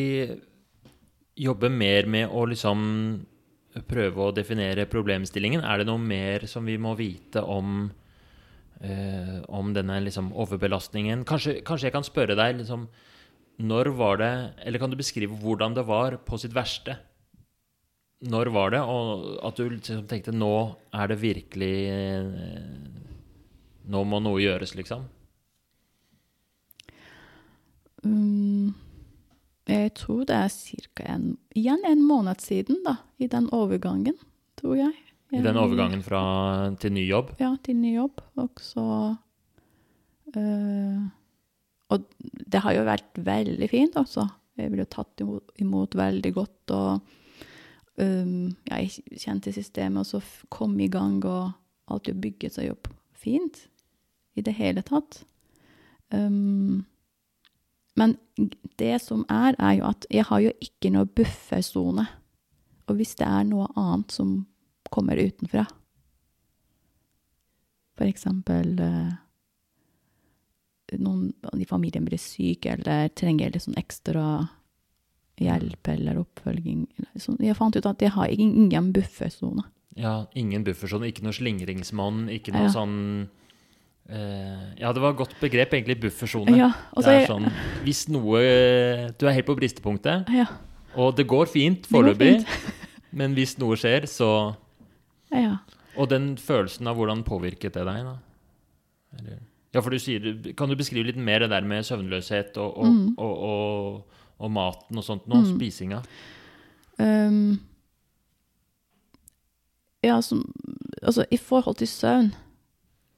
jobbe 1.45 1.69
mer 1.69 2.07
med 2.07 2.31
å 2.31 2.45
liksom 2.47 2.79
prøve 3.89 4.23
å 4.29 4.31
definere 4.35 4.85
problemstillingen? 4.87 5.63
Er 5.67 5.81
det 5.81 5.89
noe 5.89 5.99
mer 5.99 6.45
som 6.47 6.63
vi 6.67 6.77
må 6.79 6.93
vite 6.95 7.41
om 7.43 7.89
eh, 8.79 9.41
om 9.51 9.73
denne 9.75 9.97
liksom 10.05 10.29
overbelastningen? 10.31 11.25
Kanskje, 11.27 11.57
kanskje 11.67 11.89
jeg 11.89 11.95
kan 11.97 12.07
spørre 12.07 12.37
deg 12.39 12.61
liksom 12.61 12.87
Når 13.65 13.89
var 13.95 14.17
det 14.19 14.31
Eller 14.67 14.79
kan 14.81 14.89
du 14.91 14.97
beskrive 14.99 15.35
hvordan 15.39 15.75
det 15.75 15.85
var 15.87 16.17
på 16.27 16.39
sitt 16.39 16.55
verste? 16.55 16.95
Når 18.23 18.49
var 18.55 18.71
det, 18.71 18.79
og 18.79 19.25
at 19.45 19.57
du 19.59 19.67
liksom 19.69 20.05
tenkte 20.09 20.31
nå 20.31 20.53
er 20.95 21.11
det 21.11 21.19
virkelig 21.21 21.73
eh, 21.91 22.29
Nå 23.85 24.01
må 24.07 24.17
noe 24.23 24.39
gjøres, 24.41 24.71
liksom? 24.73 25.03
Um, 28.05 28.73
jeg 29.69 29.91
tror 29.97 30.23
det 30.29 30.37
er 30.37 30.49
ca. 30.49 31.05
En, 31.05 31.27
igjen 31.57 31.85
en 31.85 32.01
måned 32.05 32.41
siden, 32.41 32.79
da, 32.85 32.95
i 33.21 33.27
den 33.29 33.45
overgangen, 33.53 34.17
tror 34.57 34.79
jeg. 34.79 34.93
I 35.33 35.41
den 35.43 35.57
overgangen 35.57 36.01
fra, 36.05 36.21
til 36.81 36.93
ny 36.95 37.03
jobb? 37.05 37.35
Ja, 37.41 37.51
til 37.65 37.77
ny 37.81 37.95
jobb. 37.95 38.21
Og 38.41 38.61
så 38.63 38.85
uh, 40.37 40.99
Og 41.93 42.09
det 42.21 42.61
har 42.63 42.77
jo 42.77 42.87
vært 42.87 43.21
veldig 43.25 43.69
fint 43.69 43.97
også. 44.01 44.27
Jeg 44.57 44.71
ble 44.71 44.85
tatt 44.87 45.21
imot, 45.21 45.51
imot 45.61 45.97
veldig 45.99 46.33
godt, 46.33 46.73
og 46.73 47.15
um, 48.01 48.55
ja, 48.69 48.81
kjente 49.19 49.53
systemet, 49.55 50.03
og 50.03 50.05
så 50.09 50.47
kom 50.53 50.77
i 50.79 50.89
gang, 50.91 51.19
og 51.25 51.53
alt 51.91 52.09
jo 52.09 52.17
bygget 52.17 52.57
seg 52.57 52.73
opp 52.73 52.89
fint 53.15 53.65
i 54.35 54.43
det 54.45 54.55
hele 54.57 54.83
tatt. 54.85 55.21
Um, 56.13 56.85
men 57.95 58.17
det 58.79 58.99
som 59.03 59.23
er, 59.31 59.55
er 59.55 59.77
jo 59.79 59.87
at 59.87 60.07
jeg 60.11 60.27
har 60.27 60.43
jo 60.43 60.51
ikke 60.63 60.91
noe 60.91 61.07
buffersone. 61.07 62.05
Og 62.85 62.99
hvis 62.99 63.15
det 63.17 63.27
er 63.27 63.47
noe 63.47 63.69
annet 63.79 64.11
som 64.13 64.35
kommer 64.93 65.17
utenfra, 65.17 65.63
for 67.95 68.07
eksempel 68.11 68.75
eh, 68.83 69.13
noen 70.99 71.31
i 71.55 71.67
familien 71.67 72.05
blir 72.05 72.19
syk 72.21 72.67
eller 72.69 73.09
trenger 73.17 73.53
litt 73.53 73.65
sånn 73.65 73.79
ekstra 73.79 74.25
hjelp 75.41 75.87
eller 75.91 76.19
oppfølging. 76.23 76.85
Jeg 77.43 77.55
fant 77.57 77.75
ut 77.75 77.85
at 77.85 78.01
jeg 78.01 78.11
har 78.15 78.27
ingen, 78.31 78.91
buffersone. 78.93 79.63
Ja, 79.95 80.25
ingen 80.35 80.63
buffersone, 80.63 81.07
ikke 81.11 81.23
noe 81.23 81.33
slingringsmonn, 81.35 82.25
ikke 82.29 82.51
noe 82.53 82.67
Ja. 82.67 82.73
sånn 82.73 82.95
uh, 84.09 84.73
Ja, 84.77 84.91
det 84.93 85.01
var 85.01 85.11
et 85.13 85.17
godt 85.17 85.35
begrep, 85.41 85.73
egentlig, 85.73 85.99
buffersone. 86.01 86.55
Ja, 86.57 86.71
det 86.97 87.07
er 87.07 87.19
jeg- 87.19 87.29
sånn 87.29 87.51
Hvis 87.83 88.07
noe 88.09 89.11
Du 89.17 89.25
er 89.27 89.33
helt 89.33 89.45
på 89.47 89.55
bristepunktet, 89.57 90.27
Ja, 90.29 90.45
og 90.95 91.15
det 91.15 91.27
går 91.27 91.47
fint 91.47 91.87
foreløpig, 91.87 92.45
men 93.11 93.33
hvis 93.35 93.57
noe 93.57 93.75
skjer, 93.75 94.03
så 94.07 94.55
Ja. 95.31 95.57
Og 95.97 96.09
den 96.09 96.35
følelsen 96.35 96.87
av 96.87 96.97
hvordan 96.97 97.23
påvirket 97.23 97.73
det 97.73 97.85
deg, 97.85 98.03
da? 98.03 98.17
Eller, 99.17 99.39
ja, 99.73 99.79
for 99.81 99.89
du 99.91 99.97
sier 99.99 100.53
Kan 100.55 100.69
du 100.69 100.75
beskrive 100.75 101.05
litt 101.07 101.17
mer 101.17 101.39
det 101.39 101.49
der 101.49 101.61
med 101.61 101.83
søvnløshet 101.87 102.57
og, 102.57 102.77
og, 102.77 102.85
Mm. 102.85 103.15
og, 103.17 103.37
og, 103.39 104.03
og 104.39 104.51
maten 104.51 104.99
og 104.99 105.05
sånt 105.05 105.27
nå? 105.29 105.41
Mm. 105.41 105.47
Spisinga? 105.55 106.01
Um, 106.99 107.57
ja, 110.05 110.21
som, 110.21 110.43
altså 111.01 111.25
i 111.31 111.37
forhold 111.37 111.75
til 111.81 111.89
søvn 111.91 112.29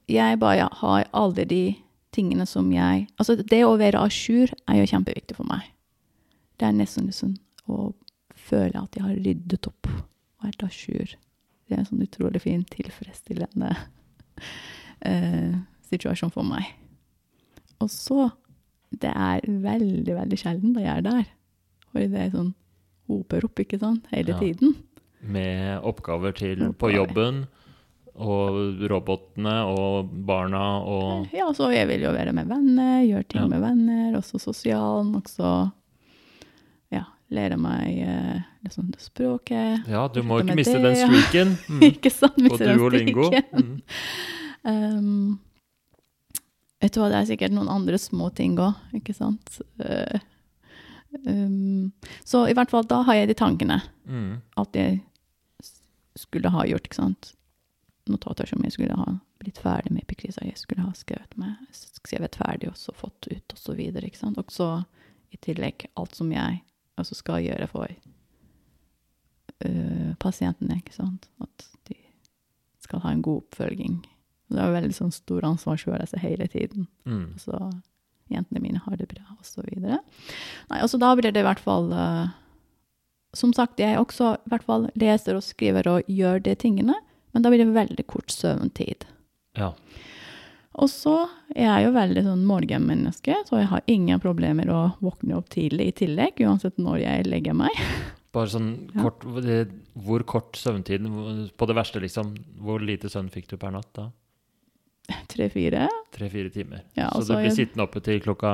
Jeg 0.09 0.39
bare 0.41 0.69
har 0.79 1.03
alle 1.13 1.45
de 1.45 1.75
tingene 2.15 2.47
som 2.49 2.71
jeg 2.73 3.05
Altså 3.19 3.35
det 3.37 3.59
å 3.67 3.75
være 3.77 4.01
à 4.01 4.09
jour 4.09 4.49
er 4.65 4.79
jo 4.79 4.89
kjempeviktig 4.89 5.37
for 5.37 5.45
meg. 5.45 5.67
Det 6.57 6.65
er 6.65 6.73
nesten 6.73 7.11
liksom 7.11 7.35
å 7.69 7.91
føle 8.47 8.79
at 8.79 8.95
jeg 8.95 9.03
har 9.03 9.21
ryddet 9.25 9.67
opp 9.69 9.89
vært 10.41 10.63
à 10.63 10.69
jour. 10.71 11.13
Det 11.67 11.75
er 11.75 11.83
en 11.83 11.89
sånn 11.89 12.05
utrolig 12.05 12.41
fin, 12.41 12.63
tilfredsstillende 12.71 13.73
uh, 15.05 15.55
situasjon 15.89 16.33
for 16.33 16.47
meg. 16.47 16.71
Og 17.83 17.91
så 17.91 18.29
Det 18.91 19.11
er 19.11 19.41
veldig, 19.47 20.13
veldig 20.15 20.37
sjelden 20.39 20.75
jeg 20.79 20.87
er 20.97 21.01
der. 21.05 21.25
For 21.91 21.99
det 21.99 22.21
er 22.27 22.29
sånn 22.31 22.53
hoper 23.07 23.45
opp, 23.47 23.59
ikke 23.59 23.79
sant, 23.79 24.05
hele 24.11 24.33
Ja. 24.35 24.39
tiden. 24.39 24.75
Med 25.21 25.81
oppgaver 25.83 26.35
til 26.35 26.73
på 26.77 26.91
jobben, 26.93 27.47
og 28.17 28.79
robotene 28.89 29.53
og 29.69 30.09
barna 30.25 30.81
og 30.81 31.27
Ja, 31.33 31.51
så 31.53 31.71
jeg 31.73 31.87
vil 31.87 32.01
jo 32.01 32.11
være 32.11 32.33
med 32.33 32.47
venner, 32.49 33.03
gjøre 33.05 33.27
ting 33.29 33.41
Ja. 33.41 33.47
med 33.47 33.61
venner, 33.61 34.17
også 34.17 34.39
sosial, 34.41 35.05
også 35.13 35.71
ja, 36.91 37.03
lære 37.29 37.57
meg 37.57 38.43
liksom 38.63 38.89
det 38.91 39.01
språket. 39.01 39.87
Ja, 39.87 40.07
du 40.07 40.23
må 40.23 40.39
ikke 40.41 40.55
miste 40.55 40.73
det, 40.81 40.83
den 40.83 40.95
streaken 40.95 41.57
mm, 41.69 41.81
ikke 41.91 42.09
sant? 42.09 42.37
miste 42.37 42.65
den 42.65 42.79
streaken. 42.79 43.45
Mm. 43.53 43.81
Um, 44.67 45.39
vet 46.87 46.95
du 46.95 47.01
hva, 47.03 47.11
det 47.11 47.19
er 47.19 47.29
sikkert 47.29 47.55
noen 47.55 47.69
andre 47.71 47.99
små 47.99 48.31
ting 48.35 48.55
òg, 48.63 48.79
ikke 48.95 49.15
sant? 49.17 49.59
Uh, 49.83 50.19
um, 51.27 51.91
så 52.23 52.45
i 52.47 52.55
hvert 52.55 52.71
fall 52.71 52.87
da 52.87 53.01
har 53.07 53.19
jeg 53.19 53.31
de 53.31 53.37
tankene. 53.37 53.81
Mm. 54.07 54.39
At 54.59 54.77
jeg 54.77 55.01
skulle 56.17 56.51
ha 56.53 56.65
gjort, 56.67 56.87
ikke 56.87 57.01
sant? 57.01 57.33
Notater 58.07 58.47
som 58.47 58.63
jeg 58.63 58.77
skulle 58.77 58.95
ha 58.95 59.17
blitt 59.41 59.59
ferdig 59.61 59.91
med 59.93 60.05
epikrisa. 60.05 60.45
Jeg 60.47 60.57
skulle 60.57 60.85
ha 60.85 60.93
skrevet, 60.97 61.35
med, 61.37 61.59
skrevet 61.75 62.39
ferdig 62.39 62.71
og 62.71 62.79
så 62.79 62.95
fått 62.97 63.27
ut, 63.29 63.53
og 63.53 63.59
så 63.59 63.75
videre, 63.77 64.07
ikke 64.07 64.23
sant? 64.23 64.39
Og 64.39 64.53
så 64.53 64.71
i 65.35 65.39
tillegg 65.43 65.89
alt 65.99 66.15
som 66.15 66.31
jeg 66.31 66.61
altså 66.97 67.17
skal 67.19 67.43
gjøre 67.43 67.67
for 67.69 67.91
uh, 69.67 70.13
pasientene, 70.23 70.79
ikke 70.79 70.95
sant? 70.95 71.27
At 71.43 71.67
de 71.89 71.99
skal 72.81 73.03
ha 73.03 73.11
en 73.11 73.25
god 73.25 73.43
oppfølging. 73.43 73.99
Det 74.47 74.63
jo 74.69 74.75
veldig 74.77 74.95
sånn 74.95 75.13
stor 75.15 75.45
ansvarsfølelse 75.49 76.19
hele 76.23 76.47
tiden. 76.51 76.87
Mm. 77.07 77.35
Så 77.41 77.57
jentene 78.31 78.63
mine 78.63 78.81
har 78.83 78.99
det 78.99 79.09
bra, 79.11 79.23
og 79.35 79.45
så 79.47 79.63
videre. 79.67 80.01
Nei, 80.71 80.81
altså 80.81 80.99
da 81.01 81.13
blir 81.17 81.33
det 81.33 81.43
i 81.43 81.47
hvert 81.47 81.63
fall 81.63 81.91
uh, 81.95 82.27
Som 83.35 83.53
sagt, 83.55 83.79
jeg 83.79 83.99
også 83.99 84.35
i 84.37 84.51
hvert 84.51 84.67
fall 84.67 84.89
leser 84.99 85.37
og 85.37 85.45
skriver 85.45 85.87
og 85.91 86.11
gjør 86.11 86.43
de 86.43 86.55
tingene, 86.59 86.95
men 87.35 87.43
da 87.43 87.51
blir 87.51 87.63
det 87.63 87.75
veldig 87.75 88.07
kort 88.09 88.31
søvntid. 88.33 89.05
Ja. 89.59 89.73
Og 90.77 90.89
så 90.93 91.15
jeg 91.55 91.67
er 91.67 91.81
jo 91.87 91.95
veldig 91.95 92.23
sånn 92.25 92.45
morgenmenneske, 92.47 93.35
så 93.47 93.61
jeg 93.61 93.69
har 93.71 93.89
ingen 93.89 94.21
problemer 94.21 94.69
å 94.69 94.81
våkne 95.01 95.39
opp 95.39 95.49
tidlig 95.53 95.89
i 95.89 95.97
tillegg, 96.03 96.43
uansett 96.45 96.77
når 96.81 97.01
jeg 97.03 97.27
legger 97.27 97.57
meg. 97.57 97.81
Bare 98.35 98.51
sånn 98.51 98.71
kort 98.93 99.23
ja. 99.47 99.63
Hvor 100.05 100.21
kort 100.29 100.57
søvntiden, 100.59 101.47
På 101.57 101.65
det 101.65 101.73
verste, 101.77 102.01
liksom. 102.03 102.35
Hvor 102.61 102.83
lite 102.83 103.09
søvn 103.09 103.31
fikk 103.33 103.47
du 103.49 103.55
per 103.57 103.73
natt 103.73 103.89
da? 103.97 104.11
Tre-fire. 105.27 105.87
Tre-fire 106.11 106.49
timer. 106.51 106.81
Ja, 106.97 107.09
Så 107.09 107.19
altså, 107.19 107.27
du 107.27 107.35
blir 107.37 107.49
jeg- 107.49 107.57
sittende 107.57 107.83
oppe 107.87 108.01
til 108.03 108.19
klokka 108.21 108.51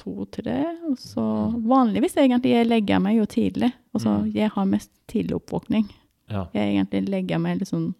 To-tre. 0.00 0.58
Og 0.88 0.96
så 1.00 1.24
vanligvis 1.66 2.16
egentlig 2.16 2.54
jeg 2.54 2.68
legger 2.68 3.00
meg 3.02 3.16
jo 3.18 3.26
tidlig. 3.26 3.72
Altså 3.94 4.20
Mm. 4.22 4.32
jeg 4.34 4.50
har 4.50 4.64
mest 4.66 4.90
tidlig 5.08 5.34
oppvåkning. 5.40 5.90
Ja. 6.30 6.46
Jeg 6.54 6.76
egentlig 6.76 7.08
legger 7.08 7.38
meg 7.40 7.58
litt 7.58 7.68
sånn 7.68 7.94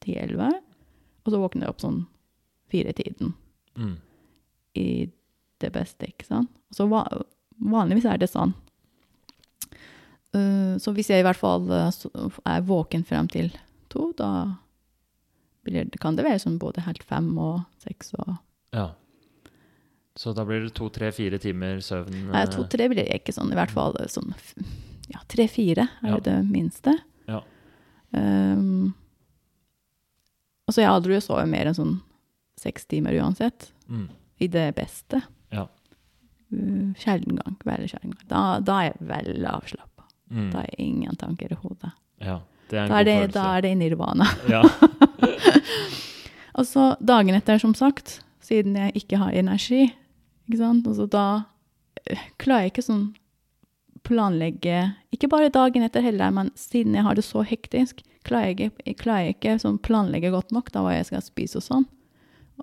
til 0.00 0.14
elleve, 0.16 0.50
og 1.24 1.32
så 1.32 1.38
våkner 1.38 1.62
jeg 1.62 1.68
opp 1.68 1.80
sånn 1.80 2.06
fire-tiden. 2.70 3.34
Mm. 3.76 3.96
i 4.74 5.08
det 5.58 5.72
beste, 5.72 6.06
ikke 6.06 6.26
sant? 6.26 6.50
Så 6.70 6.86
va 6.88 7.06
vanligvis 7.62 8.04
er 8.04 8.18
det 8.18 8.28
sånn. 8.28 8.52
Uh, 10.34 10.76
så 10.76 10.92
hvis 10.94 11.08
jeg 11.08 11.20
i 11.20 11.22
hvert 11.22 11.36
fall 11.36 11.70
uh, 11.70 11.90
er 12.44 12.60
våken 12.60 13.02
frem 13.06 13.26
til 13.28 13.50
to, 13.96 14.10
da 14.20 14.30
blir 15.66 15.88
kan 15.98 16.14
det 16.18 16.28
være 16.28 16.38
sånn 16.44 16.60
både 16.62 16.84
helt 16.86 17.02
fem 17.08 17.32
og 17.42 17.64
seks 17.82 18.12
og 18.20 18.36
ja. 18.76 18.90
Så 20.16 20.32
da 20.32 20.46
blir 20.48 20.62
det 20.64 20.72
to, 20.76 20.88
tre, 20.92 21.10
fire 21.12 21.36
timer 21.40 21.80
søvn? 21.84 22.30
Nei, 22.30 22.42
eh, 22.46 22.48
to-tre 22.48 22.86
blir 22.88 23.02
det 23.04 23.18
ikke 23.18 23.34
sånn, 23.36 23.50
i 23.52 23.56
hvert 23.58 23.72
fall 23.74 23.92
uh, 24.00 24.06
sånn 24.08 24.32
ja, 25.12 25.20
tre-fire 25.28 25.84
er 26.02 26.14
Ja. 26.14 26.20
det 26.24 26.36
minste. 26.48 26.94
Ja. 27.28 27.42
Um, 28.16 28.94
altså 30.66 30.82
jeg 30.82 30.90
aldri 30.90 31.20
sovet 31.20 31.50
mer 31.52 31.68
enn 31.68 31.76
sånn 31.76 31.94
seks 32.58 32.88
timer 32.88 33.14
uansett. 33.20 33.68
Mm. 33.92 34.08
I 34.40 34.48
det 34.52 34.66
beste. 34.78 35.20
Ja. 35.52 35.66
Uh, 36.50 36.96
Sjelden 36.98 37.36
gang. 37.36 37.60
Veldig 37.68 37.92
sjelden 37.92 38.16
gang. 38.16 38.26
Da, 38.32 38.42
da 38.64 38.80
er 38.80 38.88
jeg 38.90 39.08
veldig 39.12 39.46
avslappa. 39.52 40.08
Mm. 40.32 40.48
Da 40.56 40.64
er 40.64 40.80
ingen 40.82 41.20
tanker 41.20 41.52
i 41.52 41.60
hodet. 41.60 41.92
Ja, 42.24 42.40
det 42.70 42.78
er 42.78 42.84
en 42.84 42.90
Da 42.90 43.00
er 43.00 43.04
det, 43.04 43.32
da 43.34 43.44
er 43.56 43.62
det 43.66 43.74
nirvana. 43.78 44.26
Ja. 44.50 44.62
Og 46.56 46.64
så 46.66 46.94
dagen 47.04 47.36
etter, 47.36 47.58
som 47.60 47.74
sagt, 47.76 48.20
siden 48.40 48.76
jeg 48.78 48.94
ikke 49.02 49.18
har 49.20 49.34
energi, 49.36 49.90
ikke 50.46 50.60
sant, 50.60 50.86
og 50.86 50.94
så 50.96 51.04
da 51.10 51.24
eh, 52.06 52.20
klarer 52.40 52.66
jeg 52.68 52.72
ikke 52.76 52.84
sånn 52.86 53.06
planlegge 54.06 54.76
Ikke 55.12 55.26
bare 55.32 55.50
dagen 55.50 55.82
etter 55.82 56.04
heller, 56.04 56.30
men 56.30 56.52
siden 56.54 56.94
jeg 56.94 57.02
har 57.02 57.16
det 57.18 57.24
så 57.26 57.42
hektisk, 57.42 58.00
klarer 58.26 58.52
jeg, 58.54 58.72
jeg 58.86 58.96
klarer 59.00 59.32
ikke 59.34 59.56
sånn 59.62 59.80
planlegge 59.82 60.30
godt 60.30 60.54
nok 60.54 60.70
da 60.74 60.84
hva 60.86 60.94
jeg 60.94 61.08
skal 61.10 61.24
spise 61.26 61.58
og 61.58 61.64
sånn. 61.66 61.86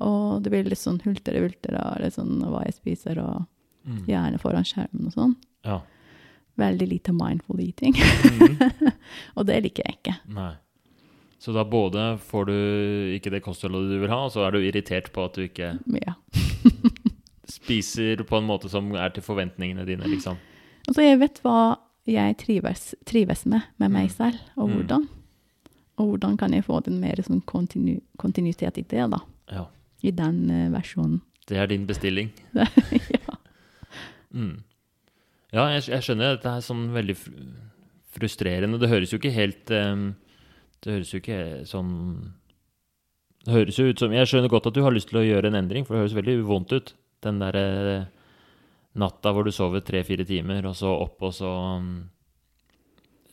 Og 0.02 0.40
det 0.44 0.54
blir 0.54 0.66
litt 0.72 0.80
sånn 0.82 1.02
hultere-vultere 1.04 1.82
av 1.84 2.08
sånn 2.16 2.40
hva 2.48 2.64
jeg 2.68 2.80
spiser, 2.80 3.20
og 3.24 3.44
Mm. 3.84 4.06
gjerne 4.08 4.38
foran 4.40 4.64
skjermen 4.64 5.10
og 5.10 5.12
sånn. 5.12 5.32
ja. 5.68 5.82
Veldig 6.58 6.88
lite 6.88 7.14
mindful 7.18 7.60
eating. 7.64 7.96
Mm. 7.98 8.92
og 9.38 9.46
det 9.50 9.62
liker 9.64 9.84
jeg 9.88 9.98
ikke. 10.00 10.16
Nei. 10.36 10.52
Så 11.44 11.52
da 11.56 11.64
både 11.68 12.18
får 12.24 12.46
du 12.48 12.54
ikke 13.18 13.32
det 13.34 13.42
kostholdet 13.44 13.90
du 13.90 13.98
vil 14.04 14.10
ha, 14.14 14.20
og 14.28 14.32
så 14.32 14.46
er 14.48 14.52
du 14.56 14.60
irritert 14.64 15.10
på 15.16 15.26
at 15.26 15.34
du 15.36 15.42
ikke 15.48 15.74
Ja. 16.00 16.14
spiser 17.54 18.22
på 18.24 18.38
en 18.38 18.46
måte 18.48 18.70
som 18.72 18.94
er 18.96 19.10
til 19.14 19.24
forventningene 19.26 19.84
dine, 19.88 20.08
liksom. 20.08 20.38
Altså, 20.88 21.02
jeg 21.04 21.20
vet 21.20 21.42
hva 21.44 21.58
jeg 22.08 22.38
trives, 22.40 22.94
trives 23.08 23.46
med 23.48 23.62
med 23.80 23.92
meg 23.92 24.10
Mm. 24.10 24.16
selv, 24.16 24.40
og 24.56 24.70
Mm. 24.70 24.74
hvordan. 24.78 25.08
Og 25.98 26.08
hvordan 26.18 26.38
kan 26.38 26.54
jeg 26.54 26.64
få 26.66 26.80
den 26.84 27.00
mer 27.00 27.16
sånn 27.22 27.42
kontinu, 27.46 28.00
kontinuitet 28.18 28.78
i 28.78 28.82
det, 28.82 29.10
da. 29.12 29.20
Ja. 29.52 29.66
I 30.04 30.12
den 30.12 30.50
uh, 30.50 30.72
versjonen. 30.74 31.22
Det 31.48 31.58
er 31.58 31.68
din 31.68 31.86
bestilling. 31.86 32.32
ja. 32.56 33.36
Mm. 34.34 34.64
Ja, 35.54 35.68
jeg, 35.76 35.86
jeg 35.92 36.06
skjønner. 36.06 36.36
Dette 36.38 36.50
er 36.58 36.66
sånn 36.66 36.88
veldig 36.96 37.16
fr- 37.20 37.38
frustrerende. 38.16 38.80
Det 38.82 38.90
høres 38.92 39.14
jo 39.14 39.20
ikke 39.22 39.34
helt 39.36 39.70
Det 39.70 40.92
høres 40.92 41.14
jo 41.14 41.20
ikke 41.22 41.38
sånn 41.70 41.94
Det 43.46 43.54
høres 43.56 43.78
jo 43.80 43.88
ut 43.90 44.02
som 44.02 44.14
Jeg 44.14 44.30
skjønner 44.30 44.52
godt 44.52 44.68
at 44.70 44.76
du 44.78 44.84
har 44.86 44.94
lyst 44.94 45.10
til 45.12 45.22
å 45.22 45.26
gjøre 45.26 45.50
en 45.52 45.60
endring, 45.62 45.86
for 45.86 45.96
det 45.96 46.04
høres 46.04 46.18
veldig 46.18 46.36
vondt 46.48 46.74
ut. 46.76 46.94
Den 47.24 47.40
derre 47.42 47.64
natta 49.00 49.32
hvor 49.34 49.48
du 49.48 49.52
sover 49.54 49.82
tre-fire 49.82 50.26
timer, 50.28 50.66
og 50.70 50.76
så 50.78 50.92
opp, 50.94 51.18
og 51.26 51.32
så 51.34 51.50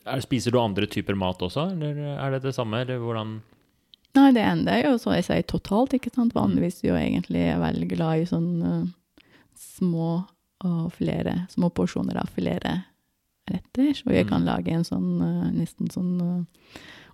er, 0.08 0.22
Spiser 0.24 0.54
du 0.54 0.60
andre 0.60 0.88
typer 0.88 1.18
mat 1.18 1.42
også, 1.44 1.66
eller 1.74 1.98
er 2.14 2.36
det 2.36 2.42
det 2.46 2.54
samme, 2.56 2.80
eller 2.84 3.00
hvordan 3.02 3.38
Nei, 4.16 4.30
det 4.34 4.42
ender 4.42 4.80
jo, 4.82 4.96
så 4.98 5.12
jeg 5.14 5.26
sier 5.28 5.44
totalt, 5.46 5.92
ikke 5.94 6.10
sant. 6.10 6.32
Vanligvis 6.34 6.80
jo 6.82 6.96
egentlig 6.98 7.44
veldig 7.60 7.86
glad 7.92 8.22
i 8.22 8.24
sånn 8.26 8.48
uh, 8.58 9.20
små 9.54 10.24
og 10.64 10.92
flere, 10.92 11.46
små 11.50 11.70
porsjoner 11.72 12.16
av 12.20 12.28
flere 12.34 12.84
retter. 13.50 13.92
Så 13.96 14.12
jeg 14.12 14.28
kan 14.28 14.42
Mm. 14.44 14.46
lage 14.46 14.72
en 14.72 14.84
sånn 14.84 15.20
eh, 15.22 15.50
nesten 15.56 15.90
sånn 15.90 16.46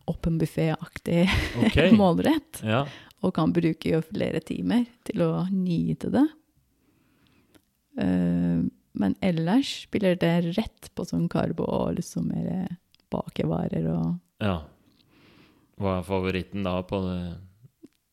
åpen 0.08 0.38
buffé-aktig 0.38 1.28
okay. 1.66 1.90
målrett. 1.92 2.62
Ja. 2.62 2.86
og 3.22 3.32
kan 3.34 3.52
bruke 3.52 3.88
jo 3.90 4.00
flere 4.02 4.40
timer 4.44 4.84
til 5.04 5.22
å 5.24 5.46
nyte 5.50 6.10
det. 6.12 6.26
Eh, 7.98 8.60
men 8.96 9.14
ellers 9.24 9.82
spiller 9.86 10.16
det 10.20 10.56
rett 10.56 10.90
på 10.94 11.04
sånn 11.08 11.28
karbo 11.32 11.64
og 11.68 11.96
liksom 11.98 12.28
mer 12.32 12.76
bakevarer 13.12 13.88
og 13.92 14.18
Ja. 14.42 14.62
Hva 15.80 15.98
er 15.98 16.06
favoritten 16.08 16.62
da 16.64 16.78
på 16.82 17.00
det 17.04 17.36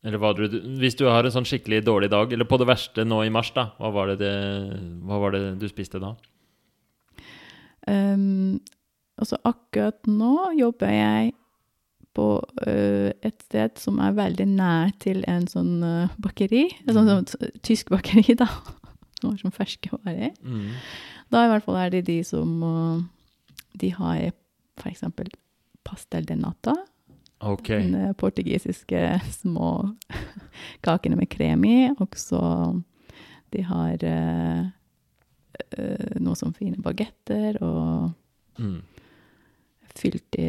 Eller 0.03 0.19
hva 0.19 0.33
du 0.35 0.43
Hvis 0.81 0.97
du 0.99 1.05
har 1.07 1.23
en 1.23 1.31
sånn 1.31 1.47
skikkelig 1.47 1.83
dårlig 1.87 2.09
dag, 2.11 2.33
eller 2.35 2.47
på 2.47 2.59
det 2.59 2.67
verste 2.67 3.05
nå 3.07 3.21
i 3.23 3.31
mars, 3.31 3.53
da, 3.55 3.69
hva 3.79 3.91
var 3.95 4.11
det, 4.11 4.17
det, 4.23 4.33
hva 5.07 5.19
var 5.21 5.35
det 5.35 5.43
du 5.61 5.67
spiste 5.71 6.01
da? 6.03 6.11
Um, 7.87 8.59
altså 9.19 9.39
akkurat 9.47 10.05
nå 10.07 10.53
jobber 10.59 10.91
jeg 10.91 11.33
på 12.13 12.27
uh, 12.39 13.09
et 13.25 13.39
sted 13.47 13.79
som 13.81 13.97
er 14.03 14.15
veldig 14.17 14.45
nær 14.51 14.91
til 15.01 15.23
en 15.29 15.47
sånn 15.49 15.79
uh, 15.81 16.13
bakeri. 16.21 16.67
En 16.85 16.99
sånn, 16.99 17.09
sånn 17.09 17.29
t- 17.31 17.51
tysk 17.65 17.91
bakeri, 17.93 18.35
da. 18.39 18.49
Som 19.23 19.31
har 19.31 19.39
sånn 19.39 19.55
ferskvarer. 19.55 20.33
Mm. 20.43 20.71
Da 21.31 21.45
i 21.45 21.49
hvert 21.53 21.63
fall 21.63 21.77
er 21.79 21.93
det 21.93 22.01
de 22.09 22.17
som 22.27 22.49
uh, 22.59 22.97
De 23.79 23.87
har 23.95 24.33
eksempel 24.83 25.29
pastel 25.87 26.27
de 26.27 26.35
nata. 26.35 26.73
Ok. 27.43 27.67
Den 27.67 27.95
øh, 27.95 28.13
portugisiske 28.15 29.21
små 29.31 29.89
kakene 30.85 31.15
med 31.19 31.27
krem 31.29 31.63
i. 31.67 31.89
Og 31.99 32.07
så 32.15 32.39
de 33.53 33.63
har 33.67 33.97
uh, 34.07 34.65
noe 36.23 36.35
som 36.39 36.53
fine 36.53 36.79
bagetter 36.81 37.57
og 37.63 38.11
Mm. 38.59 38.81
fylt 39.97 40.35
i 40.37 40.47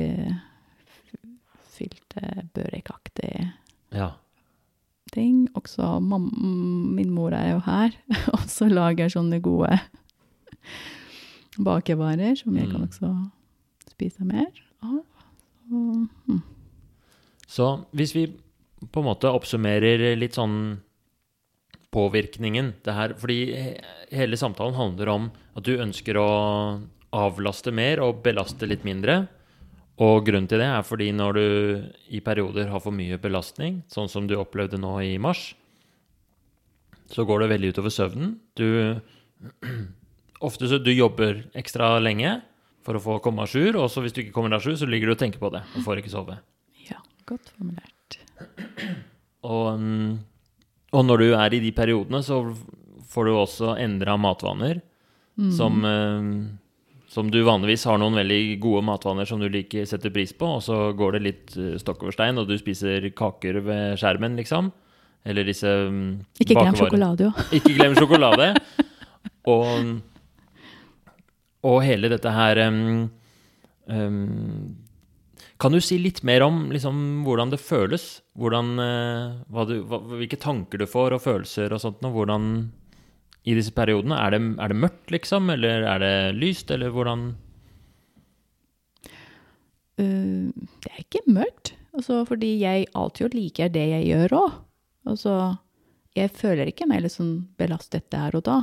fylte 1.73 2.21
børekaktige 2.53 2.53
børekaktig 2.55 3.53
Ja. 3.93 4.09
ting. 5.13 5.49
Også 5.57 5.99
min 6.95 7.11
mor 7.11 7.31
er 7.33 7.53
jo 7.55 7.59
her, 7.65 7.91
og 8.35 8.39
så 8.47 8.69
lager 8.69 9.09
sånne 9.09 9.41
gode 9.41 9.79
bakevarer 11.65 12.35
som 12.37 12.57
jeg 12.57 12.69
kan 12.71 12.81
Mm. 12.81 12.89
også 12.89 13.11
spise 13.91 14.25
mer 14.25 14.51
av. 14.83 15.01
Og, 15.73 16.09
hm. 16.27 16.43
Så 17.55 17.69
hvis 17.95 18.15
vi 18.17 18.27
på 18.91 19.03
en 19.03 19.09
måte 19.09 19.31
oppsummerer 19.31 20.17
litt 20.19 20.37
sånn 20.37 20.81
påvirkningen 21.95 22.73
det 22.83 22.95
her, 22.97 23.15
Fordi 23.15 23.39
hele 24.11 24.37
samtalen 24.37 24.75
handler 24.75 25.09
om 25.13 25.31
at 25.55 25.65
du 25.65 25.77
ønsker 25.79 26.19
å 26.19 26.31
avlaste 27.15 27.71
mer 27.71 28.03
og 28.03 28.25
belaste 28.25 28.67
litt 28.67 28.83
mindre. 28.85 29.29
Og 30.03 30.25
grunnen 30.27 30.49
til 30.51 30.59
det 30.59 30.67
er 30.67 30.83
fordi 30.83 31.13
når 31.15 31.37
du 31.39 31.47
i 32.11 32.21
perioder 32.25 32.73
har 32.73 32.83
for 32.83 32.91
mye 32.91 33.21
belastning, 33.23 33.85
sånn 33.87 34.11
som 34.11 34.27
du 34.27 34.35
opplevde 34.35 34.81
nå 34.81 34.97
i 35.07 35.15
mars, 35.23 35.53
så 37.15 37.23
går 37.29 37.45
det 37.45 37.53
veldig 37.53 37.71
utover 37.75 37.95
søvnen. 37.95 38.35
Du 38.59 38.99
Ofte 40.45 40.67
så 40.69 40.77
du 40.83 40.91
jobber 40.93 41.45
ekstra 41.57 41.95
lenge 42.03 42.41
for 42.85 42.99
å 42.99 43.01
få 43.01 43.15
komme 43.25 43.47
à 43.47 43.49
jour, 43.49 43.79
og 43.81 43.87
så 43.89 44.03
hvis 44.05 44.13
du 44.13 44.21
ikke 44.25 44.35
kommer 44.35 44.53
à 44.53 44.61
jour, 44.61 44.75
så 44.77 44.89
ligger 44.89 45.09
du 45.09 45.15
og 45.15 45.23
tenker 45.23 45.41
på 45.41 45.49
det 45.55 45.63
og 45.63 45.87
får 45.87 46.03
ikke 46.03 46.13
sove. 46.13 46.37
Godt 47.29 47.53
formulert. 47.57 48.19
Og, 49.45 49.81
mm, 49.81 50.11
og 50.95 51.07
når 51.07 51.23
du 51.23 51.29
er 51.37 51.57
i 51.57 51.63
de 51.63 51.73
periodene, 51.77 52.23
så 52.25 52.41
får 53.11 53.29
du 53.29 53.33
også 53.37 53.75
endra 53.83 54.17
matvaner. 54.21 54.81
Mm. 55.35 55.51
Som, 55.53 55.85
eh, 55.85 56.29
som 57.11 57.31
du 57.31 57.41
vanligvis 57.47 57.85
har 57.91 57.99
noen 57.99 58.17
veldig 58.21 58.59
gode 58.63 58.85
matvaner 58.87 59.27
som 59.27 59.43
du 59.43 59.49
liker 59.51 59.87
setter 59.87 60.13
pris 60.15 60.33
på, 60.35 60.47
og 60.59 60.63
så 60.63 60.79
går 60.97 61.17
det 61.17 61.25
litt 61.25 61.57
eh, 61.59 61.75
stokk 61.83 62.07
over 62.07 62.15
stein, 62.15 62.39
og 62.39 62.49
du 62.49 62.57
spiser 62.59 63.11
kaker 63.17 63.61
ved 63.67 63.99
skjermen, 64.01 64.39
liksom. 64.39 64.73
Eller 65.25 65.47
disse 65.49 65.69
mm, 65.69 66.09
Ikke 66.45 66.59
glem 66.59 66.77
sjokolade, 66.79 67.29
jo. 67.29 67.45
Ikke 67.59 67.75
glem 67.79 67.95
sjokolade. 67.97 68.51
Og, 69.51 69.93
og 71.65 71.79
hele 71.85 72.11
dette 72.13 72.33
her 72.33 72.61
um, 72.69 73.07
em, 73.89 74.19
Kan 75.63 75.75
du 75.75 75.81
si 75.83 76.01
litt 76.03 76.23
mer 76.27 76.43
om 76.43 76.67
liksom, 76.75 76.97
hvordan 77.27 77.53
det 77.53 77.61
føles? 77.63 78.23
Hvordan, 78.39 78.73
eh, 78.83 79.37
hva 79.55 79.67
du, 79.69 79.77
hva, 79.87 80.01
hvilke 80.17 80.39
tanker 80.41 80.83
du 80.83 80.87
får, 80.91 81.15
og 81.15 81.23
følelser 81.23 81.73
og 81.73 81.83
sånt? 81.83 82.03
Og 82.05 82.17
hvordan 82.19 82.49
i 83.45 83.55
disse 83.55 83.75
periodene? 83.77 84.19
Er 84.19 84.35
det, 84.35 84.43
er 84.59 84.73
det 84.73 84.81
mørkt, 84.83 85.13
liksom? 85.15 85.53
Eller 85.55 85.87
er 85.87 86.03
det 86.03 86.15
lyst? 86.41 86.75
Eller 86.75 86.95
hvordan 86.95 87.35
Uh, 89.95 90.51
det 90.83 90.91
er 90.91 91.03
ikke 91.05 91.21
mørkt, 91.31 91.69
altså, 91.95 92.25
fordi 92.27 92.49
jeg 92.59 92.89
alltid 92.99 93.37
liker 93.37 93.69
det 93.71 93.85
jeg 93.93 94.09
gjør 94.09 94.33
òg. 94.41 94.57
Altså, 95.07 95.35
jeg 96.19 96.33
føler 96.35 96.67
ikke 96.67 96.89
meg 96.91 97.07
sånn 97.13 97.47
belastet 97.55 98.09
der 98.11 98.35
og 98.35 98.43
da, 98.49 98.57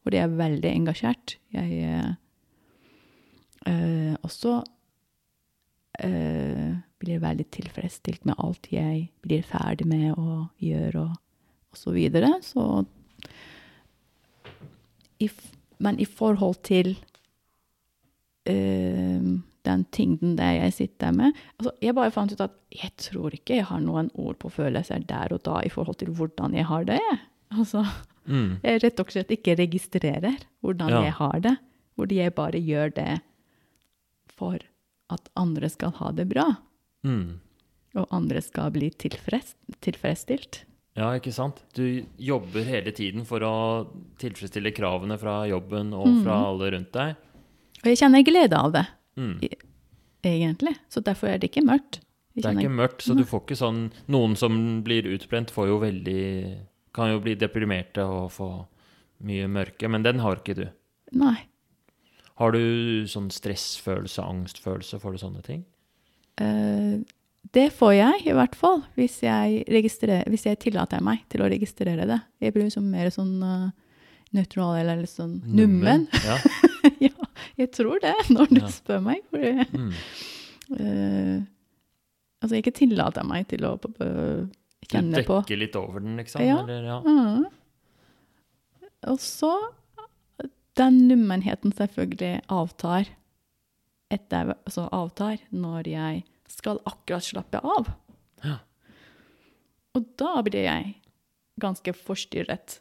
fordi 0.00 0.16
jeg 0.16 0.30
er 0.30 0.38
veldig 0.38 0.70
engasjert. 0.70 1.34
Jeg 1.52 2.16
eh, 3.68 4.14
også 4.24 4.62
blir 5.98 7.18
veldig 7.22 7.46
tilfredsstilt 7.50 8.24
med 8.28 8.38
alt 8.38 8.68
jeg 8.70 9.08
blir 9.24 9.42
ferdig 9.42 9.86
med 9.90 10.12
å 10.18 10.44
gjøre, 10.62 11.00
og, 11.08 11.16
og 11.72 11.76
så 11.78 11.90
videre. 11.94 12.30
Så 12.42 12.84
i, 15.18 15.28
Men 15.82 15.98
i 15.98 16.06
forhold 16.06 16.60
til 16.66 16.92
uh, 18.50 19.38
den 19.68 19.84
tyngden 19.92 20.36
der 20.38 20.54
jeg 20.62 20.72
sitter 20.76 21.10
med. 21.12 21.32
Altså, 21.58 21.72
jeg 21.82 21.94
bare 21.98 22.14
fant 22.14 22.32
ut 22.32 22.40
at 22.44 22.54
jeg 22.72 22.92
tror 22.96 23.34
ikke 23.36 23.58
jeg 23.58 23.66
har 23.68 23.80
noen 23.84 24.10
ord 24.14 24.38
på 24.40 24.50
følelser 24.54 25.02
der 25.08 25.34
og 25.34 25.42
da 25.46 25.60
i 25.66 25.72
forhold 25.72 25.98
til 26.00 26.14
hvordan 26.14 26.54
jeg 26.56 26.66
har 26.70 26.86
det. 26.88 27.00
Altså, 27.52 27.84
mm, 28.26 28.58
jeg 28.64 28.82
rett 28.84 29.02
og 29.02 29.12
slett 29.12 29.34
ikke 29.34 29.58
registrerer 29.60 30.38
hvordan 30.64 30.94
Ja. 30.94 31.02
jeg 31.08 31.12
har 31.18 31.40
det. 31.44 31.56
Hvor 31.98 32.12
jeg 32.14 32.34
bare 32.34 32.60
gjør 32.62 32.92
det 32.94 33.20
for 34.38 34.58
at 35.10 35.28
andre 35.36 35.68
skal 35.72 35.90
ha 36.00 36.10
det 36.12 36.28
bra. 36.28 36.48
mm. 37.04 37.38
Og 37.96 38.06
andre 38.12 38.40
skal 38.44 38.70
bli 38.70 38.90
tilfreds, 38.90 39.54
tilfredsstilt. 39.80 40.60
Ja, 40.94 41.08
ikke 41.16 41.32
sant? 41.32 41.62
Du 41.74 42.04
jobber 42.20 42.62
hele 42.68 42.92
tiden 42.92 43.24
for 43.26 43.40
å 43.40 43.52
tilfredsstille 44.20 44.70
kravene 44.76 45.16
fra 45.18 45.46
jobben 45.48 45.94
og 45.94 46.04
fra 46.22 46.36
Mhm. 46.36 46.44
alle 46.50 46.70
rundt 46.74 46.92
deg. 46.92 47.16
Og 47.82 47.84
jeg 47.88 47.96
kjenner 47.98 48.22
glede 48.24 48.52
av 48.58 48.72
det. 48.72 48.86
Mm. 49.16 49.40
egentlig. 50.22 50.76
Så 50.90 51.00
derfor 51.02 51.28
er 51.28 51.38
det 51.38 51.50
ikke 51.50 51.64
mørkt. 51.64 52.00
Det 52.36 52.44
er 52.44 52.54
ikke 52.54 52.70
mørkt, 52.70 53.02
så 53.02 53.16
du 53.16 53.24
får 53.24 53.40
ikke 53.46 53.56
sånn 53.56 53.90
Noen 54.08 54.36
som 54.36 54.82
blir 54.84 55.02
utbrent, 55.06 55.50
får 55.50 55.66
jo 55.66 55.78
veldig 55.80 56.58
Kan 56.94 57.10
jo 57.12 57.20
bli 57.20 57.34
deprimerte 57.34 57.98
og 58.04 58.30
få 58.30 58.66
mye 59.22 59.46
mørke, 59.48 59.88
men 59.90 60.02
den 60.02 60.18
har 60.20 60.36
ikke 60.36 60.54
du. 60.54 60.68
Nei. 61.12 61.46
Har 62.38 62.52
du 62.54 63.06
sånn 63.10 63.30
stressfølelse, 63.34 64.22
angstfølelse, 64.22 65.00
får 65.02 65.14
du 65.16 65.18
sånne 65.24 65.42
ting? 65.46 65.64
Uh, 66.40 67.00
det 67.54 67.68
får 67.74 67.94
jeg, 67.96 68.20
i 68.28 68.34
hvert 68.36 68.54
fall, 68.58 68.82
hvis 68.98 69.16
jeg, 69.24 69.64
hvis 69.66 70.44
jeg 70.46 70.60
tillater 70.62 71.02
meg 71.02 71.24
til 71.32 71.42
å 71.42 71.48
registrere 71.50 72.06
det. 72.06 72.18
Jeg 72.44 72.54
blir 72.54 72.68
liksom 72.68 72.86
mer 72.92 73.10
sånn 73.14 73.36
uh, 73.42 73.70
nøytral 74.36 74.76
eller 74.82 75.00
litt 75.02 75.10
sånn 75.14 75.38
nummen. 75.46 76.06
Ja. 76.26 76.36
ja, 77.08 77.28
jeg 77.58 77.70
tror 77.74 77.98
det, 78.04 78.14
når 78.30 78.52
du 78.52 78.60
Ja. 78.60 78.72
spør 78.74 79.02
meg. 79.10 79.24
For 79.30 79.42
det, 79.42 79.66
Mm. 79.72 79.92
Uh, 80.68 81.38
altså, 82.42 82.58
jeg 82.58 82.66
ikke 82.66 82.76
tillater 82.84 83.24
meg 83.24 83.46
til 83.48 83.64
å 83.64 83.70
uh, 83.80 84.44
kjenne 84.84 85.22
på. 85.24 85.38
dekker 85.40 85.56
litt 85.62 85.78
over 85.80 86.04
den, 86.04 86.18
liksom? 86.20 86.44
Ja. 86.44 86.58
Eller, 86.60 86.84
ja. 86.84 86.98
Mhm. 87.00 87.46
Og 89.08 89.16
så 89.22 89.54
Den 90.78 91.00
nummenheten 91.08 91.72
selvfølgelig 91.74 92.42
avtar 92.54 93.08
etter, 94.14 94.54
altså 94.64 94.86
avtar 94.94 95.40
når 95.52 95.88
jeg 95.90 96.22
skal 96.48 96.78
akkurat 96.88 97.26
slappe 97.26 97.60
av. 97.60 97.90
Ja. 98.44 98.58
Og 99.98 100.06
da 100.20 100.38
blir 100.46 100.64
jeg 100.68 100.94
ganske 101.60 101.92
forstyrret. 101.96 102.78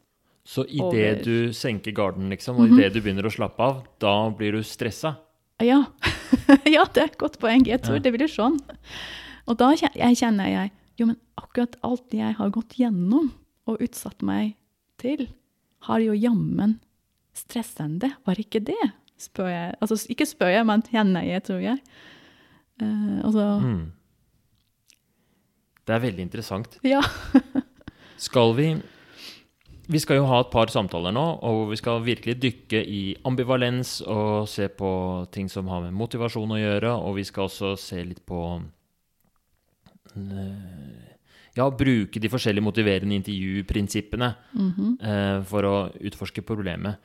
Så 0.47 0.63
idet 0.69 1.25
du 1.25 1.51
senker 1.51 1.91
garden, 1.91 2.29
liksom, 2.31 2.55
og 2.61 2.69
Mhm. 2.69 2.79
idet 2.79 2.93
du 2.93 3.01
begynner 3.01 3.25
å 3.27 3.33
slappe 3.33 3.59
av, 3.59 3.83
da 3.99 4.29
blir 4.29 4.51
du 4.53 4.61
stressa? 4.63 5.17
Ja, 5.59 5.85
ja 6.65 6.85
det 6.85 7.01
er 7.01 7.09
et 7.09 7.17
godt 7.17 7.39
poeng. 7.39 7.65
Jeg 7.65 7.81
tror 7.81 7.95
Ja. 7.97 7.99
det 8.05 8.13
blir 8.13 8.27
sånn. 8.31 8.59
Og 9.47 9.57
da 9.57 9.73
kjenner 9.75 10.47
jeg 10.47 10.71
jo, 10.97 11.07
men 11.07 11.17
akkurat 11.37 11.75
alt 11.83 12.11
jeg 12.13 12.35
har 12.35 12.49
gått 12.49 12.77
gjennom 12.77 13.31
og 13.67 13.79
utsatt 13.79 14.21
meg 14.21 14.55
til, 14.97 15.27
har 15.81 15.99
jo 15.99 16.13
jammen 16.13 16.79
stressende. 17.37 18.11
Var 18.25 18.41
ikke 18.41 18.63
det? 18.71 18.81
Spør 19.21 19.49
jeg. 19.49 19.75
Altså 19.81 19.97
ikke 20.09 20.27
spør 20.29 20.53
jeg, 20.53 20.65
men 20.69 20.83
kjenner 20.85 21.25
jeg, 21.25 21.43
tror 21.47 21.61
jeg. 21.63 21.77
Uh, 22.81 23.23
altså, 23.25 23.45
Mm. 23.61 23.85
Det 25.87 25.95
er 25.95 26.03
veldig 26.03 26.23
interessant. 26.25 26.79
ja. 26.83 27.01
Skal 28.17 28.55
vi 28.57 28.81
Vi 29.87 29.99
skal 30.03 30.17
jo 30.19 30.25
ha 30.27 30.41
et 30.43 30.49
par 30.51 30.67
samtaler 30.67 31.13
nå, 31.15 31.23
og 31.47 31.69
vi 31.71 31.77
skal 31.79 32.01
virkelig 32.03 32.41
dykke 32.43 32.81
i 32.83 33.15
ambivalens 33.23 34.01
og 34.01 34.49
se 34.51 34.67
på 34.67 34.89
ting 35.31 35.47
som 35.47 35.69
har 35.71 35.85
med 35.85 35.95
motivasjon 35.95 36.51
å 36.51 36.59
gjøre, 36.59 36.91
og 36.91 37.15
vi 37.15 37.23
skal 37.23 37.47
også 37.47 37.77
se 37.79 38.01
litt 38.03 38.19
på 38.27 38.41
eh, 40.11 41.05
Ja, 41.55 41.69
bruke 41.71 42.19
de 42.19 42.29
forskjellige 42.29 42.67
motiverende 42.67 43.15
intervjuprinsippene 43.15 44.35
mm 44.53 44.71
-hmm. 44.71 44.91
uh, 45.07 45.43
for 45.43 45.63
å 45.63 45.89
utforske 45.95 46.41
problemet. 46.41 46.97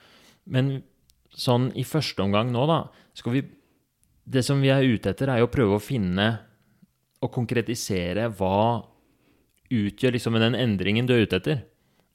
Men 0.47 0.81
sånn 1.33 1.71
i 1.79 1.85
første 1.87 2.23
omgang 2.25 2.51
nå, 2.53 2.65
da, 2.69 2.85
skal 3.17 3.37
vi 3.39 3.43
Det 4.23 4.45
som 4.47 4.61
vi 4.63 4.71
er 4.71 4.85
ute 4.87 5.11
etter, 5.11 5.29
er 5.29 5.41
jo 5.41 5.49
å 5.49 5.51
prøve 5.51 5.75
å 5.77 5.83
finne 5.83 6.27
og 7.23 7.31
konkretisere 7.35 8.29
hva 8.39 8.83
utgjør 9.73 10.15
liksom 10.15 10.37
den 10.39 10.55
endringen 10.55 11.09
du 11.09 11.15
er 11.15 11.25
ute 11.27 11.41
etter. 11.41 11.65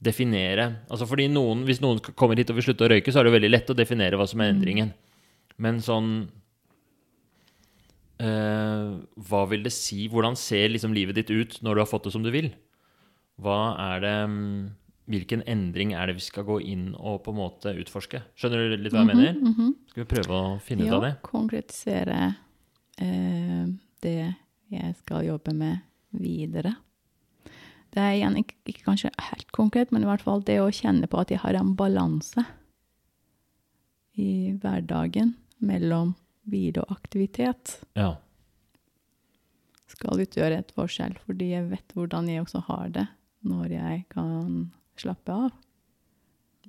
Definere. 0.00 0.84
Altså 0.88 1.08
fordi 1.10 1.26
noen, 1.28 1.64
Hvis 1.66 1.82
noen 1.82 2.00
kommer 2.14 2.38
hit 2.38 2.50
og 2.50 2.56
vil 2.56 2.68
slutte 2.68 2.86
å 2.86 2.90
røyke, 2.92 3.12
så 3.12 3.20
er 3.20 3.26
det 3.26 3.32
jo 3.32 3.38
veldig 3.38 3.50
lett 3.50 3.70
å 3.72 3.76
definere 3.76 4.16
hva 4.16 4.28
som 4.30 4.40
er 4.40 4.52
endringen. 4.54 4.92
Men 5.58 5.82
sånn 5.82 6.10
øh, 8.22 8.90
Hva 9.28 9.42
vil 9.50 9.66
det 9.66 9.74
si? 9.74 10.06
Hvordan 10.08 10.38
ser 10.38 10.70
liksom 10.70 10.94
livet 10.94 11.18
ditt 11.18 11.32
ut 11.34 11.58
når 11.60 11.74
du 11.74 11.82
har 11.82 11.90
fått 11.90 12.08
det 12.08 12.14
som 12.14 12.24
du 12.24 12.30
vil? 12.32 12.52
Hva 13.42 13.74
er 13.92 14.04
det 14.06 14.16
mm, 14.30 14.62
Hvilken 15.08 15.40
endring 15.48 15.94
er 15.96 16.10
det 16.10 16.18
vi 16.18 16.24
skal 16.26 16.44
gå 16.44 16.58
inn 16.68 16.90
og 16.92 17.22
på 17.24 17.32
en 17.32 17.38
måte 17.38 17.72
utforske? 17.80 18.20
Skjønner 18.36 18.68
du 18.68 18.76
litt 18.76 18.92
hva 18.92 19.04
jeg 19.06 19.10
mener? 19.12 19.38
Mhm. 19.40 19.70
Skal 19.92 20.04
vi 20.04 20.10
prøve 20.10 20.36
å 20.36 20.50
finne 20.60 20.84
ut 20.84 20.96
av 20.98 21.06
det? 21.06 21.14
Ja, 21.14 21.22
konkretisere 21.24 22.18
eh, 23.00 23.64
det 24.04 24.18
jeg 24.68 24.94
skal 25.00 25.24
jobbe 25.24 25.54
med 25.56 25.80
videre. 26.12 26.74
Det 27.88 28.04
er 28.04 28.18
igjen 28.18 28.36
ikke, 28.42 28.56
ikke 28.68 28.84
kanskje 28.84 29.10
helt 29.30 29.50
konkret, 29.56 29.92
men 29.94 30.04
i 30.04 30.08
hvert 30.10 30.24
fall 30.24 30.44
det 30.44 30.58
å 30.60 30.68
kjenne 30.68 31.08
på 31.08 31.22
at 31.22 31.32
jeg 31.32 31.40
har 31.40 31.56
en 31.56 31.72
balanse 31.78 32.44
i 34.18 34.52
hverdagen 34.60 35.36
mellom 35.64 36.12
hvile 36.48 36.84
og 36.84 36.98
aktivitet. 36.98 37.78
Ja. 37.96 38.16
Skal 39.88 40.20
utgjøre 40.20 40.60
et 40.60 40.74
forskjell, 40.76 41.16
fordi 41.24 41.54
jeg 41.54 41.70
vet 41.72 41.96
hvordan 41.96 42.28
jeg 42.28 42.44
også 42.44 42.60
har 42.68 42.92
det 42.92 43.06
når 43.48 43.72
jeg 43.72 44.04
kan 44.12 44.68
slappe 45.02 45.34
av. 45.34 45.52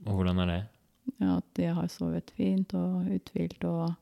Og 0.05 0.13
hvordan 0.15 0.39
er 0.43 0.51
det? 0.51 0.59
Ja, 1.19 1.37
at 1.39 1.59
jeg 1.59 1.73
har 1.75 1.87
sovet 1.91 2.31
fint 2.37 2.73
og 2.77 3.07
uthvilt 3.11 3.63
og 3.67 3.95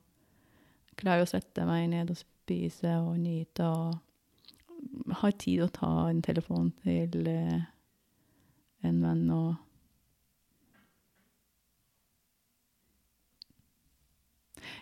klarer 1.00 1.24
å 1.24 1.30
sette 1.30 1.66
meg 1.66 1.88
ned 1.94 2.12
og 2.12 2.20
spise 2.20 2.98
og 3.00 3.16
nyte 3.22 3.66
og 3.68 5.16
har 5.22 5.34
tid 5.40 5.64
å 5.64 5.72
ta 5.74 5.92
en 6.10 6.22
telefon 6.26 6.72
til 6.84 7.28
eh, 7.32 7.64
en 8.86 9.00
venn 9.04 9.24
og 9.34 9.56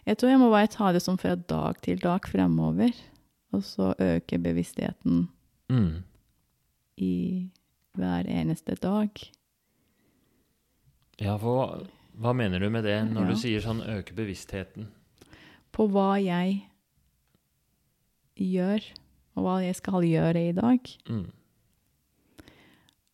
Jeg 0.05 0.19
tror 0.19 0.29
jeg 0.29 0.39
må 0.41 0.51
bare 0.53 0.69
ta 0.69 0.91
det 0.93 1.01
som 1.01 1.17
fra 1.17 1.33
dag 1.35 1.79
til 1.81 1.97
dag 2.01 2.27
fremover, 2.29 2.93
og 3.53 3.63
så 3.65 3.93
øke 4.01 4.37
bevisstheten 4.41 5.29
Mm. 5.69 6.03
i 7.01 7.49
hver 7.97 8.27
eneste 8.31 8.75
dag. 8.81 9.09
Ja, 11.21 11.37
for 11.39 11.85
hva, 12.19 12.33
mener 12.35 12.59
du 12.59 12.69
med 12.69 12.83
det 12.83 12.97
når 13.09 13.21
Ja. 13.21 13.27
du 13.31 13.35
sier 13.39 13.61
sånn 13.63 13.81
øke 13.83 14.13
bevisstheten? 14.15 14.87
på 15.75 15.89
hva 15.91 16.15
jeg 16.23 16.61
gjør, 18.39 18.79
og 19.35 19.43
hva 19.43 19.55
jeg 19.65 19.75
skal 19.75 20.05
gjøre 20.07 20.43
i 20.49 20.53
dag. 20.55 20.79
Mm. 21.09 21.25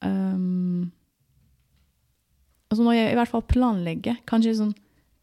Um, 0.03 0.91
altså 2.69 2.83
når 2.85 2.93
jeg 2.99 3.11
i 3.11 3.15
hvert 3.17 3.31
fall 3.33 3.41
planlegger, 3.49 4.19
kanskje 4.29 4.53
sånn 4.59 4.75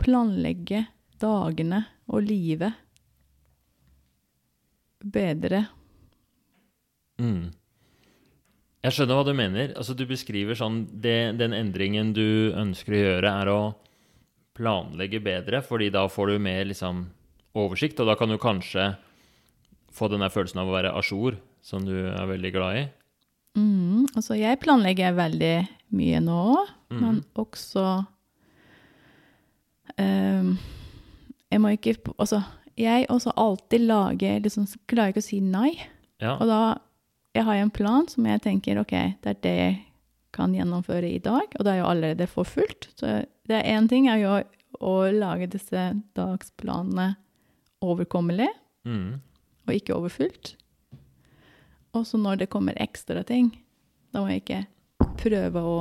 planlegge 0.03 0.89
dagene 1.23 1.85
og 2.09 2.27
livet 2.27 2.75
bedre. 5.05 5.69
Mm. 7.23 7.53
Jeg 8.85 8.95
skjønner 8.95 9.19
hva 9.19 9.25
du 9.27 9.33
mener. 9.35 9.73
Altså, 9.77 9.95
du 9.99 10.05
beskriver 10.07 10.55
sånn 10.59 10.85
det, 11.03 11.37
Den 11.39 11.53
endringen 11.57 12.13
du 12.15 12.53
ønsker 12.55 12.95
å 12.95 13.01
gjøre, 13.03 13.33
er 13.43 13.51
å 13.51 13.61
planlegge 14.59 15.21
bedre, 15.23 15.61
fordi 15.63 15.91
da 15.95 16.05
får 16.11 16.33
du 16.33 16.39
mer 16.43 16.65
liksom, 16.71 17.05
oversikt, 17.59 17.99
og 18.03 18.07
da 18.11 18.15
kan 18.19 18.31
du 18.31 18.39
kanskje 18.43 18.93
få 19.95 20.09
den 20.11 20.23
der 20.23 20.31
følelsen 20.35 20.61
av 20.63 20.71
å 20.71 20.75
være 20.77 20.93
a 20.95 21.03
jour, 21.03 21.37
som 21.63 21.85
du 21.87 21.95
er 22.11 22.27
veldig 22.31 22.51
glad 22.55 22.79
i. 22.79 22.85
Mm, 23.59 24.05
altså 24.15 24.37
jeg 24.39 24.61
planlegger 24.63 25.17
veldig 25.19 25.55
mye 25.99 26.21
nå, 26.23 26.43
Mm. 26.89 27.01
men 27.03 27.17
også 27.37 27.83
um, 29.99 30.55
Jeg 31.53 31.61
må 31.61 31.73
ikke 31.75 31.97
Altså, 32.19 32.39
jeg 32.81 33.05
også 33.13 33.35
alltid 33.37 33.85
lager 33.85 34.39
liksom, 34.41 34.65
Klarer 34.89 35.13
ikke 35.13 35.21
å 35.21 35.27
si 35.27 35.41
nei. 35.45 35.75
Ja. 36.23 36.37
Og 36.41 36.47
da 36.49 36.61
jeg 37.35 37.45
har 37.45 37.55
en 37.61 37.71
plan 37.71 38.07
som 38.09 38.27
jeg 38.27 38.41
tenker 38.43 38.81
ok, 38.81 38.95
det 39.23 39.31
er 39.35 39.41
det 39.43 39.57
jeg 39.59 39.77
kan 40.33 40.53
gjennomføre 40.55 41.09
i 41.11 41.19
dag, 41.25 41.47
og 41.59 41.65
det 41.65 41.73
er 41.73 41.79
jo 41.83 41.89
allerede 41.91 42.27
for 42.31 42.45
fullt. 42.45 42.89
Så 42.97 43.25
det 43.49 43.57
er 43.59 43.69
én 43.79 43.89
ting 43.89 44.09
er 44.09 44.19
jo 44.21 44.33
å 44.85 44.95
lage 45.13 45.49
disse 45.51 45.87
dagsplanene 46.15 47.17
overkommelig 47.83 48.49
Mm. 48.87 49.21
og 49.67 49.75
ikke 49.75 49.95
overfylt. 49.97 50.55
Og 51.95 52.05
så 52.07 52.19
når 52.21 52.39
det 52.39 52.51
kommer 52.51 52.75
ekstra 52.81 53.25
ting, 53.27 53.51
da 54.13 54.21
må 54.23 54.29
jeg 54.31 54.43
ikke 54.45 54.67
prøve 55.19 55.61
å 55.65 55.79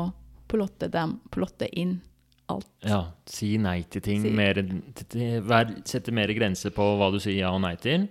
plotte 0.48 0.89
dem, 0.91 1.20
plotte 1.32 1.68
inn 1.78 2.02
alt. 2.50 2.68
ja. 2.84 3.12
Si 3.26 3.58
nei 3.58 3.82
til 3.84 4.02
ting. 4.02 4.22
Si- 4.24 4.32
Mer, 4.32 4.54
til, 4.54 5.06
til, 5.10 5.82
sette 5.86 6.12
mer 6.16 6.28
grenser 6.34 6.72
på 6.72 6.84
hva 6.98 7.12
du 7.12 7.20
sier 7.20 7.41
ja 7.41 7.52
og 7.52 7.62
nei 7.62 7.76
til. 7.76 8.08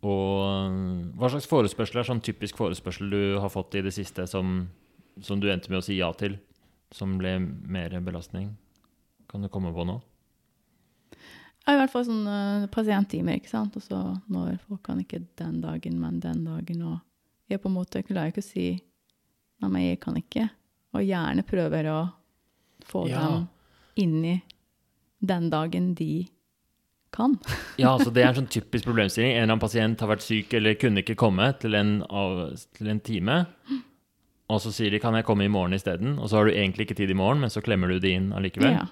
Og 0.00 1.14
hva 1.20 1.28
slags 1.28 1.48
forespørsel 1.50 2.00
er 2.00 2.06
sånn 2.08 2.22
typisk 2.24 2.56
forespørsel 2.56 3.10
du 3.12 3.20
har 3.42 3.50
fått 3.52 3.74
i 3.76 3.82
det 3.84 3.92
siste 3.92 4.24
som, 4.30 4.62
som 5.20 5.40
du 5.42 5.50
endte 5.52 5.68
med 5.72 5.82
å 5.82 5.84
si 5.84 5.98
ja 5.98 6.08
til, 6.16 6.38
som 6.94 7.18
ble 7.20 7.34
mer 7.40 7.92
belastning? 8.00 8.54
Kan 9.30 9.44
du 9.44 9.50
komme 9.52 9.74
på 9.76 9.84
noe? 9.86 10.00
Ja, 11.66 11.74
I 11.74 11.80
hvert 11.82 11.92
fall 11.92 12.06
sånn 12.08 12.24
uh, 12.24 12.64
pasienttimer, 12.72 13.36
ikke 13.36 13.52
sant. 13.52 13.76
Og 13.76 13.84
så 13.84 13.98
når 14.32 14.56
folk 14.64 14.80
kan 14.88 15.02
ikke 15.02 15.20
den 15.38 15.60
dagen, 15.62 16.00
men 16.00 16.16
den 16.24 16.40
dagen. 16.48 16.80
Og 16.88 17.52
jeg 17.52 17.60
på 17.60 17.68
en 17.68 17.76
måte 17.76 18.00
klarer 18.06 18.32
ikke 18.32 18.42
å 18.42 18.48
si 18.48 18.64
nei, 19.60 19.68
men 19.68 19.84
jeg 19.84 20.00
kan 20.02 20.16
ikke. 20.16 20.48
Og 20.96 21.04
gjerne 21.04 21.44
prøver 21.46 21.90
å 21.92 21.98
få 22.88 23.04
Ja. 23.12 23.20
dem 23.28 23.48
inn 24.00 24.24
i 24.24 24.36
den 25.20 25.50
dagen 25.52 25.92
de 25.94 26.24
kan. 27.14 27.36
Ja, 27.80 27.94
altså 27.94 28.12
det 28.14 28.22
er 28.22 28.32
en 28.32 28.42
sånn 28.42 28.50
typisk 28.52 28.86
problemstilling. 28.88 29.32
En 29.32 29.42
eller 29.42 29.52
annen 29.54 29.62
pasient 29.62 30.02
har 30.02 30.10
vært 30.12 30.26
syk 30.26 30.54
eller 30.58 30.78
kunne 30.80 31.04
ikke 31.04 31.18
komme 31.20 31.50
til 31.60 31.76
en, 31.78 32.00
av, 32.06 32.42
til 32.76 32.90
en 32.92 33.00
time. 33.04 33.38
Og 34.50 34.58
så 34.64 34.72
sier 34.74 34.90
de 34.90 34.98
'kan 34.98 35.14
jeg 35.14 35.24
komme 35.24 35.44
i 35.44 35.52
morgen 35.52 35.74
isteden', 35.74 36.18
og 36.18 36.28
så 36.28 36.36
har 36.38 36.44
du 36.46 36.52
egentlig 36.52 36.88
ikke 36.88 36.96
tid 36.96 37.10
i 37.10 37.14
morgen, 37.14 37.40
men 37.40 37.50
så 37.50 37.62
klemmer 37.62 37.88
du 37.88 38.00
det 38.00 38.10
inn 38.10 38.32
allikevel. 38.32 38.72
Ja. 38.72 38.86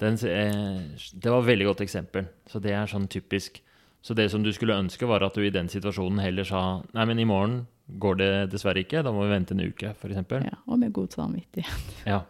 Den, 0.00 0.14
eh, 0.14 0.96
det 1.12 1.30
var 1.30 1.42
et 1.42 1.50
veldig 1.50 1.66
godt 1.66 1.82
eksempel. 1.84 2.28
Så 2.48 2.60
det 2.60 2.72
er 2.72 2.86
sånn 2.86 3.08
typisk. 3.08 3.60
Så 4.02 4.14
det 4.14 4.30
som 4.30 4.42
du 4.42 4.52
skulle 4.52 4.78
ønske, 4.78 5.06
var 5.06 5.22
at 5.22 5.34
du 5.34 5.42
i 5.44 5.52
den 5.52 5.68
situasjonen 5.68 6.20
heller 6.20 6.44
sa 6.44 6.82
'nei, 6.94 7.04
men 7.04 7.18
i 7.18 7.24
morgen 7.24 7.66
går 7.98 8.16
det 8.16 8.50
dessverre 8.52 8.80
ikke, 8.80 9.02
da 9.02 9.12
må 9.12 9.26
vi 9.26 9.34
vente 9.34 9.52
en 9.52 9.60
uke', 9.60 9.90
f.eks. 9.90 10.16
ja. 10.30 10.56
Og 10.66 10.78
med 10.78 10.92
god 10.92 11.08
samvittighet. 11.08 12.06
Ja. 12.06 12.22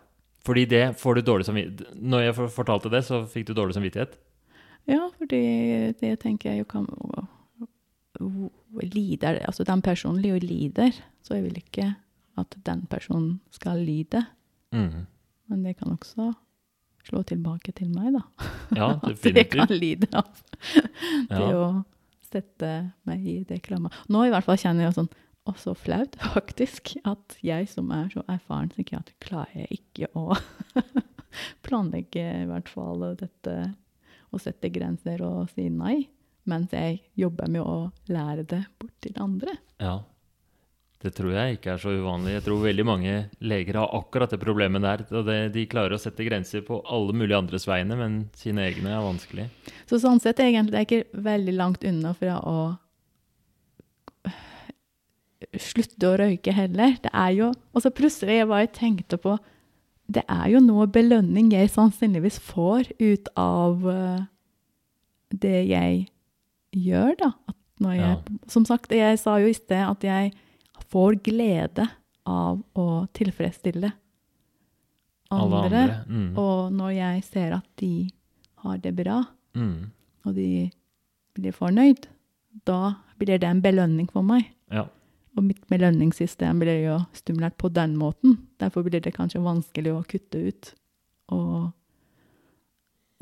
Fordi 0.47 0.65
det 0.71 0.83
får 0.97 1.15
du 1.15 1.21
dårlig 1.27 1.45
samvittighet 1.47 1.99
Når 2.01 2.23
jeg 2.25 2.35
fortalte 2.55 2.89
det, 2.93 3.03
så 3.05 3.19
fikk 3.29 3.47
du 3.51 3.55
dårlig 3.55 3.75
samvittighet. 3.77 4.15
Ja, 4.89 5.03
fordi 5.19 5.41
det 6.01 6.15
tenker 6.23 6.51
jeg 6.55 6.63
jo 6.63 6.69
kan 6.71 6.87
lider, 8.83 9.39
altså 9.47 9.65
Den 9.65 9.83
personen 9.83 10.25
jo 10.25 10.39
lider, 10.43 10.93
så 11.25 11.37
jeg 11.37 11.45
vil 11.49 11.59
ikke 11.61 11.91
at 12.41 12.55
den 12.65 12.87
personen 12.89 13.41
skal 13.53 13.83
lide. 13.85 14.23
Mm. 14.73 15.07
Men 15.51 15.63
det 15.67 15.77
kan 15.79 15.93
også 15.93 16.31
slå 17.05 17.23
tilbake 17.29 17.73
til 17.77 17.91
meg, 17.93 18.15
da. 18.17 18.23
Ja, 18.77 18.91
At 19.11 19.25
jeg 19.27 19.49
kan 19.53 19.69
lide 19.73 20.09
av 20.17 20.29
det 21.31 21.41
Ja. 21.41 21.51
å 21.57 21.85
sette 22.31 22.71
meg 23.09 23.25
i 23.27 23.39
det 23.45 23.59
klemma. 23.67 23.91
Nå 24.09 24.25
i 24.29 24.31
hvert 24.33 24.47
fall 24.47 24.61
kjenner 24.61 24.87
jeg 24.87 24.95
sånn 25.01 25.09
Å, 25.51 25.55
så 25.59 25.75
flaut, 25.75 26.15
faktisk, 26.37 26.95
at 27.09 27.39
jeg 27.43 27.67
som 27.71 27.91
er 27.95 28.11
så 28.13 28.23
erfaren 28.31 28.71
psykiater, 28.71 29.17
klarer 29.23 29.65
jeg 29.65 29.81
ikke 29.81 30.11
å 30.15 30.37
planlegge 31.67 32.23
i 32.45 32.47
hvert 32.51 32.71
fall 32.71 33.03
dette 33.19 33.57
å 34.31 34.39
sette 34.39 34.71
grenser 34.71 35.23
og 35.27 35.51
si 35.57 35.67
nei, 35.75 36.05
mens 36.51 36.71
jeg 36.75 37.01
jobber 37.19 37.51
med 37.51 37.67
å 37.67 37.91
lære 38.11 38.47
det 38.47 38.63
bort 38.79 38.95
til 39.03 39.19
andre. 39.21 39.57
Ja. 39.83 39.99
Det 41.01 41.15
tror 41.17 41.33
jeg 41.33 41.57
ikke 41.57 41.73
er 41.73 41.81
så 41.81 41.95
uvanlig. 41.97 42.35
Jeg 42.35 42.45
tror 42.45 42.59
veldig 42.61 42.85
mange 42.85 43.13
leger 43.41 43.79
har 43.81 43.95
akkurat 43.97 44.35
det 44.35 44.39
problemet 44.43 44.85
der. 44.85 45.07
Og 45.17 45.25
det, 45.25 45.39
de 45.55 45.63
klarer 45.71 45.97
å 45.97 46.01
sette 46.01 46.27
grenser 46.27 46.61
på 46.67 46.83
alle 46.93 47.15
mulige 47.17 47.39
andres 47.41 47.65
vegne, 47.65 47.97
men 47.97 48.19
sine 48.37 48.67
egne 48.69 48.93
er 48.93 49.07
vanskelig. 49.07 49.47
Så 49.89 49.97
sånn 50.03 50.21
sett 50.21 50.43
egentlig 50.45 50.75
det 50.75 50.83
er 50.83 50.89
ikke 50.91 51.23
veldig 51.25 51.55
langt 51.57 51.87
unna 51.89 52.13
fra 52.19 52.37
å 52.45 52.59
slutte 55.59 56.09
å 56.11 56.17
røyke 56.21 56.53
heller. 56.53 56.97
Det 57.03 57.11
er 57.13 57.31
jo 57.37 57.53
Og 57.75 57.83
så 57.83 57.91
plutselig 57.91 58.37
jeg 58.41 58.49
bare 58.51 58.67
tenkte 58.77 59.17
på 59.19 59.39
Det 60.11 60.25
er 60.29 60.49
jo 60.53 60.61
noe 60.61 60.87
belønning 60.91 61.53
jeg 61.53 61.71
sannsynligvis 61.71 62.39
får 62.43 62.91
ut 63.01 63.29
av 63.41 63.87
eh, 63.89 64.21
det 65.31 65.69
jeg 65.71 66.09
gjør, 66.75 67.15
da. 67.19 67.31
At 67.49 67.57
når 67.81 67.95
jeg, 67.97 68.39
Som 68.51 68.65
sagt, 68.67 68.91
jeg 68.93 69.19
sa 69.19 69.39
jo 69.39 69.47
i 69.49 69.55
sted 69.57 69.81
at 69.87 70.03
jeg 70.05 70.33
får 70.91 71.21
glede 71.23 71.87
av 72.27 72.59
å 72.77 73.07
tilfredsstille 73.15 73.93
andre. 75.31 75.63
andre. 75.65 76.05
Mm. 76.09 76.39
Og 76.39 76.73
når 76.75 76.91
jeg 76.97 77.23
ser 77.25 77.55
at 77.57 77.67
de 77.81 78.11
har 78.65 78.79
det 78.79 78.95
bra, 78.97 79.23
Mm. 79.55 79.91
og 80.27 80.35
de 80.35 80.71
blir 81.35 81.53
fornøyd, 81.53 82.07
da 82.67 82.95
blir 83.19 83.39
det 83.39 83.45
en 83.49 83.63
belønning 83.63 84.11
for 84.11 84.23
meg. 84.23 84.51
Ja. 84.71 84.85
Og 85.41 85.47
mitt 85.49 85.63
belønningssystem 85.73 86.61
blir 86.61 86.83
jo 86.85 87.01
stimulert 87.17 87.57
på 87.61 87.71
den 87.73 87.97
måten. 87.97 88.37
Derfor 88.61 88.85
blir 88.85 89.01
det 89.01 89.15
kanskje 89.17 89.41
vanskelig 89.41 89.95
å 89.97 90.05
kutte 90.05 90.43
ut 90.51 90.73
og 91.33 91.71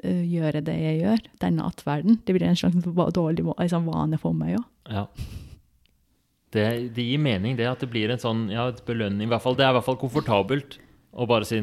eh, 0.02 0.24
gjøre 0.26 0.64
det 0.66 0.74
jeg 0.74 1.02
gjør. 1.04 1.22
Denne 1.44 1.68
atferden. 1.68 2.18
Det 2.26 2.34
blir 2.34 2.48
en 2.48 2.58
slags 2.58 2.82
dårlig 3.14 3.46
liksom, 3.46 3.86
vane 3.86 4.18
for 4.18 4.34
meg 4.34 4.58
òg. 4.58 4.66
ja. 4.90 5.06
Det, 6.48 6.64
det 6.96 7.04
gir 7.04 7.20
mening, 7.20 7.58
det, 7.58 7.66
at 7.68 7.82
det 7.84 7.90
blir 7.92 8.08
en 8.08 8.20
sånn 8.22 8.46
ja, 8.48 8.70
et 8.72 8.78
belønning. 8.86 9.28
Fall, 9.36 9.52
det 9.58 9.66
er 9.66 9.74
i 9.74 9.76
hvert 9.76 9.84
fall 9.84 9.98
komfortabelt 10.00 10.78
å 11.12 11.26
bare 11.28 11.44
si 11.44 11.58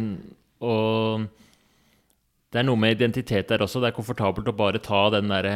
Og 0.61 1.25
det 2.53 2.61
er 2.61 2.67
noe 2.69 2.77
med 2.79 2.93
identitet 2.93 3.49
der 3.49 3.65
også. 3.65 3.81
Det 3.81 3.89
er 3.89 3.97
komfortabelt 3.97 4.47
å 4.47 4.53
bare 4.55 4.79
ta 4.79 5.07
den 5.09 5.33
derre 5.33 5.55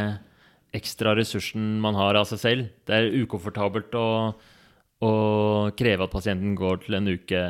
ekstra 0.76 1.14
ressursen 1.18 1.78
man 1.82 1.96
har 1.96 2.18
av 2.18 2.26
seg 2.30 2.42
selv. 2.42 2.72
Det 2.90 2.98
er 2.98 3.14
ukomfortabelt 3.22 3.94
å, 3.98 4.08
å 5.00 5.72
kreve 5.80 6.04
at 6.04 6.12
pasienten 6.12 6.56
går 6.60 6.82
til 6.84 6.98
en 6.98 7.08
uke 7.08 7.42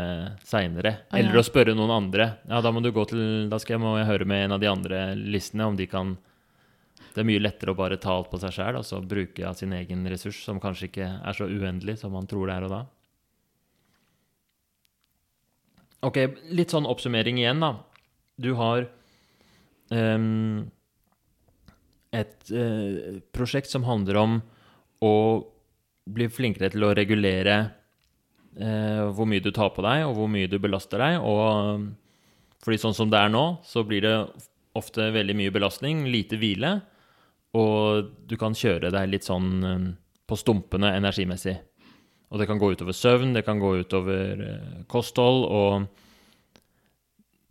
seinere. 0.45 0.91
Ah, 1.09 1.17
ja. 1.17 1.23
Eller 1.23 1.39
å 1.39 1.45
spørre 1.45 1.73
noen 1.77 1.93
andre. 1.95 2.27
Ja, 2.49 2.61
da 2.61 2.71
må 2.73 2.83
du 2.85 2.91
gå 2.93 3.05
til 3.09 3.49
Da 3.49 3.57
skal 3.61 3.77
jeg, 3.77 3.81
må 3.81 3.95
jeg 3.97 4.09
høre 4.09 4.27
med 4.29 4.45
en 4.45 4.53
av 4.57 4.61
de 4.61 4.69
andre 4.69 4.99
listene 5.17 5.65
om 5.65 5.79
de 5.79 5.87
kan 5.89 6.13
Det 7.15 7.23
er 7.23 7.27
mye 7.27 7.41
lettere 7.41 7.73
å 7.73 7.79
bare 7.79 7.97
ta 7.97 8.13
alt 8.13 8.29
på 8.29 8.37
seg 8.41 8.53
sjæl, 8.53 8.77
altså 8.77 9.01
bruke 9.01 9.47
av 9.49 9.57
sin 9.57 9.73
egen 9.73 10.05
ressurs, 10.11 10.43
som 10.45 10.61
kanskje 10.61 10.91
ikke 10.91 11.09
er 11.09 11.37
så 11.37 11.49
uendelig 11.49 11.97
som 12.03 12.13
man 12.13 12.29
tror 12.29 12.47
det 12.47 12.55
er 12.59 12.67
og 12.67 12.73
da. 12.75 12.81
Ok, 16.05 16.19
litt 16.55 16.71
sånn 16.71 16.87
oppsummering 16.87 17.41
igjen, 17.41 17.59
da. 17.59 17.73
Du 18.39 18.53
har 18.55 18.85
um, 19.91 20.69
et 22.15 22.53
uh, 22.53 23.17
prosjekt 23.35 23.73
som 23.73 23.89
handler 23.89 24.21
om 24.21 24.37
å 25.03 25.15
bli 26.13 26.29
flinkere 26.31 26.71
til 26.73 26.85
å 26.85 26.93
regulere 26.97 27.57
eh, 28.57 29.05
hvor 29.15 29.27
mye 29.29 29.43
du 29.43 29.51
tar 29.55 29.73
på 29.75 29.85
deg, 29.85 30.05
og 30.07 30.15
hvor 30.17 30.31
mye 30.31 30.49
du 30.49 30.57
belaster 30.61 31.01
deg. 31.01 31.19
Og 31.23 31.87
fordi 32.63 32.81
sånn 32.81 32.97
som 32.97 33.11
det 33.11 33.21
er 33.21 33.31
nå, 33.33 33.45
så 33.65 33.85
blir 33.87 34.03
det 34.05 34.15
ofte 34.77 35.09
veldig 35.13 35.35
mye 35.37 35.53
belastning, 35.53 36.03
lite 36.11 36.37
hvile, 36.39 36.79
og 37.57 38.11
du 38.29 38.35
kan 38.37 38.53
kjøre 38.53 38.91
deg 38.93 39.09
litt 39.09 39.25
sånn 39.25 39.49
eh, 39.65 39.89
på 40.29 40.37
stumpene 40.37 40.93
energimessig. 40.97 41.57
Og 42.29 42.37
det 42.37 42.45
kan 42.45 42.59
gå 42.61 42.69
utover 42.75 42.93
søvn, 42.93 43.33
det 43.33 43.45
kan 43.47 43.61
gå 43.61 43.79
utover 43.81 44.43
eh, 44.45 44.83
kosthold, 44.91 45.47
og 45.49 45.87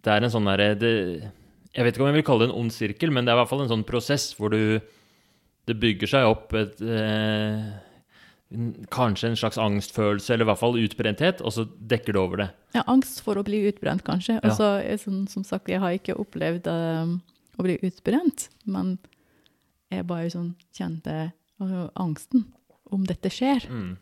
det 0.06 0.14
er 0.14 0.24
en 0.24 0.32
sånn 0.32 0.46
derre 0.46 0.68
Jeg 0.78 1.84
vet 1.84 1.96
ikke 1.96 2.04
om 2.04 2.12
jeg 2.12 2.20
vil 2.20 2.26
kalle 2.28 2.46
det 2.46 2.52
en 2.52 2.60
ond 2.60 2.72
sirkel, 2.72 3.10
men 3.10 3.26
det 3.26 3.32
er 3.32 3.38
i 3.38 3.40
hvert 3.42 3.50
fall 3.50 3.64
en 3.64 3.72
sånn 3.72 3.88
prosess 3.88 4.30
hvor 4.38 4.54
du 4.54 4.78
Det 5.68 5.74
bygger 5.76 6.08
seg 6.08 6.24
opp 6.30 6.54
et 6.56 6.78
eh, 6.80 7.66
Kanskje 8.88 9.28
en 9.28 9.36
slags 9.36 9.58
angstfølelse, 9.60 10.32
eller 10.32 10.46
i 10.46 10.48
hvert 10.48 10.60
fall 10.62 10.78
utbrenthet, 10.80 11.42
og 11.44 11.52
så 11.52 11.66
dekker 11.90 12.16
det 12.16 12.20
over 12.20 12.40
det. 12.40 12.48
Ja, 12.72 12.84
angst 12.88 13.20
for 13.24 13.36
å 13.36 13.44
bli 13.44 13.60
utbrent, 13.68 14.06
kanskje. 14.06 14.38
Ja. 14.38 14.44
Og 14.48 14.56
så, 14.56 14.70
er 14.80 15.00
sånn, 15.02 15.26
som 15.28 15.44
sagt, 15.44 15.68
jeg 15.68 15.82
har 15.82 15.92
ikke 15.96 16.16
opplevd 16.16 16.70
eh, 16.72 17.12
å 17.58 17.66
bli 17.66 17.76
utbrent, 17.84 18.48
men 18.64 18.96
jeg 19.92 20.06
bare 20.08 20.30
sånn 20.32 20.52
kjente 20.76 21.16
uh, 21.60 21.88
angsten 21.98 22.46
om 22.92 23.04
dette 23.08 23.30
skjer. 23.32 23.66
Mm. 23.68 23.96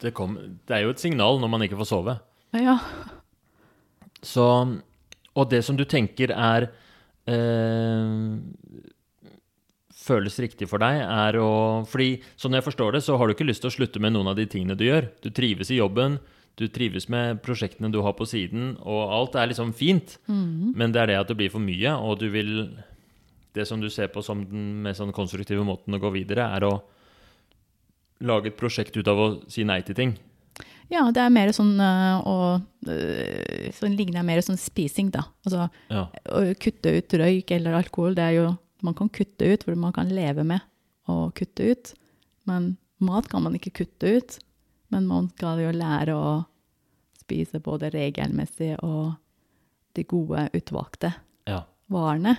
Det, 0.00 0.12
kom, 0.16 0.36
det 0.68 0.76
er 0.76 0.84
jo 0.84 0.92
et 0.92 1.02
signal 1.02 1.40
når 1.40 1.52
man 1.52 1.64
ikke 1.64 1.78
får 1.80 1.88
sove. 1.88 2.18
Ja, 2.56 2.78
Så, 4.24 4.44
og 5.36 5.50
det 5.50 5.62
som 5.64 5.76
du 5.76 5.84
tenker 5.88 6.32
er 6.32 6.68
eh, 7.28 8.12
føles 10.06 10.38
riktig 10.42 10.68
for 10.70 10.78
deg, 10.82 11.00
er 11.02 11.36
å 11.42 11.50
Fordi 11.90 12.20
sånn 12.38 12.54
jeg 12.56 12.64
forstår 12.66 12.96
det, 12.96 13.02
så 13.04 13.16
har 13.18 13.26
du 13.28 13.34
ikke 13.34 13.46
lyst 13.48 13.64
til 13.64 13.72
å 13.72 13.76
slutte 13.76 14.00
med 14.02 14.14
noen 14.14 14.30
av 14.30 14.36
de 14.38 14.46
tingene 14.46 14.76
du 14.78 14.84
gjør. 14.86 15.08
Du 15.24 15.30
trives 15.34 15.70
i 15.74 15.80
jobben, 15.80 16.18
du 16.56 16.66
trives 16.72 17.08
med 17.12 17.42
prosjektene 17.44 17.90
du 17.92 17.98
har 18.06 18.14
på 18.16 18.24
siden, 18.28 18.76
og 18.80 19.10
alt 19.12 19.34
er 19.36 19.50
liksom 19.50 19.74
fint. 19.76 20.16
Men 20.28 20.92
det 20.94 21.02
er 21.02 21.10
det 21.12 21.18
at 21.20 21.28
det 21.28 21.36
blir 21.36 21.50
for 21.52 21.60
mye, 21.60 21.92
og 21.98 22.18
du 22.22 22.28
vil 22.32 22.52
Det 23.56 23.64
som 23.66 23.80
du 23.80 23.88
ser 23.88 24.08
på 24.12 24.20
som 24.22 24.42
den 24.44 24.82
mest 24.84 25.00
sånn 25.00 25.14
konstruktive 25.16 25.64
måten 25.64 25.94
å 25.96 25.98
gå 25.98 26.10
videre, 26.12 26.44
er 26.56 26.60
å 26.68 26.82
lage 28.20 28.50
et 28.50 28.56
prosjekt 28.58 28.96
ut 28.96 29.08
av 29.08 29.16
å 29.16 29.28
si 29.48 29.64
nei 29.64 29.80
til 29.80 29.94
ting. 29.96 30.12
ja 30.92 31.10
det 31.10 31.20
er 31.22 31.30
mer 31.32 31.48
sånn 31.56 31.74
eh, 31.80 32.20
å 32.24 32.60
Sånn 33.74 33.96
ligner 33.96 34.22
mer 34.22 34.38
sånn 34.44 34.56
spising, 34.60 35.08
da. 35.10 35.24
Altså 35.44 35.70
Ja. 35.90 36.04
å 36.30 36.54
kutte 36.54 36.92
ut 36.98 37.08
røyk 37.18 37.50
eller 37.50 37.74
alkohol, 37.74 38.14
det 38.14 38.22
er 38.22 38.34
jo 38.36 38.58
Man 38.84 38.94
kan 38.94 39.08
kutte 39.08 39.44
ut, 39.44 39.64
for 39.64 39.74
man 39.74 39.94
kan 39.96 40.10
leve 40.12 40.44
med 40.44 40.60
å 41.08 41.30
kutte 41.36 41.70
ut. 41.72 41.94
Men 42.44 42.74
mat 42.98 43.28
kan 43.28 43.44
man 43.46 43.56
ikke 43.56 43.74
kutte 43.82 44.18
ut. 44.18 44.38
Men 44.92 45.06
man 45.08 45.30
skal 45.34 45.62
jo 45.64 45.72
lære 45.74 46.14
å 46.14 46.34
spise 47.20 47.60
både 47.62 47.90
regelmessig 47.94 48.76
og 48.86 49.16
de 49.96 50.04
gode, 50.06 50.48
utvalgte 50.54 51.10
ja. 51.48 51.62
varene. 51.90 52.36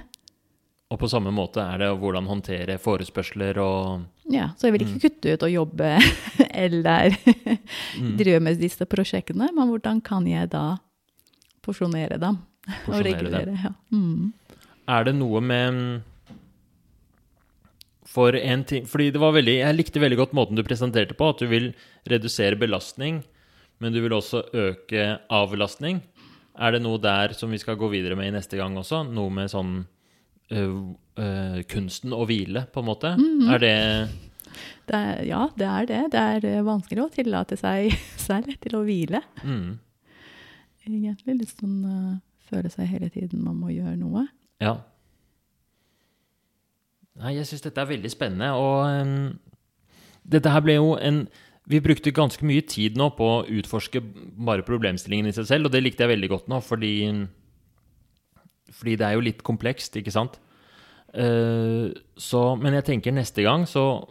Og 0.88 1.00
på 1.02 1.10
samme 1.12 1.34
måte 1.36 1.60
er 1.60 1.82
det 1.82 1.90
hvordan 2.00 2.30
håndtere 2.30 2.78
forespørsler 2.80 3.58
og 3.60 4.06
Ja, 4.32 4.52
så 4.56 4.68
jeg 4.68 4.78
vil 4.78 4.86
ikke 4.86 5.08
kutte 5.08 5.34
ut 5.34 5.46
og 5.48 5.52
jobbe 5.52 5.90
eller 6.66 7.18
drive 8.22 8.44
med 8.44 8.62
disse 8.62 8.88
prosjektene, 8.88 9.50
men 9.56 9.74
hvordan 9.74 10.00
kan 10.06 10.28
jeg 10.30 10.52
da 10.54 10.78
porsjonere 11.66 12.20
dem? 12.22 12.40
og 12.88 13.00
regulere, 13.04 13.46
dem. 13.48 13.60
Ja. 13.64 13.72
Mm. 13.92 14.34
Er 14.88 15.08
det 15.08 15.14
noe 15.16 15.42
med 15.44 15.78
For 18.18 18.34
en 18.34 18.64
ting 18.66 18.88
Fordi 18.90 19.12
det 19.14 19.22
var 19.22 19.36
veldig 19.36 19.58
Jeg 19.60 19.78
likte 19.78 20.02
veldig 20.02 20.18
godt 20.24 20.36
måten 20.38 20.58
du 20.58 20.64
presenterte 20.66 21.18
på, 21.18 21.30
at 21.30 21.44
du 21.44 21.50
vil 21.52 21.72
redusere 22.10 22.58
belastning, 22.58 23.22
men 23.84 23.94
du 23.94 24.00
vil 24.02 24.16
også 24.16 24.42
øke 24.58 25.04
avlastning. 25.30 26.00
Er 26.58 26.74
det 26.74 26.82
noe 26.82 26.98
der 26.98 27.36
som 27.38 27.52
vi 27.54 27.60
skal 27.62 27.78
gå 27.78 27.90
videre 27.92 28.18
med 28.18 28.32
i 28.32 28.34
neste 28.34 28.58
gang 28.58 28.74
også? 28.80 29.04
Noe 29.06 29.30
med 29.34 29.52
sånn 29.54 29.74
øh, 30.50 30.78
øh, 31.22 31.60
kunsten 31.70 32.16
å 32.16 32.24
hvile, 32.26 32.66
på 32.74 32.82
en 32.82 32.88
måte? 32.90 33.12
Mhm. 33.20 33.52
Er 33.54 33.62
det 33.62 33.76
Det 34.88 34.96
er, 34.98 35.22
ja, 35.28 35.44
det 35.60 35.68
er 35.68 35.86
det. 35.92 36.02
Det 36.16 36.24
er 36.24 36.66
vanskelig 36.66 37.04
å 37.04 37.12
tillate 37.14 37.60
seg 37.60 37.94
selv 38.28 38.56
til 38.64 38.80
å 38.80 38.86
hvile. 38.88 39.22
mm, 39.44 39.78
Egentlig 40.88 41.42
litt 41.42 41.54
sånn 41.54 41.80
uh, 41.84 42.14
føle 42.48 42.72
seg 42.72 42.88
hele 42.88 43.10
tiden 43.14 43.44
man 43.44 43.60
må 43.60 43.74
gjøre 43.76 43.98
noe. 44.00 44.26
Ja. 44.64 44.78
Nei, 47.18 47.34
jeg 47.40 47.50
syns 47.50 47.66
dette 47.66 47.82
er 47.82 47.90
veldig 47.90 48.12
spennende, 48.14 48.52
og 48.54 48.86
um, 49.02 49.30
dette 50.28 50.52
her 50.54 50.64
ble 50.66 50.78
jo 50.78 50.96
en 51.02 51.26
Vi 51.68 51.82
brukte 51.84 52.14
ganske 52.16 52.46
mye 52.48 52.64
tid 52.64 52.96
nå 52.96 53.10
på 53.18 53.26
å 53.28 53.46
utforske 53.60 54.00
bare 54.00 54.64
problemstillingen 54.64 55.28
i 55.28 55.34
seg 55.36 55.50
selv, 55.50 55.68
og 55.68 55.74
det 55.74 55.82
likte 55.84 56.06
jeg 56.06 56.14
veldig 56.14 56.30
godt 56.32 56.52
nå, 56.52 56.62
fordi 56.64 56.94
Fordi 58.72 58.96
det 59.00 59.08
er 59.08 59.18
jo 59.18 59.26
litt 59.26 59.44
komplekst, 59.44 59.98
ikke 60.00 60.14
sant? 60.14 60.40
Uh, 61.18 61.90
så, 62.20 62.56
men 62.60 62.78
jeg 62.78 62.86
tenker 62.92 63.16
neste 63.16 63.44
gang 63.44 63.66
så, 63.66 64.04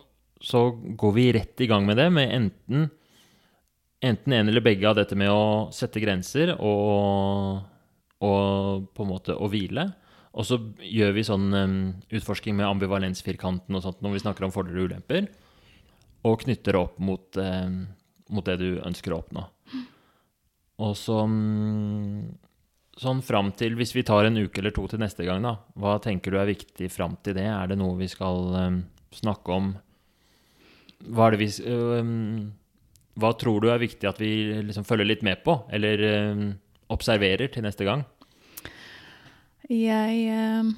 så 0.43 0.71
går 0.73 1.13
vi 1.15 1.33
rett 1.37 1.61
i 1.61 1.69
gang 1.71 1.87
med 1.87 2.01
det, 2.01 2.11
med 2.13 2.33
enten 2.35 2.89
Enten 4.05 4.35
en 4.37 4.51
eller 4.51 4.61
begge 4.61 4.85
av 4.85 4.99
dette 4.99 5.17
med 5.17 5.31
å 5.33 5.73
sette 5.73 6.03
grenser 6.03 6.53
og, 6.61 7.63
og 8.21 8.91
på 8.93 9.07
en 9.07 9.09
måte 9.09 9.33
å 9.33 9.49
hvile. 9.49 9.87
Og 10.37 10.45
så 10.45 10.59
gjør 10.85 11.15
vi 11.17 11.25
sånn 11.25 11.47
um, 11.57 11.77
utforsking 12.13 12.57
med 12.59 12.69
ambivalensfirkanten 12.69 13.77
og 13.77 13.85
sånt 13.85 14.03
når 14.05 14.17
vi 14.17 14.23
snakker 14.25 14.47
om 14.47 14.53
fordeler 14.53 14.83
og 14.83 14.91
ulemper, 14.91 15.29
og 16.29 16.43
knytter 16.43 16.77
det 16.77 16.83
opp 16.83 16.99
mot, 17.01 17.39
um, 17.41 17.79
mot 18.37 18.45
det 18.45 18.59
du 18.61 18.83
ønsker 18.85 19.15
å 19.15 19.23
oppnå. 19.23 19.47
Og 20.85 20.93
så 21.01 21.23
um, 21.25 22.27
sånn 23.01 23.23
fram 23.25 23.49
til 23.57 23.79
Hvis 23.79 23.95
vi 23.97 24.05
tar 24.05 24.29
en 24.29 24.37
uke 24.37 24.61
eller 24.61 24.75
to 24.77 24.85
til 24.93 25.01
neste 25.01 25.25
gang, 25.25 25.41
da, 25.45 25.55
hva 25.81 25.97
tenker 26.05 26.33
du 26.33 26.41
er 26.41 26.51
viktig 26.51 26.91
fram 26.93 27.17
til 27.25 27.39
det? 27.39 27.49
Er 27.49 27.73
det 27.73 27.81
noe 27.81 27.97
vi 27.97 28.09
skal 28.13 28.53
snakke 29.17 29.57
om? 29.57 29.73
Hva 31.13 31.29
er 31.29 31.37
det 31.37 31.41
vi 31.45 31.49
Hva 33.17 33.33
tror 33.41 33.65
du 33.65 33.71
er 33.73 33.81
viktig 33.81 34.09
at 34.09 34.21
vi 34.21 34.33
liksom 34.65 34.85
følger 34.89 35.09
litt 35.09 35.25
med 35.25 35.45
på, 35.45 35.59
eller 35.73 36.05
observerer 36.93 37.53
til 37.53 37.65
neste 37.69 37.89
gang? 37.89 38.05
Jeg 39.71 40.19
eh, 40.31 40.69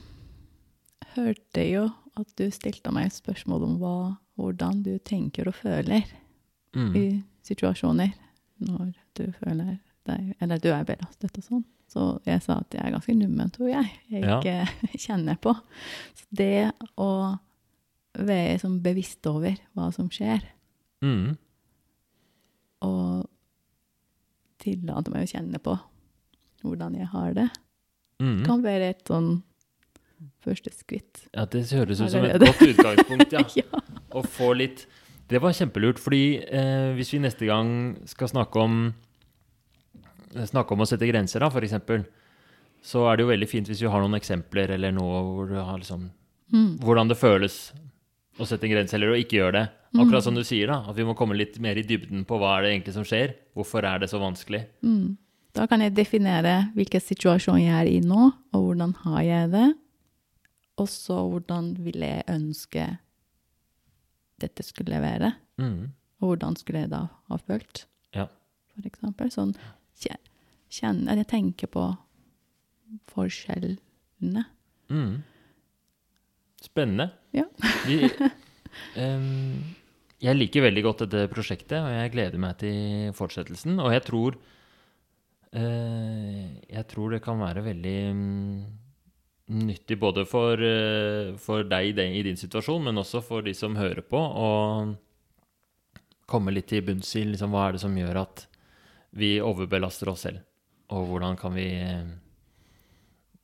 hørte 1.16 1.64
jo 1.68 1.88
at 2.18 2.30
du 2.38 2.46
stilte 2.54 2.90
meg 2.94 3.12
spørsmål 3.14 3.64
om 3.66 3.74
hva, 3.82 3.94
hvordan 4.38 4.82
du 4.86 4.94
tenker 5.04 5.48
og 5.50 5.54
føler 5.58 6.04
Mm. 6.76 6.90
i 6.96 7.22
situasjoner 7.48 8.10
når 8.60 8.90
du 9.16 9.22
føler 9.40 9.78
deg 10.04 10.34
Eller 10.40 10.58
du 10.60 10.68
er 10.68 10.84
belastet 10.84 11.38
og 11.40 11.44
sånn. 11.46 11.62
Så 11.88 12.02
jeg 12.28 12.42
sa 12.44 12.58
at 12.60 12.74
jeg 12.76 12.82
er 12.84 12.92
ganske 12.92 13.14
nummen, 13.16 13.50
tror 13.50 13.68
jeg. 13.70 13.88
Jeg 14.10 14.22
Ja. 14.22 14.36
ikke 14.38 14.98
kjenner 15.06 15.36
på. 15.40 15.54
Så 16.14 16.26
det 16.30 16.72
å 17.00 17.38
være 18.18 18.58
sånn 18.60 18.82
bevisst 18.84 19.26
over 19.26 19.56
hva 19.74 19.88
som 19.94 20.08
skjer, 20.10 20.42
Mm. 21.02 21.36
og 22.82 23.28
tillate 24.58 25.10
meg 25.10 25.24
å 25.26 25.30
kjenne 25.32 25.58
på 25.62 25.78
hvordan 26.62 26.96
jeg 26.98 27.06
har 27.12 27.32
det, 27.34 27.48
Mm. 28.18 28.40
kan 28.46 28.62
være 28.64 28.92
et 28.94 29.04
sånn 29.06 29.42
første 30.42 30.72
skritt. 30.74 31.26
Ja, 31.30 31.44
det 31.46 31.68
høres 31.70 32.00
ut 32.02 32.10
som 32.10 32.24
et 32.26 32.40
godt 32.42 32.62
utgangspunkt, 32.66 33.34
ja. 33.36 33.44
ja. 33.62 33.82
Å 34.10 34.22
få 34.24 34.54
litt 34.56 34.86
Det 35.28 35.38
var 35.44 35.52
kjempelurt, 35.52 36.00
fordi 36.00 36.40
eh, 36.40 36.94
hvis 36.96 37.12
vi 37.12 37.20
neste 37.20 37.46
gang 37.46 37.98
skal 38.08 38.30
snakke 38.32 38.62
om 38.64 38.78
Snakke 40.28 40.74
om 40.74 40.82
å 40.84 40.86
sette 40.88 41.06
grenser, 41.08 41.40
da, 41.40 41.48
eksempel, 41.48 42.02
så 42.84 43.06
er 43.08 43.16
det 43.16 43.24
jo 43.24 43.30
veldig 43.30 43.48
fint 43.48 43.68
hvis 43.70 43.80
vi 43.80 43.88
har 43.88 44.02
noen 44.02 44.18
eksempler 44.18 44.74
eller 44.74 44.92
noe 44.92 45.22
hvor 45.24 45.48
du 45.48 45.56
har 45.56 45.78
liksom 45.80 46.10
Mm. 46.52 46.78
Hvordan 46.80 47.10
det 47.10 47.18
føles 47.20 47.56
å 48.38 48.46
sette 48.48 48.68
en 48.68 48.72
grense 48.72 48.96
eller 48.96 49.12
å 49.12 49.18
ikke 49.18 49.40
gjøre 49.40 49.56
det. 49.58 49.64
Akkurat 49.98 50.24
som 50.24 50.36
du 50.36 50.44
sier, 50.46 50.70
da. 50.70 50.82
At 50.88 50.96
vi 50.98 51.06
må 51.06 51.14
komme 51.18 51.36
litt 51.36 51.58
mer 51.62 51.78
i 51.80 51.84
dybden 51.86 52.24
på 52.28 52.38
hva 52.40 52.56
er 52.56 52.64
det 52.64 52.72
egentlig 52.74 52.94
som 52.96 53.06
skjer. 53.08 53.34
Hvorfor 53.56 53.86
er 53.88 54.02
det 54.02 54.10
så 54.12 54.20
vanskelig? 54.22 54.62
Mm. 54.84 55.16
Da 55.58 55.66
kan 55.66 55.82
jeg 55.82 55.94
definere 55.96 56.68
hvilken 56.76 57.02
situasjon 57.02 57.58
jeg 57.58 57.74
er 57.74 57.88
i 57.90 57.98
nå, 58.04 58.28
og 58.54 58.62
hvordan 58.68 58.92
har 59.02 59.22
jeg 59.26 59.50
det. 59.56 59.66
Og 60.78 60.86
så 60.90 61.16
hvordan 61.32 61.72
vil 61.82 61.98
jeg 62.06 62.22
ønske 62.30 62.84
dette 64.38 64.62
skulle 64.62 65.00
være. 65.02 65.32
Mm. 65.58 65.88
Og 66.22 66.30
hvordan 66.32 66.54
skulle 66.60 66.84
jeg 66.84 66.92
da 66.92 67.00
ha 67.30 67.38
følt, 67.42 67.86
Ja. 68.14 68.28
for 68.74 68.86
eksempel. 68.86 69.30
Sånn 69.34 69.54
kje- 69.98 71.08
At 71.08 71.16
Jeg 71.16 71.26
tenker 71.26 71.66
på 71.66 71.96
forskjellene. 73.10 74.44
Mm. 74.90 75.22
Spennende. 76.62 77.10
Ja. 77.34 77.44
Vi, 77.86 78.08
um, 78.98 79.64
jeg 80.20 80.36
liker 80.36 80.62
veldig 80.66 80.82
godt 80.86 81.04
dette 81.06 81.28
prosjektet, 81.32 81.78
og 81.82 81.90
jeg 81.94 82.12
gleder 82.14 82.38
meg 82.42 82.58
til 82.58 83.12
fortsettelsen. 83.16 83.78
Og 83.80 83.92
jeg 83.94 84.04
tror 84.08 84.36
Jeg 85.52 86.84
tror 86.90 87.14
det 87.14 87.22
kan 87.24 87.40
være 87.40 87.62
veldig 87.64 87.96
mm, 88.12 88.58
nyttig 89.48 89.96
både 89.98 90.26
for, 90.28 90.60
eh, 90.60 91.34
for 91.40 91.64
deg 91.64 91.98
i 91.98 92.22
din 92.26 92.36
situasjon, 92.36 92.84
men 92.84 93.00
også 93.00 93.22
for 93.24 93.42
de 93.46 93.54
som 93.56 93.76
hører 93.78 94.04
på, 94.04 94.18
å 94.18 94.48
komme 96.28 96.52
litt 96.52 96.68
til 96.68 96.84
bunns 96.84 97.14
i 97.16 97.24
liksom, 97.24 97.54
hva 97.54 97.68
er 97.68 97.76
det 97.76 97.82
som 97.82 97.96
gjør 97.96 98.20
at 98.26 98.44
vi 99.16 99.38
overbelaster 99.40 100.10
oss 100.12 100.26
selv, 100.26 100.44
og 100.92 101.08
hvordan 101.08 101.38
kan 101.40 101.54
vi 101.56 101.68
eh, 101.80 102.08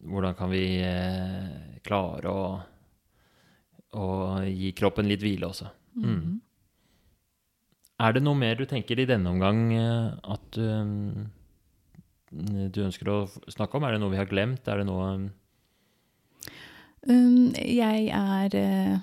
hvordan 0.04 0.34
kan 0.36 0.50
vi 0.52 0.64
eh, 0.84 1.78
klare 1.84 2.28
å, 2.28 2.42
å 3.96 4.08
gi 4.44 4.72
kroppen 4.76 5.08
litt 5.08 5.24
hvile 5.24 5.48
også? 5.48 5.70
Mm. 5.96 6.40
Er 8.04 8.12
det 8.12 8.24
noe 8.24 8.36
mer 8.36 8.58
du 8.58 8.66
tenker 8.68 9.00
i 9.00 9.08
denne 9.08 9.32
omgang 9.32 9.64
eh, 9.72 10.12
at 10.34 10.50
du, 10.58 10.60
mm, 10.60 11.24
du 12.34 12.82
ønsker 12.84 13.10
å 13.12 13.18
snakke 13.52 13.78
om? 13.78 13.86
Er 13.86 13.94
det 13.94 14.02
noe 14.02 14.12
vi 14.12 14.18
har 14.20 14.30
glemt? 14.30 14.66
Er 14.66 14.82
det 14.82 14.88
noe 14.88 15.08
mm, 15.16 15.32
Um, 17.04 17.52
jeg 17.52 18.06
er 18.16 18.54
uh, 18.56 19.00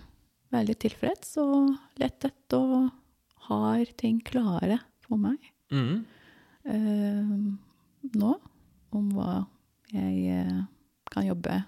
veldig 0.50 0.76
tilfreds 0.82 1.36
og 1.42 1.76
lettet 2.02 2.56
og 2.58 2.90
har 3.46 3.84
ting 4.00 4.18
klare 4.26 4.80
for 5.06 5.22
meg. 5.22 5.38
mm, 5.70 6.00
uh, 6.66 7.36
nå 8.18 8.32
om 8.92 9.12
hva 9.14 9.44
jeg 9.94 10.48
uh, 10.48 10.64
kan 11.14 11.28
jobbe 11.28 11.60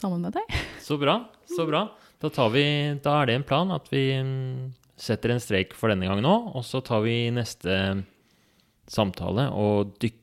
sammen 0.00 0.24
med 0.24 0.38
deg. 0.38 0.56
Så 0.86 0.96
bra. 0.96 1.18
Så 1.44 1.68
bra. 1.68 1.84
Da, 2.22 2.30
tar 2.32 2.48
vi, 2.54 2.64
da 3.04 3.18
er 3.20 3.28
det 3.28 3.36
en 3.36 3.46
plan 3.46 3.76
at 3.76 3.92
vi 3.92 4.06
mm, 4.24 4.72
setter 4.96 5.34
en 5.34 5.42
streik 5.42 5.76
for 5.76 5.92
denne 5.92 6.08
gang 6.08 6.22
nå, 6.24 6.34
og 6.56 6.64
så 6.64 6.80
tar 6.80 7.04
vi 7.04 7.26
neste 7.34 7.76
samtale 8.88 9.50
og 9.52 9.98
dykker 10.00 10.21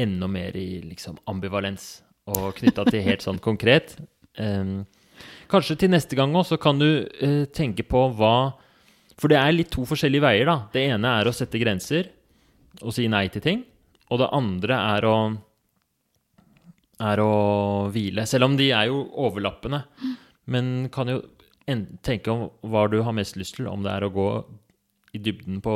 enda 0.00 0.28
mer 0.30 0.56
i 0.56 0.80
liksom 0.84 1.18
ambivalens. 1.30 2.00
Og 2.30 2.54
knytta 2.60 2.86
til 2.88 3.04
helt 3.08 3.24
sånn 3.24 3.40
konkret. 3.42 3.96
Um, 4.38 4.84
kanskje 5.50 5.78
til 5.82 5.92
neste 5.92 6.16
gang 6.18 6.34
òg, 6.36 6.46
så 6.48 6.60
kan 6.60 6.78
du 6.80 6.88
uh, 7.02 7.44
tenke 7.50 7.82
på 7.82 8.06
hva 8.16 8.54
For 9.20 9.28
det 9.28 9.36
er 9.36 9.52
litt 9.52 9.68
to 9.74 9.82
forskjellige 9.84 10.24
veier, 10.24 10.48
da. 10.48 10.70
Det 10.72 10.86
ene 10.94 11.10
er 11.20 11.28
å 11.28 11.34
sette 11.36 11.60
grenser 11.60 12.08
og 12.80 12.94
si 12.96 13.04
nei 13.10 13.26
til 13.28 13.42
ting. 13.44 13.64
Og 14.08 14.22
det 14.22 14.30
andre 14.32 14.78
er 14.96 15.06
å 15.08 15.16
er 17.00 17.20
å 17.22 17.34
hvile. 17.92 18.26
Selv 18.28 18.50
om 18.50 18.56
de 18.58 18.70
er 18.76 18.90
jo 18.90 19.04
overlappende. 19.24 19.82
Men 20.50 20.88
kan 20.92 21.10
jo 21.10 21.20
tenke 22.04 22.32
om 22.32 22.48
hva 22.66 22.86
du 22.90 23.00
har 23.06 23.14
mest 23.16 23.38
lyst 23.40 23.56
til, 23.58 23.68
om 23.70 23.84
det 23.84 23.92
er 23.92 24.06
å 24.06 24.14
gå 24.14 24.30
i 25.16 25.20
dybden 25.22 25.60
på 25.64 25.74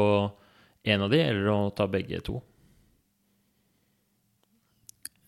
en 0.85 1.05
av 1.07 1.13
de, 1.13 1.21
eller 1.23 1.51
å 1.53 1.61
ta 1.77 1.87
begge 1.91 2.21
to. 2.27 2.41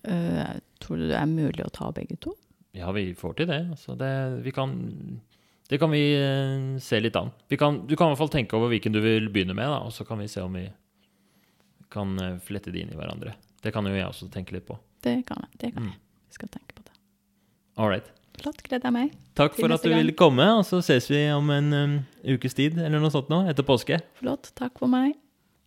Eh, 0.06 0.56
tror 0.82 1.00
du 1.00 1.06
det 1.10 1.16
er 1.18 1.26
mulig 1.30 1.64
å 1.66 1.70
ta 1.74 1.90
begge 1.94 2.16
to? 2.22 2.34
Ja, 2.76 2.90
vi 2.92 3.08
får 3.16 3.36
til 3.38 3.48
det. 3.50 3.60
Altså 3.72 3.96
det, 3.98 4.10
vi 4.44 4.52
kan, 4.54 4.74
det 5.70 5.78
kan 5.80 5.90
vi 5.90 6.02
eh, 6.14 6.78
se 6.82 7.00
litt 7.00 7.16
an. 7.16 7.30
Vi 7.50 7.56
kan, 7.60 7.82
du 7.88 7.96
kan 7.96 8.08
i 8.10 8.14
hvert 8.14 8.22
fall 8.24 8.32
tenke 8.34 8.58
over 8.58 8.70
hvilken 8.74 8.92
du 8.94 9.00
vil 9.04 9.30
begynne 9.32 9.56
med, 9.56 9.66
da, 9.72 9.80
og 9.86 9.94
så 9.96 10.04
kan 10.06 10.20
vi 10.20 10.28
se 10.30 10.42
om 10.44 10.54
vi 10.58 10.66
kan 11.92 12.16
eh, 12.20 12.36
flette 12.44 12.70
de 12.74 12.82
inn 12.84 12.92
i 12.92 12.98
hverandre. 12.98 13.34
Det 13.62 13.72
kan 13.74 13.86
jo 13.88 13.94
jeg 13.96 14.06
også 14.06 14.28
tenke 14.34 14.54
litt 14.54 14.66
på. 14.68 14.76
Det 15.02 15.20
kan 15.28 15.40
jeg. 15.46 15.58
Det 15.62 15.72
kan 15.74 15.82
Mm. 15.86 15.92
jeg. 15.94 16.00
Vi 16.28 16.34
skal 16.38 16.48
tenke 16.52 16.74
på 16.76 16.82
det. 16.84 16.92
All 17.78 17.88
right. 17.88 18.06
Flott. 18.36 18.60
Gleder 18.66 18.90
jeg 18.90 18.92
meg. 18.92 19.12
Takk 19.38 19.54
for 19.56 19.72
at 19.72 19.82
du 19.82 19.88
ville 19.94 20.12
komme, 20.12 20.44
og 20.58 20.64
så 20.68 20.82
ses 20.84 21.06
vi 21.08 21.22
om 21.32 21.48
en 21.54 21.72
um, 21.72 21.94
ukes 22.36 22.52
tid 22.58 22.76
eller 22.76 23.00
noe 23.00 23.10
sånt 23.14 23.30
nå, 23.32 23.46
etter 23.48 23.64
påske. 23.64 23.96
Flott. 24.20 24.50
Takk 24.58 24.76
for 24.82 24.92
meg. 24.92 25.14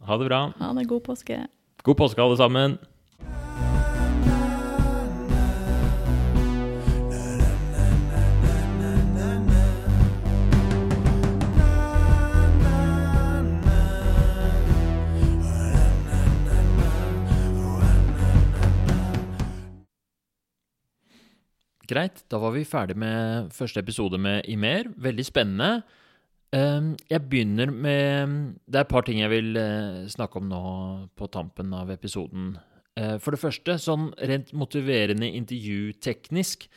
Ha 0.05 0.17
det 0.21 0.29
bra. 0.29 0.43
Ha 0.61 0.69
det. 0.77 0.85
God 0.91 1.01
påske. 1.09 1.41
God 1.83 1.97
påske, 1.97 2.21
alle 2.21 2.37
sammen. 2.37 2.77
Greit, 21.89 22.21
da 22.29 22.37
var 22.37 22.53
vi 22.53 22.67
ferdig 22.69 22.93
med 23.01 23.49
første 23.55 23.81
episode 23.81 24.19
med 24.21 24.45
Imer. 24.51 24.91
Veldig 25.01 25.23
spennende. 25.25 25.81
Um, 26.53 26.91
jeg 27.09 27.21
begynner 27.29 27.69
med 27.69 28.35
Det 28.65 28.77
er 28.77 28.85
et 28.85 28.89
par 28.89 29.05
ting 29.05 29.19
jeg 29.21 29.29
vil 29.29 29.57
uh, 29.57 30.05
snakke 30.09 30.37
om 30.37 30.47
nå 30.49 30.61
på 31.17 31.29
tampen 31.33 31.73
av 31.73 31.89
episoden. 31.93 32.55
Uh, 32.93 33.17
for 33.17 33.33
det 33.33 33.41
første, 33.41 33.77
sånn 33.81 34.11
rent 34.21 34.53
motiverende 34.53 35.31
intervjuteknisk, 35.41 36.69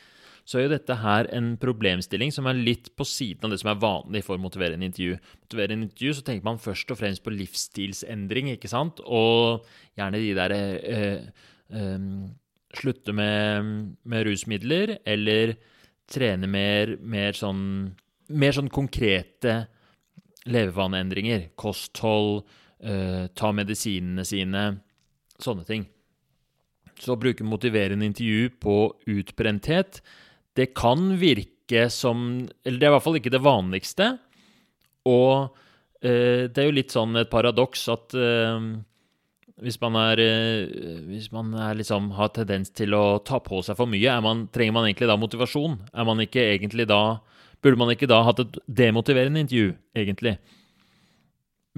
så 0.45 0.59
er 0.59 0.65
jo 0.65 0.73
dette 0.73 0.97
her 0.99 1.29
en 1.33 1.53
problemstilling 1.61 2.33
som 2.33 2.49
er 2.49 2.57
litt 2.57 2.89
på 2.97 3.05
siden 3.07 3.45
av 3.45 3.53
det 3.53 3.61
som 3.61 3.69
er 3.71 3.81
vanlig 3.85 4.25
for 4.25 4.41
motiverende 4.41 4.89
intervju. 4.89 5.21
Motiverende 5.45 5.91
intervju 5.91 6.17
så 6.17 6.25
tenker 6.25 6.49
man 6.49 6.61
først 6.61 6.89
og 6.89 6.99
fremst 6.99 7.23
på 7.23 7.33
livsstilsendring, 7.37 8.49
ikke 8.57 8.71
sant? 8.71 8.99
Og 9.05 9.63
gjerne 9.99 10.19
de 10.19 10.33
derre 10.41 10.63
øh, 10.97 11.27
um, 11.69 12.33
Slutte 12.73 13.13
med, 13.13 13.95
med, 14.03 14.25
rusmidler, 14.25 14.97
eller 15.05 15.55
trene 16.09 16.47
mer, 16.49 16.97
mer 16.99 17.37
sånn 17.37 17.93
mer 18.33 18.55
sånn 18.55 18.71
konkrete 18.73 19.65
levevaneendringer. 20.49 21.49
Kosthold, 21.59 22.43
eh, 22.79 23.27
ta 23.35 23.51
medisinene 23.51 24.25
sine, 24.25 24.63
sånne 25.39 25.65
ting. 25.67 25.87
Så 26.99 27.15
å 27.15 27.19
bruke 27.19 27.43
motiverende 27.43 28.05
intervju 28.05 28.49
på 28.59 28.77
utbrenthet, 29.07 30.01
det 30.55 30.73
kan 30.75 31.17
virke 31.17 31.89
som 31.89 32.49
Eller 32.65 32.77
det 32.77 32.85
er 32.85 32.91
i 32.91 32.93
hvert 32.93 33.03
fall 33.03 33.15
ikke 33.17 33.31
det 33.31 33.41
vanligste. 33.41 34.19
Og 35.07 35.55
eh, 36.03 36.51
det 36.51 36.57
er 36.57 36.67
jo 36.67 36.75
litt 36.75 36.91
sånn 36.91 37.15
et 37.15 37.31
paradoks 37.31 37.87
at 37.89 38.13
uh, 38.13 38.59
hvis 39.61 39.77
man, 39.81 39.95
er, 40.01 40.19
hvis 41.05 41.29
man 41.33 41.53
er 41.53 41.77
liksom, 41.77 42.09
har 42.17 42.31
tendens 42.33 42.73
til 42.73 42.95
å 42.97 43.19
ta 43.21 43.37
på 43.43 43.61
seg 43.65 43.77
for 43.77 43.89
mye, 43.89 44.15
man, 44.25 44.47
trenger 44.53 44.73
man 44.75 44.87
egentlig 44.87 45.11
da 45.11 45.19
motivasjon? 45.19 45.77
Man 45.93 46.25
da 46.89 47.03
Burde 47.63 47.79
man 47.79 47.93
ikke 47.93 48.09
da 48.11 48.17
hatt 48.27 48.41
et 48.43 48.57
demotiverende 48.67 49.39
intervju, 49.39 49.69
egentlig? 49.95 50.33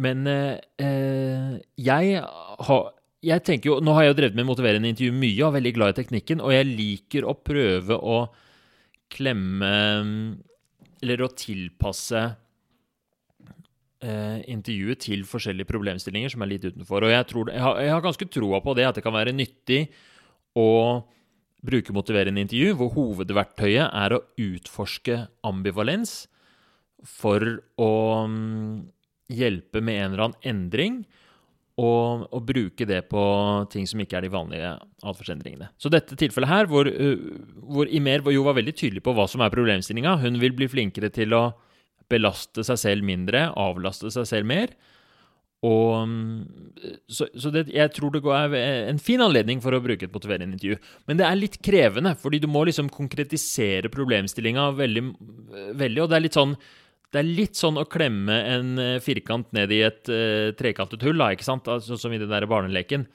Men 0.02 0.26
eh, 0.26 1.60
jeg 1.78 2.24
har 2.68 2.88
jeg 3.26 3.44
tenker 3.46 3.72
jo, 3.72 3.76
Nå 3.82 3.94
har 3.96 4.06
jeg 4.06 4.14
jo 4.14 4.18
drevet 4.20 4.38
med 4.38 4.48
motiverende 4.50 4.90
intervju 4.92 5.14
mye 5.16 5.38
og 5.40 5.48
er 5.50 5.58
veldig 5.60 5.76
glad 5.78 5.94
i 5.94 5.98
teknikken, 6.02 6.42
og 6.44 6.54
jeg 6.54 6.68
liker 6.70 7.28
å 7.28 7.38
prøve 7.38 7.98
å 7.98 8.18
klemme 9.14 9.72
Eller 11.04 11.24
å 11.24 11.32
tilpasse 11.38 12.26
eh, 14.04 14.40
intervjuet 14.52 15.02
til 15.06 15.26
forskjellige 15.28 15.70
problemstillinger 15.70 16.34
som 16.34 16.44
er 16.44 16.54
litt 16.54 16.68
utenfor. 16.68 17.06
Og 17.06 17.14
jeg, 17.14 17.28
tror, 17.32 17.52
jeg, 17.54 17.64
har, 17.64 17.82
jeg 17.84 17.94
har 17.96 18.06
ganske 18.06 18.30
troa 18.32 18.62
på 18.64 18.76
det, 18.78 18.88
at 18.90 19.00
det 19.00 19.06
kan 19.06 19.16
være 19.16 19.36
nyttig 19.36 19.86
å 20.58 20.70
bruke 21.66 21.96
motiverende 21.96 22.44
intervju, 22.46 22.76
hvor 22.78 22.94
hovedverktøyet 22.96 23.90
er 23.90 24.16
å 24.16 24.24
utforske 24.42 25.24
ambivalens 25.46 26.26
for 27.06 27.42
å 27.82 27.94
mm, 28.30 28.74
hjelpe 29.34 29.82
med 29.82 30.00
en 30.00 30.12
eller 30.12 30.26
annen 30.28 30.50
endring, 30.52 31.00
og, 31.76 32.30
og 32.32 32.46
bruke 32.48 32.86
det 32.88 33.02
på 33.12 33.22
ting 33.74 33.84
som 33.90 34.00
ikke 34.00 34.16
er 34.16 34.24
de 34.24 34.32
vanlige 34.32 34.70
atferdsendringene. 35.04 35.74
Så 35.82 35.92
dette 35.92 36.16
tilfellet 36.16 36.48
her, 36.48 36.70
hvor, 36.72 36.88
hvor 37.68 37.90
Imer 37.92 38.24
jo 38.32 38.46
var 38.46 38.56
veldig 38.56 38.76
tydelig 38.78 39.04
på 39.04 39.12
hva 39.18 39.26
som 39.28 39.44
er 39.44 39.52
problemstillinga 39.52 40.16
Hun 40.22 40.40
vil 40.40 40.56
bli 40.56 40.70
flinkere 40.72 41.12
til 41.12 41.36
å 41.36 41.50
belaste 42.12 42.66
seg 42.68 42.80
selv 42.82 43.08
mindre, 43.08 43.48
avlaste 43.60 44.12
seg 44.14 44.28
selv 44.30 44.50
mer. 44.50 44.76
Og, 45.66 46.10
så, 47.10 47.28
så 47.34 47.50
det, 47.54 47.66
jeg 47.74 47.90
tror 47.96 48.14
det 48.14 48.22
er 48.30 48.56
en 48.92 49.00
fin 49.02 49.22
anledning 49.24 49.62
for 49.64 49.74
å 49.74 49.82
bruke 49.82 50.06
et 50.06 50.14
motiverende 50.14 50.58
intervju. 50.58 50.78
Men 51.10 51.20
det 51.20 51.26
er 51.26 51.40
litt 51.40 51.58
krevende, 51.66 52.14
fordi 52.22 52.42
du 52.44 52.50
må 52.52 52.66
liksom 52.68 52.92
konkretisere 52.94 53.90
problemstillinga 53.94 54.70
veldig, 54.78 55.06
veldig, 55.80 56.04
Og 56.04 56.12
det 56.12 56.20
er 56.20 56.28
litt 56.28 56.38
sånn 56.38 56.58
det 57.14 57.22
er 57.22 57.36
litt 57.38 57.56
sånn 57.56 57.78
å 57.80 57.86
klemme 57.88 58.36
en 58.52 58.80
eh, 58.82 58.98
firkant 59.00 59.48
ned 59.56 59.72
i 59.72 59.78
et 59.86 60.10
uh, 60.12 60.50
trekantet 60.58 61.06
hull, 61.06 61.22
da, 61.22 61.30
ikke 61.32 61.46
sant? 61.48 61.70
Altså, 61.72 61.96
som 62.02 62.12
i 62.12 62.18
den 62.20 62.28
der 62.28 62.44
barneleken. 62.50 63.06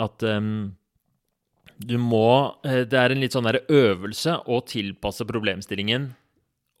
At 0.00 0.24
um, 0.24 0.70
du 1.76 1.98
må 2.00 2.54
uh, 2.64 2.80
Det 2.88 2.96
er 2.96 3.12
en 3.12 3.20
litt 3.20 3.36
sånn 3.36 3.44
der 3.44 3.60
øvelse 3.66 4.38
å 4.48 4.62
tilpasse 4.64 5.26
problemstillingen 5.28 6.14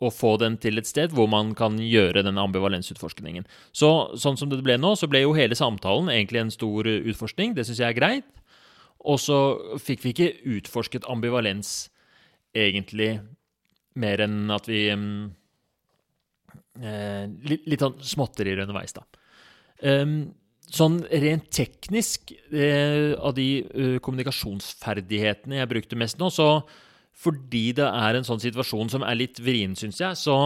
og 0.00 0.14
få 0.16 0.34
den 0.40 0.56
til 0.60 0.80
et 0.80 0.88
sted 0.88 1.12
hvor 1.12 1.28
man 1.28 1.52
kan 1.56 1.76
gjøre 1.76 2.24
den 2.24 2.40
ambivalensutforskningen. 2.40 3.44
Så 3.76 3.90
sånn 4.20 4.38
som 4.40 4.48
det 4.48 4.62
ble 4.64 4.78
nå, 4.80 4.94
så 4.96 5.08
ble 5.10 5.24
jo 5.26 5.36
hele 5.36 5.58
samtalen 5.58 6.08
egentlig 6.12 6.40
en 6.40 6.54
stor 6.54 6.88
utforskning. 6.88 7.52
Det 7.56 7.66
syns 7.68 7.82
jeg 7.82 7.92
er 7.92 7.98
greit. 7.98 8.30
Og 9.00 9.20
så 9.20 9.36
fikk 9.80 10.04
vi 10.04 10.14
ikke 10.14 10.32
utforsket 10.56 11.08
ambivalens 11.08 11.90
egentlig 12.56 13.18
mer 14.00 14.24
enn 14.24 14.50
at 14.52 14.68
vi 14.68 14.82
um, 14.92 15.30
eh, 16.80 17.24
litt, 17.48 17.64
litt 17.68 17.84
sånn 17.84 17.96
småtterier 18.12 18.62
underveis, 18.64 18.94
da. 18.96 19.04
Um, 19.80 20.32
sånn 20.70 21.00
rent 21.08 21.48
teknisk, 21.54 22.34
eh, 22.52 23.16
av 23.18 23.34
de 23.36 23.48
uh, 23.64 23.96
kommunikasjonsferdighetene 24.04 25.58
jeg 25.58 25.70
brukte 25.72 25.98
mest 25.98 26.20
nå, 26.20 26.28
så 26.30 26.60
fordi 27.20 27.70
det 27.76 27.86
er 27.86 28.16
en 28.16 28.26
sånn 28.26 28.40
situasjon 28.42 28.92
som 28.92 29.04
er 29.04 29.18
litt 29.18 29.40
vrien, 29.44 29.74
syns 29.76 30.00
jeg, 30.00 30.16
så 30.16 30.36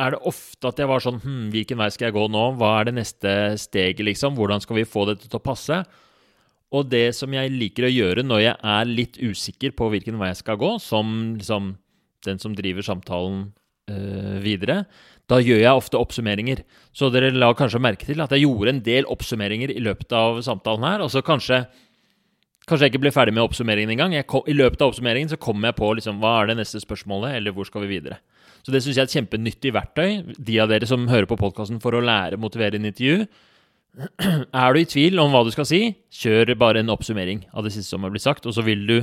er 0.00 0.14
det 0.14 0.22
ofte 0.28 0.70
at 0.70 0.80
jeg 0.80 0.88
var 0.88 1.04
sånn 1.04 1.20
Hm, 1.20 1.50
hvilken 1.52 1.80
vei 1.80 1.88
skal 1.92 2.08
jeg 2.08 2.16
gå 2.16 2.24
nå? 2.32 2.44
Hva 2.60 2.72
er 2.78 2.88
det 2.88 2.96
neste 2.96 3.32
steget, 3.60 4.04
liksom? 4.06 4.36
Hvordan 4.38 4.62
skal 4.64 4.80
vi 4.80 4.88
få 4.88 5.04
dette 5.08 5.28
til 5.28 5.40
å 5.40 5.44
passe? 5.44 5.82
Og 6.72 6.88
det 6.88 7.10
som 7.16 7.32
jeg 7.36 7.52
liker 7.52 7.84
å 7.84 7.92
gjøre 7.92 8.24
når 8.24 8.44
jeg 8.46 8.56
er 8.74 8.88
litt 8.88 9.18
usikker 9.20 9.74
på 9.76 9.90
hvilken 9.92 10.16
vei 10.20 10.30
jeg 10.30 10.40
skal 10.40 10.60
gå, 10.60 10.78
som 10.80 11.34
liksom 11.36 11.74
den 12.24 12.38
som 12.40 12.54
driver 12.56 12.86
samtalen 12.86 13.50
øh, 13.90 14.38
videre, 14.40 14.84
da 15.28 15.40
gjør 15.42 15.60
jeg 15.60 15.80
ofte 15.82 16.00
oppsummeringer. 16.00 16.62
Så 16.96 17.10
dere 17.12 17.32
la 17.34 17.50
kanskje 17.56 17.82
merke 17.82 18.08
til 18.08 18.22
at 18.24 18.32
jeg 18.32 18.46
gjorde 18.46 18.72
en 18.72 18.82
del 18.84 19.08
oppsummeringer 19.10 19.74
i 19.74 19.82
løpet 19.84 20.12
av 20.16 20.40
samtalen 20.44 20.86
her. 20.86 21.04
Og 21.04 21.12
så 21.12 21.22
kanskje 21.24 21.64
Kanskje 22.68 22.86
jeg 22.86 22.92
ikke 22.92 23.02
ble 23.02 23.14
ferdig 23.14 23.34
med 23.34 23.42
oppsummeringen 23.42 23.90
engang. 23.90 24.12
I 24.14 24.54
løpet 24.54 24.82
av 24.82 24.92
oppsummeringen 24.92 25.32
så 25.32 25.38
kom 25.40 25.64
jeg 25.66 25.74
på 25.78 25.88
liksom, 25.98 26.20
hva 26.22 26.36
er 26.40 26.52
det 26.52 26.60
neste 26.60 26.82
spørsmålet, 26.82 27.38
eller 27.40 27.54
hvor 27.56 27.66
skal 27.66 27.82
vi 27.86 27.96
videre. 27.96 28.20
Så 28.62 28.70
det 28.70 28.84
syns 28.84 28.94
jeg 28.94 29.02
er 29.02 29.08
et 29.08 29.16
kjempenyttig 29.16 29.72
verktøy. 29.74 30.36
De 30.38 30.58
av 30.62 30.70
dere 30.70 30.86
som 30.86 31.08
hører 31.10 31.26
på 31.30 31.38
podkasten 31.40 31.80
for 31.82 31.98
å 31.98 32.04
lære 32.04 32.38
motivere 32.38 32.78
en 32.78 32.86
intervju. 32.86 33.26
Er 34.62 34.72
du 34.72 34.80
i 34.80 34.88
tvil 34.88 35.18
om 35.20 35.34
hva 35.34 35.42
du 35.44 35.50
skal 35.52 35.66
si, 35.68 35.82
kjør 36.14 36.54
bare 36.60 36.80
en 36.80 36.92
oppsummering 36.94 37.42
av 37.52 37.66
det 37.66 37.74
siste 37.74 37.90
som 37.92 38.06
har 38.06 38.14
blitt 38.14 38.24
sagt, 38.24 38.46
og 38.46 38.54
så 38.56 38.64
vil 38.66 38.86
du 38.88 38.96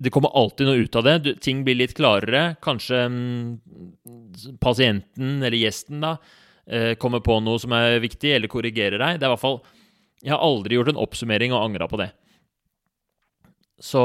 Det 0.00 0.08
kommer 0.08 0.32
alltid 0.32 0.64
noe 0.64 0.80
ut 0.80 0.96
av 0.96 1.04
det. 1.04 1.16
Du, 1.20 1.34
ting 1.36 1.58
blir 1.60 1.76
litt 1.76 1.92
klarere. 1.92 2.56
Kanskje 2.64 3.02
mm, 3.04 3.58
pasienten, 4.56 5.42
eller 5.42 5.58
gjesten, 5.60 6.00
da, 6.00 6.14
eh, 6.64 6.94
kommer 6.96 7.20
på 7.20 7.36
noe 7.44 7.60
som 7.60 7.74
er 7.76 7.98
viktig, 8.00 8.32
eller 8.32 8.48
korrigerer 8.48 8.96
deg. 8.96 9.20
Det 9.20 9.28
er 9.28 9.28
i 9.28 9.34
hvert 9.34 9.44
fall 9.44 9.60
Jeg 10.24 10.32
har 10.32 10.40
aldri 10.40 10.78
gjort 10.78 10.88
en 10.94 11.02
oppsummering 11.04 11.52
og 11.52 11.66
angra 11.66 11.88
på 11.88 12.00
det. 12.00 12.08
Så 13.80 14.00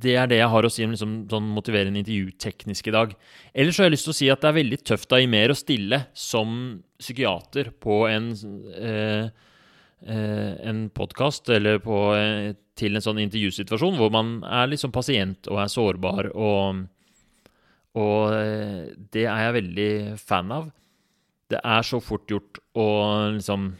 det 0.00 0.14
er 0.16 0.28
det 0.30 0.38
jeg 0.38 0.48
har 0.48 0.64
å 0.64 0.70
si 0.72 0.84
om 0.86 0.94
liksom, 0.94 1.16
sånn 1.28 1.48
motiverende 1.52 2.00
intervjuteknisk 2.00 2.88
i 2.88 2.94
dag. 2.94 3.12
Ellers 3.52 3.76
så 3.76 3.84
har 3.84 3.90
jeg 3.90 3.96
lyst 3.98 4.08
til 4.08 4.14
å 4.14 4.16
si 4.16 4.30
at 4.32 4.40
det 4.40 4.48
er 4.48 4.56
veldig 4.56 4.78
tøft 4.88 5.12
av 5.12 5.20
i 5.20 5.28
mer 5.28 5.52
å 5.52 5.58
stille 5.58 5.98
som 6.16 6.54
psykiater 6.96 7.74
på 7.76 7.98
en, 8.08 8.30
eh, 8.80 9.28
eh, 10.08 10.52
en 10.72 10.88
podkast 10.96 11.52
eller 11.52 11.78
på, 11.84 12.00
eh, 12.16 12.54
til 12.76 12.96
en 12.96 13.04
sånn 13.04 13.20
intervjusituasjon 13.20 14.00
hvor 14.00 14.10
man 14.12 14.38
er 14.44 14.72
liksom 14.72 14.92
pasient 14.96 15.48
og 15.52 15.60
er 15.60 15.72
sårbar, 15.72 16.32
og, 16.32 16.86
og 18.00 18.32
eh, 18.32 18.96
det 19.12 19.28
er 19.28 19.44
jeg 19.44 19.58
veldig 19.60 19.92
fan 20.24 20.56
av. 20.56 20.72
Det 21.52 21.60
er 21.60 21.84
så 21.84 22.00
fort 22.00 22.32
gjort 22.32 22.64
å 22.74 22.88
liksom 23.36 23.74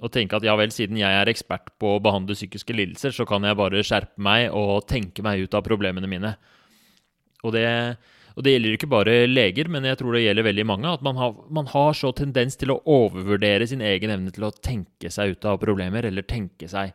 og 0.00 0.12
tenke 0.14 0.38
at 0.38 0.46
ja 0.46 0.54
vel, 0.56 0.72
siden 0.72 0.98
jeg 1.00 1.16
er 1.16 1.28
ekspert 1.28 1.74
på 1.80 1.96
å 1.96 2.00
behandle 2.02 2.36
psykiske 2.36 2.72
lidelser, 2.72 3.12
så 3.12 3.26
kan 3.28 3.44
jeg 3.44 3.58
bare 3.58 3.82
skjerpe 3.84 4.22
meg 4.24 4.48
og 4.56 4.86
tenke 4.88 5.24
meg 5.24 5.44
ut 5.44 5.56
av 5.56 5.66
problemene 5.66 6.08
mine. 6.08 6.32
Og 7.44 7.52
det, 7.52 7.66
og 8.32 8.44
det 8.44 8.54
gjelder 8.54 8.76
ikke 8.76 8.90
bare 8.92 9.16
leger, 9.28 9.68
men 9.72 9.84
jeg 9.88 10.00
tror 10.00 10.16
det 10.16 10.24
gjelder 10.24 10.48
veldig 10.48 10.66
mange. 10.68 10.94
At 10.96 11.04
man 11.04 11.20
har, 11.20 11.36
man 11.52 11.68
har, 11.68 11.92
så 11.96 12.14
tendens 12.16 12.56
til 12.60 12.72
å 12.72 12.80
overvurdere 12.88 13.68
sin 13.68 13.84
egen 13.84 14.12
evne 14.16 14.32
til 14.32 14.48
å 14.48 14.54
tenke 14.56 15.12
seg 15.12 15.36
ut 15.36 15.48
av 15.48 15.60
problemer, 15.60 16.08
eller 16.08 16.24
tenke 16.24 16.68
seg 16.70 16.94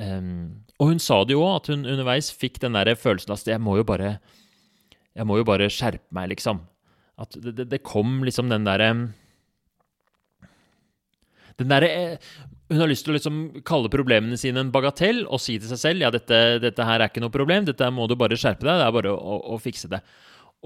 um, 0.00 0.62
Og 0.80 0.94
hun 0.94 1.02
sa 1.04 1.20
det 1.28 1.36
jo 1.36 1.44
òg, 1.44 1.58
at 1.60 1.72
hun 1.74 1.84
underveis 1.84 2.32
fikk 2.32 2.62
den 2.64 2.78
der 2.78 2.94
følelsen 2.96 3.36
at 3.36 3.52
jeg 3.54 3.60
må 3.60 3.76
jo 3.80 3.88
bare 3.88 4.16
må 5.28 5.36
jo 5.36 5.44
bare 5.44 5.68
skjerpe 5.68 6.08
meg, 6.16 6.30
liksom. 6.32 6.62
At 7.20 7.36
det, 7.36 7.52
det, 7.58 7.68
det 7.68 7.84
kom 7.84 8.22
liksom 8.24 8.48
den 8.48 8.64
derre 8.64 8.88
den 8.88 9.10
der, 11.70 11.86
eh, 11.86 12.32
hun 12.72 12.80
har 12.80 12.90
lyst 12.90 13.04
til 13.06 13.12
å 13.12 13.18
liksom 13.18 13.40
kalle 13.68 13.92
problemene 13.92 14.38
sine 14.40 14.62
en 14.64 14.72
bagatell 14.74 15.24
og 15.26 15.42
si 15.42 15.58
til 15.58 15.70
seg 15.70 15.80
selv 15.82 16.06
ja, 16.06 16.10
dette, 16.14 16.40
dette 16.62 16.86
her 16.88 17.00
er 17.00 17.10
ikke 17.10 17.22
noe 17.24 17.34
problem, 17.34 17.66
dette 17.68 17.90
må 17.94 18.08
du 18.08 18.16
bare 18.18 18.38
skjerpe 18.38 18.64
deg, 18.66 18.80
det 18.80 18.88
er 18.88 18.96
bare 18.96 19.12
å, 19.12 19.18
å, 19.18 19.38
å 19.56 19.60
fikse 19.62 19.90
det. 19.92 20.00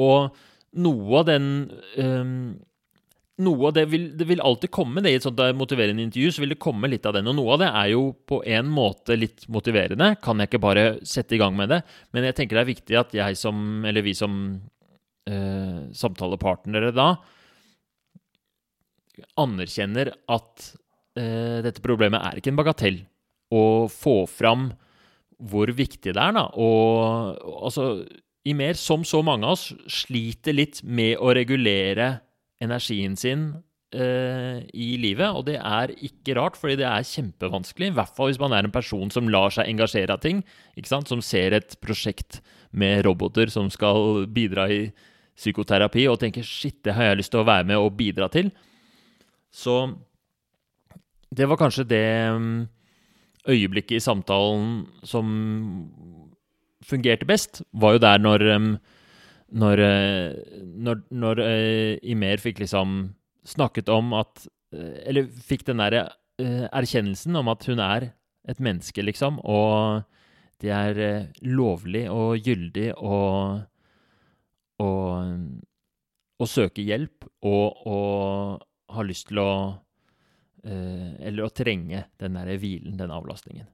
Og 0.04 0.30
noe 0.76 1.20
av 1.20 1.28
den 1.28 1.50
um, 1.98 2.56
noe 3.44 3.68
av 3.68 3.74
det 3.76 3.84
vil, 3.92 4.06
det 4.16 4.26
vil 4.28 4.40
alltid 4.40 4.72
komme 4.72 5.02
det 5.04 5.12
i 5.12 5.18
et 5.18 5.24
sånt 5.24 5.40
motiverende 5.58 6.04
intervju. 6.06 6.30
så 6.32 6.42
vil 6.42 6.54
det 6.54 6.62
komme 6.62 6.88
litt 6.88 7.04
av 7.08 7.16
den, 7.18 7.28
og 7.28 7.36
Noe 7.36 7.56
av 7.56 7.60
det 7.60 7.68
er 7.68 7.90
jo 7.92 8.06
på 8.28 8.40
en 8.48 8.70
måte 8.72 9.18
litt 9.18 9.44
motiverende. 9.52 10.14
Kan 10.24 10.40
jeg 10.40 10.48
ikke 10.48 10.62
bare 10.64 10.86
sette 11.04 11.36
i 11.36 11.40
gang 11.42 11.56
med 11.56 11.68
det? 11.72 11.82
Men 12.16 12.28
jeg 12.28 12.38
tenker 12.38 12.56
det 12.56 12.64
er 12.64 12.72
viktig 12.72 12.98
at 13.00 13.12
jeg 13.16 13.36
som, 13.36 13.84
eller 13.84 14.06
vi 14.06 14.16
som 14.16 14.38
eh, 15.28 15.84
samtalepartnere 15.92 16.94
da, 16.96 17.10
anerkjenner 19.40 20.14
at 20.32 20.70
dette 21.16 21.80
problemet 21.84 22.20
er 22.20 22.38
ikke 22.38 22.52
en 22.52 22.58
bagatell. 22.58 22.98
Å 23.54 23.62
få 23.92 24.26
fram 24.28 24.70
hvor 25.36 25.70
viktig 25.76 26.14
det 26.14 26.20
er, 26.20 26.34
da. 26.36 26.46
Og, 26.60 27.40
og 27.40 27.66
altså 27.68 27.86
Imer, 28.46 28.78
som 28.78 29.02
så 29.02 29.22
mange 29.26 29.46
av 29.46 29.56
oss, 29.56 29.72
sliter 29.90 30.54
litt 30.54 30.82
med 30.86 31.16
å 31.18 31.32
regulere 31.34 32.20
energien 32.62 33.16
sin 33.18 33.48
eh, 33.90 34.62
i 34.70 34.92
livet. 35.02 35.34
Og 35.34 35.48
det 35.48 35.56
er 35.58 35.92
ikke 35.96 36.36
rart, 36.38 36.58
fordi 36.60 36.78
det 36.80 36.86
er 36.86 37.08
kjempevanskelig. 37.10 37.90
I 37.90 37.96
hvert 37.96 38.14
fall 38.14 38.30
hvis 38.30 38.40
man 38.42 38.54
er 38.54 38.68
en 38.68 38.74
person 38.74 39.10
som 39.10 39.30
lar 39.32 39.54
seg 39.54 39.66
engasjere 39.72 40.14
av 40.14 40.22
ting. 40.22 40.44
Som 40.86 41.24
ser 41.24 41.58
et 41.58 41.74
prosjekt 41.82 42.40
med 42.70 43.02
roboter 43.08 43.50
som 43.50 43.70
skal 43.72 44.28
bidra 44.30 44.68
i 44.70 44.80
psykoterapi, 45.36 46.06
og 46.08 46.20
tenker 46.22 46.40
'shit, 46.40 46.78
det 46.86 46.94
har 46.96 47.10
jeg 47.10 47.18
lyst 47.18 47.30
til 47.34 47.42
å 47.42 47.48
være 47.48 47.66
med 47.68 47.76
og 47.76 47.92
bidra 47.98 48.30
til'. 48.32 48.54
Så 49.52 49.98
det 51.34 51.48
var 51.48 51.58
kanskje 51.60 51.86
det 51.88 52.06
mm, 52.36 52.68
øyeblikket 53.48 53.98
i 53.98 54.04
samtalen 54.04 54.86
som 55.02 55.32
fungerte 56.86 57.26
best, 57.26 57.62
var 57.72 57.96
jo 57.96 58.04
der 58.04 58.18
når 58.22 58.46
mm, 58.58 58.76
når, 59.54 59.78
eh, 59.78 60.34
når, 60.74 61.02
når 61.14 61.40
uh, 61.42 61.94
Imer 62.02 62.42
fikk 62.42 62.60
liksom 62.64 63.14
snakket 63.46 63.88
om 63.92 64.12
at 64.18 64.46
uh, 64.74 64.96
Eller 65.06 65.28
fikk 65.30 65.66
den 65.68 65.82
derre 65.82 66.08
erkjennelsen 66.36 67.36
om 67.38 67.48
at 67.48 67.62
hun 67.64 67.78
er 67.80 68.10
et 68.44 68.58
menneske, 68.60 69.00
liksom, 69.00 69.38
og 69.40 70.02
det 70.60 70.68
er 70.68 70.98
lovlig 71.40 72.02
og 72.12 72.44
gyldig 72.44 72.90
å, 72.92 73.20
å, 74.84 74.90
å 76.36 76.48
søke 76.52 76.84
hjelp 76.84 77.24
og 77.40 77.88
å 77.88 77.96
ha 78.92 79.06
lyst 79.08 79.30
til 79.30 79.40
å 79.40 79.48
Eller 80.66 81.46
å 81.46 81.52
trenge 81.54 82.06
den 82.18 82.38
derre 82.38 82.56
hvilen, 82.58 82.96
den 82.98 83.12
avlastningen 83.14 83.68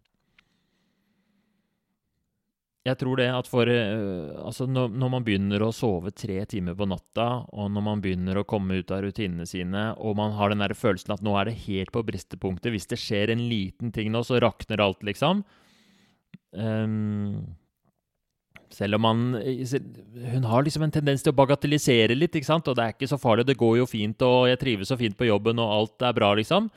jeg 2.83 2.99
tror 2.99 3.21
det 3.21 3.29
at 3.31 3.47
for 3.51 3.69
uh, 3.71 4.43
Altså, 4.43 4.67
når, 4.67 4.91
man 5.13 5.25
begynner 5.27 5.63
å 5.63 5.71
sove 5.75 6.11
tre 6.15 6.41
timer 6.51 6.75
på 6.79 6.89
natta, 6.91 7.45
og 7.55 7.71
når 7.71 7.85
man 7.87 8.03
begynner 8.03 8.41
å 8.41 8.47
komme 8.49 8.81
ut 8.81 8.91
av 8.95 9.05
rutinene 9.05 9.47
sine, 9.47 9.85
og 10.03 10.17
man 10.19 10.35
har 10.39 10.51
den 10.51 10.65
der 10.65 10.75
følelsen 10.75 11.15
at 11.15 11.23
nå 11.23 11.37
er 11.39 11.49
det 11.49 11.61
helt 11.69 11.93
på 11.95 12.03
bristepunktet 12.07 12.75
Hvis 12.75 12.91
det 12.91 12.99
skjer 13.01 13.33
en 13.33 13.45
liten 13.51 13.95
ting 13.95 14.11
nå, 14.13 14.25
så 14.27 14.41
rakner 14.43 14.83
alt, 14.83 15.03
liksom. 15.07 15.45
Um, 16.51 17.55
selv 18.73 18.97
om 18.97 19.05
han 19.05 19.21
Hun 20.33 20.47
har 20.49 20.65
liksom 20.65 20.87
en 20.87 20.95
tendens 20.95 21.23
til 21.23 21.33
å 21.33 21.37
bagatellisere 21.37 22.17
litt, 22.17 22.35
ikke 22.35 22.49
sant? 22.49 22.69
Og 22.69 22.77
det 22.79 22.85
er 22.85 22.97
ikke 22.97 23.11
så 23.11 23.21
farlig, 23.21 23.47
det 23.49 23.61
går 23.61 23.83
jo 23.83 23.91
fint, 23.91 24.25
og 24.27 24.49
jeg 24.51 24.61
trives 24.61 24.93
så 24.93 24.99
fint 25.01 25.17
på 25.19 25.29
jobben, 25.29 25.61
og 25.61 25.75
alt 25.77 26.07
er 26.09 26.17
bra, 26.17 26.33
liksom. 26.39 26.71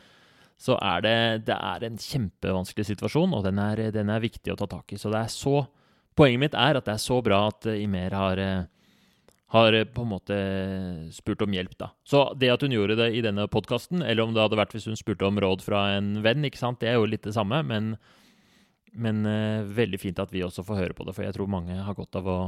Så 0.56 0.78
er 0.80 1.02
det, 1.04 1.18
det 1.50 1.56
er 1.56 1.84
en 1.84 1.98
kjempevanskelig 2.00 2.88
situasjon, 2.93 3.34
og 3.36 3.43
den 3.43 3.60
er, 3.60 3.89
den 3.91 4.12
er 4.12 4.24
viktig 4.24 4.54
å 4.54 4.60
ta 4.60 4.70
tak 4.72 4.96
i. 4.96 5.00
Så 5.00 5.12
det 5.12 5.26
er 5.26 5.34
så 5.34 5.66
Poenget 6.16 6.39
mitt 6.39 6.54
er 6.56 6.78
at 6.80 6.88
det 6.88 6.93
er 6.96 7.04
så 7.04 7.20
bra 7.24 7.41
at 7.50 7.66
eh, 7.68 7.82
Imer 7.84 8.14
har, 8.16 8.39
eh, 8.39 8.68
har 9.52 9.76
eh, 9.76 9.84
på 9.84 10.06
en 10.06 10.14
måte 10.14 10.38
spurt 11.12 11.43
om 11.43 11.52
hjelp, 11.52 11.74
da. 11.82 11.89
Så 12.08 12.30
det 12.39 12.54
at 12.54 12.64
hun 12.64 12.72
gjorde 12.72 12.96
det 13.02 13.10
i 13.18 13.24
denne 13.26 13.50
podkasten, 13.52 14.00
eller 14.00 14.24
om 14.24 14.36
det 14.36 14.39
hadde 14.46 14.60
vært 14.62 14.78
hvis 14.78 14.88
hun 14.88 15.00
spurte 15.00 15.28
om 15.28 15.41
råd 15.43 15.66
fra 15.66 15.89
en 15.98 16.14
venn, 16.24 16.48
ikke 16.48 16.62
sant, 16.62 16.80
det 16.80 16.93
er 16.93 16.96
jo 16.96 17.10
litt 17.10 17.28
det 17.28 17.36
samme, 17.36 17.60
men, 17.68 17.98
men 18.96 19.24
uh, 19.28 19.66
veldig 19.78 20.00
fint 20.02 20.20
at 20.22 20.32
vi 20.34 20.43
også 20.46 20.66
får 20.66 20.82
høre 20.82 20.98
på 20.98 21.08
det, 21.08 21.16
for 21.18 21.26
jeg 21.28 21.36
tror 21.36 21.52
mange 21.52 21.76
har 21.76 21.98
godt 21.98 22.22
av 22.22 22.32
å 22.32 22.39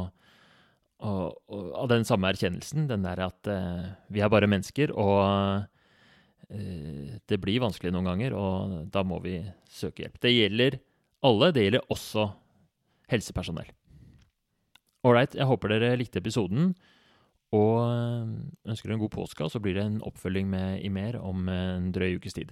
av 0.97 1.85
den 1.91 2.07
samme 2.09 2.31
erkjennelsen, 2.33 2.87
den 2.89 3.03
der 3.05 3.19
at 3.21 3.49
uh, 3.53 3.83
vi 4.09 4.23
er 4.25 4.31
bare 4.33 4.49
mennesker, 4.49 4.89
og 4.97 5.19
uh, 5.21 7.11
det 7.29 7.37
blir 7.37 7.61
vanskelig 7.61 7.91
noen 7.93 8.09
ganger, 8.09 8.33
og 8.33 8.87
da 8.89 9.03
må 9.05 9.19
vi 9.21 9.35
søke 9.69 10.01
hjelp. 10.01 10.17
Det 10.23 10.33
gjelder 10.33 10.79
alle, 11.27 11.51
det 11.53 11.67
gjelder 11.67 11.93
også 11.93 12.25
helsepersonell. 13.13 13.69
Ålreit, 15.05 15.37
jeg 15.37 15.47
håper 15.47 15.75
dere 15.75 15.97
likte 15.99 16.21
episoden. 16.21 16.71
Og 17.55 17.75
eh, 17.79 18.31
ønsker 18.67 18.89
dere 18.89 18.97
en 18.97 19.03
god 19.05 19.13
påske, 19.13 19.45
og 19.45 19.51
så 19.53 19.61
blir 19.63 19.77
det 19.77 19.85
en 19.85 20.01
oppfølging 20.03 20.49
med 20.51 20.81
Imer 20.83 21.15
om 21.21 21.47
en 21.51 21.91
drøy 21.95 22.17
ukes 22.19 22.35
tid. 22.35 22.51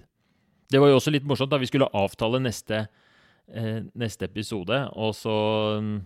Det 0.72 0.80
var 0.80 0.90
jo 0.90 0.96
også 0.98 1.12
litt 1.12 1.26
morsomt 1.28 1.52
da 1.52 1.60
vi 1.60 1.68
skulle 1.68 1.90
avtale 1.94 2.40
neste, 2.42 2.86
eh, 2.86 3.05
neste 3.46 4.26
episode, 4.26 4.78
og 4.98 5.12
så 5.14 5.34
mm, 5.78 5.96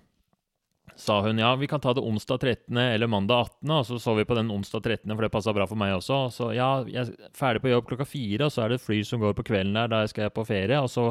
sa 1.00 1.20
hun 1.24 1.40
ja, 1.40 1.54
vi 1.56 1.68
kan 1.70 1.80
ta 1.80 1.94
det 1.96 2.04
onsdag 2.04 2.42
13. 2.42 2.76
eller 2.76 3.08
mandag 3.08 3.46
18., 3.46 3.70
og 3.78 3.86
så 3.88 4.00
så 4.02 4.14
vi 4.18 4.26
på 4.28 4.36
den 4.36 4.50
onsdag 4.52 4.82
13., 4.84 5.14
for 5.14 5.24
det 5.24 5.32
passa 5.32 5.54
bra 5.56 5.66
for 5.70 5.80
meg 5.80 5.94
også. 5.96 6.18
Og 6.26 6.34
så 6.36 6.50
ja, 6.56 6.70
jeg 6.84 7.08
er 7.08 7.30
ferdig 7.36 7.64
på 7.64 7.72
jobb 7.72 7.88
klokka 7.88 8.08
fire, 8.08 8.48
og 8.48 8.52
så 8.52 8.64
er 8.64 8.72
det 8.74 8.80
et 8.80 8.86
fly 8.88 9.00
som 9.08 9.22
går 9.24 9.38
på 9.38 9.46
kvelden 9.52 9.78
der, 9.78 9.88
da 9.92 10.02
skal 10.10 10.28
jeg 10.28 10.36
på 10.36 10.44
ferie. 10.48 10.82
Og 10.82 10.92
så 10.92 11.08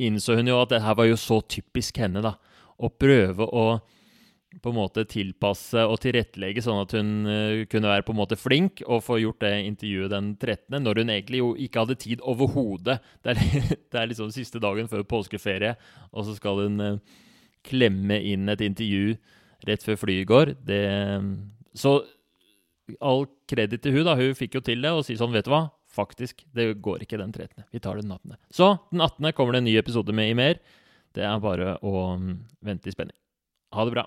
innså 0.00 0.38
hun 0.38 0.48
jo 0.48 0.60
at 0.62 0.70
det 0.70 0.84
her 0.84 0.96
var 0.96 1.10
jo 1.10 1.18
så 1.18 1.40
typisk 1.50 1.98
henne, 2.00 2.22
da 2.24 2.36
å 2.80 2.88
prøve 2.88 3.46
å 3.46 3.64
på 4.58 4.72
en 4.72 4.76
måte 4.76 5.04
tilpasse 5.06 5.82
og 5.86 6.00
tilrettelegge 6.02 6.62
sånn 6.64 6.82
at 6.82 6.94
hun 6.96 7.10
uh, 7.28 7.62
kunne 7.70 7.90
være 7.92 8.04
på 8.06 8.14
en 8.14 8.18
måte 8.18 8.38
flink 8.38 8.82
og 8.86 9.04
få 9.06 9.20
gjort 9.22 9.44
det 9.44 9.52
intervjuet 9.68 10.12
den 10.12 10.32
13., 10.34 10.80
når 10.82 11.02
hun 11.02 11.12
egentlig 11.14 11.42
jo 11.42 11.50
ikke 11.54 11.84
hadde 11.84 11.98
tid 12.02 12.24
overhodet. 12.26 12.98
Det, 13.22 13.36
det, 13.92 13.96
er 13.96 14.10
liksom 14.10 14.32
siste 14.34 14.62
dagen 14.62 14.90
før 14.90 15.06
påskeferie, 15.06 15.76
og 16.10 16.26
så 16.26 16.36
skal 16.38 16.64
hun 16.64 16.82
uh, 16.82 17.18
klemme 17.66 18.18
inn 18.26 18.50
et 18.50 18.64
intervju 18.66 19.14
rett 19.68 19.84
før 19.84 20.00
flyet 20.00 20.28
går. 20.28 20.54
Det, 20.66 20.82
så 21.76 22.00
all 22.98 23.26
kreditt 23.50 23.84
til 23.84 23.98
hun 23.98 24.08
da, 24.08 24.16
hun 24.18 24.34
fikk 24.34 24.58
jo 24.58 24.64
til 24.66 24.82
det, 24.82 24.92
og 24.96 25.04
si 25.06 25.18
sånn, 25.20 25.34
vet 25.36 25.46
du 25.46 25.52
hva, 25.52 25.68
faktisk, 25.90 26.44
det 26.56 26.72
går 26.82 27.04
ikke 27.04 27.20
den 27.20 27.34
13., 27.34 27.66
vi 27.70 27.82
tar 27.82 28.00
den 28.00 28.10
18. 28.10 28.38
Så 28.54 28.72
den 28.90 29.02
18. 29.04 29.32
kommer 29.36 29.54
det 29.54 29.62
en 29.62 29.70
ny 29.70 29.76
episode 29.78 30.14
med 30.16 30.32
i 30.32 30.38
mer. 30.38 30.62
Det 31.14 31.26
er 31.26 31.42
bare 31.42 31.76
å 31.86 32.14
mm, 32.18 32.32
vente 32.66 32.90
i 32.90 32.94
spenning. 32.94 33.16
Ha 33.74 33.86
det 33.86 33.94
bra. 33.94 34.06